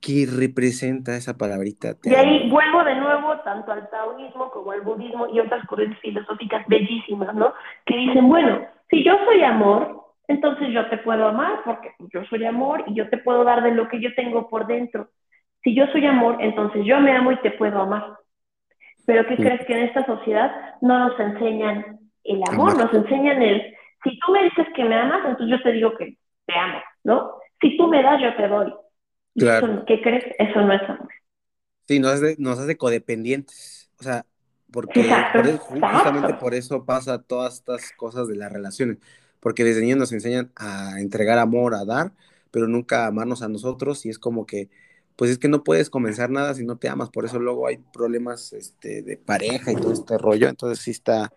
¿Qué 0.00 0.26
representa 0.30 1.16
esa 1.16 1.36
palabrita? 1.36 1.96
y 2.04 2.14
ahí 2.14 2.50
vuelvo 2.50 2.84
de 2.84 2.94
nuevo 2.96 3.38
tanto 3.40 3.72
al 3.72 3.88
taoísmo 3.90 4.50
como 4.50 4.70
al 4.70 4.82
budismo 4.82 5.26
y 5.28 5.40
otras 5.40 5.66
corrientes 5.66 5.98
filosóficas 6.00 6.66
bellísimas, 6.68 7.34
¿no? 7.34 7.52
Que 7.86 7.96
dicen, 7.96 8.28
bueno, 8.28 8.60
si 8.90 9.02
yo 9.02 9.16
soy 9.24 9.42
amor, 9.42 10.05
entonces 10.28 10.68
yo 10.72 10.88
te 10.88 10.98
puedo 10.98 11.28
amar 11.28 11.60
porque 11.64 11.92
yo 12.12 12.24
soy 12.24 12.44
amor 12.44 12.84
y 12.86 12.94
yo 12.94 13.08
te 13.08 13.18
puedo 13.18 13.44
dar 13.44 13.62
de 13.62 13.72
lo 13.72 13.88
que 13.88 14.00
yo 14.00 14.14
tengo 14.14 14.48
por 14.48 14.66
dentro. 14.66 15.10
Si 15.62 15.74
yo 15.74 15.86
soy 15.88 16.06
amor, 16.06 16.36
entonces 16.40 16.84
yo 16.84 17.00
me 17.00 17.16
amo 17.16 17.32
y 17.32 17.40
te 17.40 17.52
puedo 17.52 17.80
amar. 17.80 18.16
Pero 19.04 19.26
¿qué 19.26 19.36
crees 19.36 19.64
que 19.66 19.72
en 19.72 19.84
esta 19.84 20.04
sociedad 20.04 20.74
no 20.80 20.98
nos 21.08 21.18
enseñan 21.18 21.98
el 22.24 22.42
amor, 22.48 22.76
nos 22.76 22.92
enseñan 22.92 23.40
el, 23.40 23.74
si 24.02 24.18
tú 24.18 24.32
me 24.32 24.44
dices 24.44 24.66
que 24.74 24.84
me 24.84 24.94
amas, 24.94 25.20
entonces 25.26 25.48
yo 25.48 25.62
te 25.62 25.72
digo 25.72 25.96
que 25.96 26.16
te 26.46 26.54
amo, 26.54 26.80
¿no? 27.04 27.32
Si 27.60 27.76
tú 27.76 27.88
me 27.88 28.02
das, 28.02 28.20
yo 28.20 28.34
te 28.36 28.48
doy. 28.48 28.72
Claro. 29.36 29.84
¿Qué 29.86 30.00
crees? 30.00 30.24
Eso 30.38 30.60
no 30.60 30.72
es 30.72 30.82
amor. 30.82 31.08
Sí, 31.86 32.00
nos 32.00 32.12
hace, 32.12 32.36
nos 32.38 32.58
hace 32.58 32.76
codependientes. 32.76 33.90
O 33.98 34.02
sea, 34.02 34.24
porque 34.72 35.04
justamente 35.58 36.34
por 36.34 36.54
eso 36.54 36.84
pasa 36.84 37.22
todas 37.22 37.54
estas 37.54 37.92
cosas 37.92 38.28
de 38.28 38.36
las 38.36 38.52
relaciones. 38.52 38.98
Porque 39.46 39.62
desde 39.62 39.80
niños 39.80 39.98
nos 39.98 40.10
enseñan 40.10 40.50
a 40.56 40.98
entregar 40.98 41.38
amor, 41.38 41.76
a 41.76 41.84
dar, 41.84 42.10
pero 42.50 42.66
nunca 42.66 43.06
amarnos 43.06 43.42
a 43.42 43.48
nosotros. 43.48 44.04
Y 44.04 44.08
es 44.08 44.18
como 44.18 44.44
que, 44.44 44.70
pues 45.14 45.30
es 45.30 45.38
que 45.38 45.46
no 45.46 45.62
puedes 45.62 45.88
comenzar 45.88 46.30
nada 46.30 46.52
si 46.52 46.64
no 46.64 46.78
te 46.78 46.88
amas. 46.88 47.10
Por 47.10 47.24
eso 47.24 47.38
luego 47.38 47.68
hay 47.68 47.76
problemas 47.76 48.52
este, 48.52 49.02
de 49.02 49.16
pareja 49.16 49.70
y 49.70 49.76
todo 49.76 49.92
este 49.92 50.18
rollo. 50.18 50.48
Entonces 50.48 50.80
sí 50.80 50.90
está. 50.90 51.32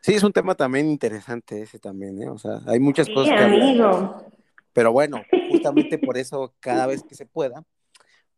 Sí, 0.00 0.14
es 0.14 0.22
un 0.22 0.32
tema 0.32 0.54
también 0.54 0.88
interesante 0.88 1.60
ese 1.60 1.78
también, 1.78 2.22
¿eh? 2.22 2.30
O 2.30 2.38
sea, 2.38 2.62
hay 2.64 2.80
muchas 2.80 3.10
cosas 3.10 3.36
que. 3.36 3.44
Amigo. 3.44 4.24
Pero 4.72 4.92
bueno, 4.92 5.20
justamente 5.50 5.98
por 5.98 6.16
eso 6.16 6.54
cada 6.60 6.86
vez 6.86 7.02
que 7.02 7.14
se 7.14 7.26
pueda, 7.26 7.62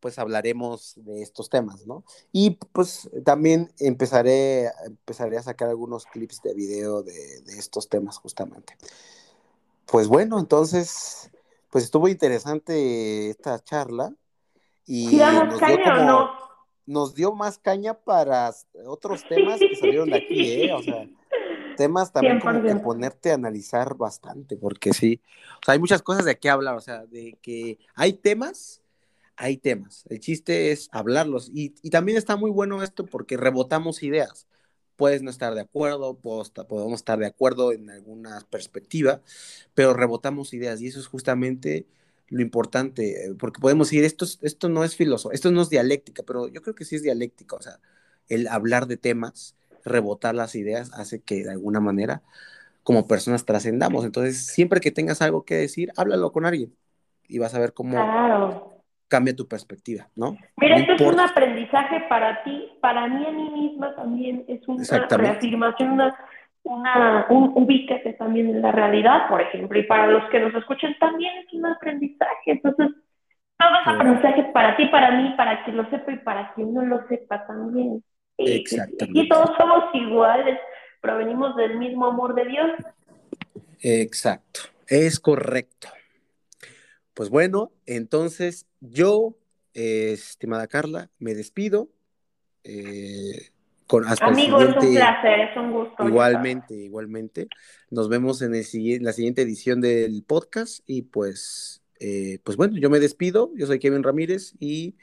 pues 0.01 0.19
hablaremos 0.19 0.95
de 0.97 1.23
estos 1.23 1.49
temas, 1.51 1.87
¿no? 1.87 2.05
Y 2.33 2.59
pues 2.73 3.11
también 3.25 3.73
empezaré, 3.79 4.71
empezaré 4.85 5.39
a 5.39 5.43
sacar 5.43 5.69
algunos 5.69 6.07
clips 6.07 6.43
de 6.43 6.55
video 6.55 7.03
de, 7.03 7.15
estos 7.59 7.89
temas 7.89 8.19
justamente. 8.19 8.77
Pues 9.87 10.09
bueno, 10.09 10.39
entonces, 10.39 11.31
pues 11.71 11.85
estuvo 11.85 12.09
interesante 12.09 13.31
esta 13.31 13.63
charla. 13.63 14.13
Y 14.87 15.17
nos 15.17 15.59
dio, 15.59 15.79
como, 15.85 16.31
nos 16.87 17.15
dio 17.15 17.33
más 17.33 17.59
caña 17.59 17.95
para 17.95 18.53
otros 18.87 19.25
temas 19.29 19.59
que 19.59 19.75
salieron 19.75 20.11
de 20.11 20.17
aquí, 20.17 20.53
¿eh? 20.63 20.73
O 20.73 20.83
sea, 20.83 21.09
temas 21.77 22.13
también 22.13 22.41
como 22.41 22.63
que 22.63 22.75
ponerte 22.77 23.31
a 23.31 23.35
analizar 23.35 23.97
bastante, 23.97 24.57
porque 24.57 24.93
sí, 24.93 25.21
o 25.61 25.65
sea, 25.65 25.75
hay 25.75 25.79
muchas 25.79 26.03
cosas 26.03 26.25
de 26.25 26.39
qué 26.39 26.49
hablar, 26.49 26.75
o 26.77 26.81
sea, 26.81 27.05
de 27.07 27.37
que 27.41 27.79
hay 27.95 28.15
temas, 28.15 28.83
hay 29.37 29.59
temas. 29.59 30.05
El 30.09 30.21
chiste 30.21 30.73
es 30.73 30.89
hablarlos. 30.93 31.51
Y, 31.53 31.71
también 31.91 32.19
está 32.19 32.37
muy 32.37 32.51
bueno 32.51 32.83
esto 32.83 33.07
porque 33.07 33.37
rebotamos 33.37 34.03
ideas. 34.03 34.47
Puedes 34.97 35.23
no 35.23 35.31
estar 35.31 35.55
de 35.55 35.61
acuerdo, 35.61 36.15
podemos 36.15 37.01
estar 37.01 37.19
de 37.19 37.27
acuerdo 37.27 37.73
en 37.73 37.91
alguna 37.91 38.41
perspectiva, 38.51 39.21
pero 39.75 39.93
rebotamos 39.93 40.55
ideas 40.55 40.81
y 40.81 40.87
eso 40.87 41.01
es 41.01 41.07
justamente 41.07 41.87
lo 42.29 42.41
importante, 42.41 43.35
porque 43.39 43.61
podemos 43.61 43.89
decir, 43.89 44.05
esto, 44.05 44.27
esto 44.43 44.69
no 44.69 44.85
es 44.85 44.97
filósofo, 44.97 45.33
esto 45.33 45.53
no 45.53 45.63
es 45.63 45.69
dialéctica, 45.69 46.23
pero 46.27 46.49
yo 46.49 46.63
creo 46.63 46.75
que 46.75 46.85
sí 46.85 46.97
es 46.97 47.03
dialéctica, 47.03 47.57
o 47.57 47.63
sea, 47.63 47.79
el 48.29 48.49
hablar 48.49 48.87
de 48.87 48.97
temas 48.97 49.55
rebotar 49.85 50.35
las 50.35 50.55
ideas 50.55 50.91
hace 50.95 51.21
que 51.21 51.45
de 51.45 51.51
alguna 51.51 51.81
manera 51.81 52.23
como 52.83 53.07
personas 53.07 53.45
trascendamos. 53.45 54.05
Entonces, 54.05 54.47
siempre 54.47 54.81
que 54.81 54.91
tengas 54.91 55.23
algo 55.23 55.45
que 55.45 55.57
decir, 55.57 55.93
háblalo 55.97 56.33
con 56.33 56.47
alguien 56.47 56.75
y 57.29 57.39
vas 57.39 57.55
a 57.55 57.59
ver 57.59 57.73
cómo 57.73 57.97
cambia 59.09 59.35
tu 59.35 59.47
perspectiva, 59.47 60.09
¿no? 60.17 60.37
Mira, 60.57 60.77
esto 60.77 60.95
es 60.95 61.01
un 61.01 61.21
aprendizaje 61.21 62.01
para 62.09 62.43
ti, 62.43 62.73
para 62.81 63.07
mí 63.07 63.25
a 63.27 63.31
mí 63.31 63.51
misma 63.51 63.95
también 63.95 64.45
es 64.49 64.67
una 64.67 64.85
reafirmación, 65.09 65.93
una, 65.93 66.17
una, 66.63 67.27
un 67.29 67.53
ubícate 67.55 68.15
también 68.15 68.49
en 68.51 68.63
la 68.63 68.73
realidad, 68.73 69.29
por 69.29 69.41
ejemplo, 69.41 69.79
y 69.79 69.85
para 69.85 70.09
los 70.09 70.29
que 70.31 70.41
nos 70.41 70.55
escuchan 70.55 70.97
también 70.99 71.33
es 71.39 71.53
un 71.53 71.67
aprendizaje. 71.67 72.53
Entonces, 72.53 72.89
todo 73.59 73.71
es 73.81 73.87
aprendizaje 73.87 74.45
para 74.53 74.77
ti, 74.77 74.87
para 74.87 75.11
mí, 75.13 75.35
para 75.37 75.65
quien 75.65 75.77
lo 75.77 75.89
sepa 75.89 76.13
y 76.13 76.19
para 76.19 76.53
quien 76.55 76.75
no 76.75 76.83
lo 76.83 77.07
sepa 77.09 77.47
también. 77.47 78.03
Exactamente. 78.39 79.21
Y 79.21 79.29
todos 79.29 79.51
somos 79.57 79.85
iguales, 79.95 80.59
provenimos 81.01 81.57
del 81.57 81.79
mismo 81.79 82.07
amor 82.07 82.35
de 82.35 82.45
Dios. 82.47 82.71
Exacto, 83.81 84.61
es 84.89 85.21
correcto. 85.21 85.89
Pues 87.17 87.31
bueno, 87.31 87.73
entonces 87.87 88.67
yo, 88.81 89.37
eh, 89.73 90.11
estimada 90.13 90.67
Carla, 90.67 91.09
me 91.19 91.33
despido. 91.35 91.89
Eh, 92.63 93.53
con, 93.87 94.05
hasta 94.05 94.27
Amigo, 94.27 94.61
es 94.61 94.77
un 94.77 94.95
placer, 94.95 95.41
es 95.41 95.57
un 95.57 95.73
gusto. 95.73 96.07
Igualmente, 96.07 96.75
igualmente. 96.75 97.49
Nos 97.91 98.11
vemos 98.11 98.43
en, 98.43 98.55
el, 98.55 98.65
la 99.03 99.13
siguiente 99.13 99.41
edición 99.41 99.81
del 99.81 100.25
podcast 100.29 100.81
y 100.87 101.03
pues, 101.03 101.83
eh, 102.01 102.41
pues 102.45 102.59
bueno, 102.59 102.77
yo 102.77 102.91
me 102.91 103.01
despido. 103.01 103.51
Yo 103.57 103.67
soy 103.67 103.79
Kevin 103.79 104.03
Ramírez 104.03 104.53
y 104.61 104.97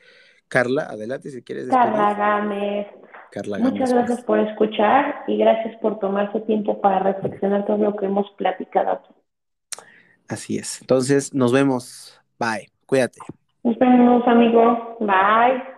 Carla, 0.49 0.83
adelante 0.83 1.31
si 1.31 1.41
quieres. 1.41 1.67
Carla 1.67 2.13
Gámez. 2.13 2.87
Muchas 3.59 3.91
gracias 3.91 4.21
por 4.21 4.37
escuchar 4.37 5.23
y 5.25 5.37
gracias 5.37 5.75
por 5.77 5.97
tomarse 5.97 6.41
tiempo 6.41 6.79
para 6.79 6.99
reflexionar 6.99 7.65
todo 7.65 7.77
lo 7.77 7.95
que 7.95 8.05
hemos 8.05 8.29
platicado 8.37 9.01
Así 10.27 10.57
es. 10.57 10.81
Entonces, 10.81 11.33
nos 11.33 11.51
vemos. 11.51 12.19
Bye. 12.39 12.69
Cuídate. 12.85 13.19
Nos 13.63 13.77
vemos, 13.77 14.27
amigo. 14.27 14.97
Bye. 14.99 15.72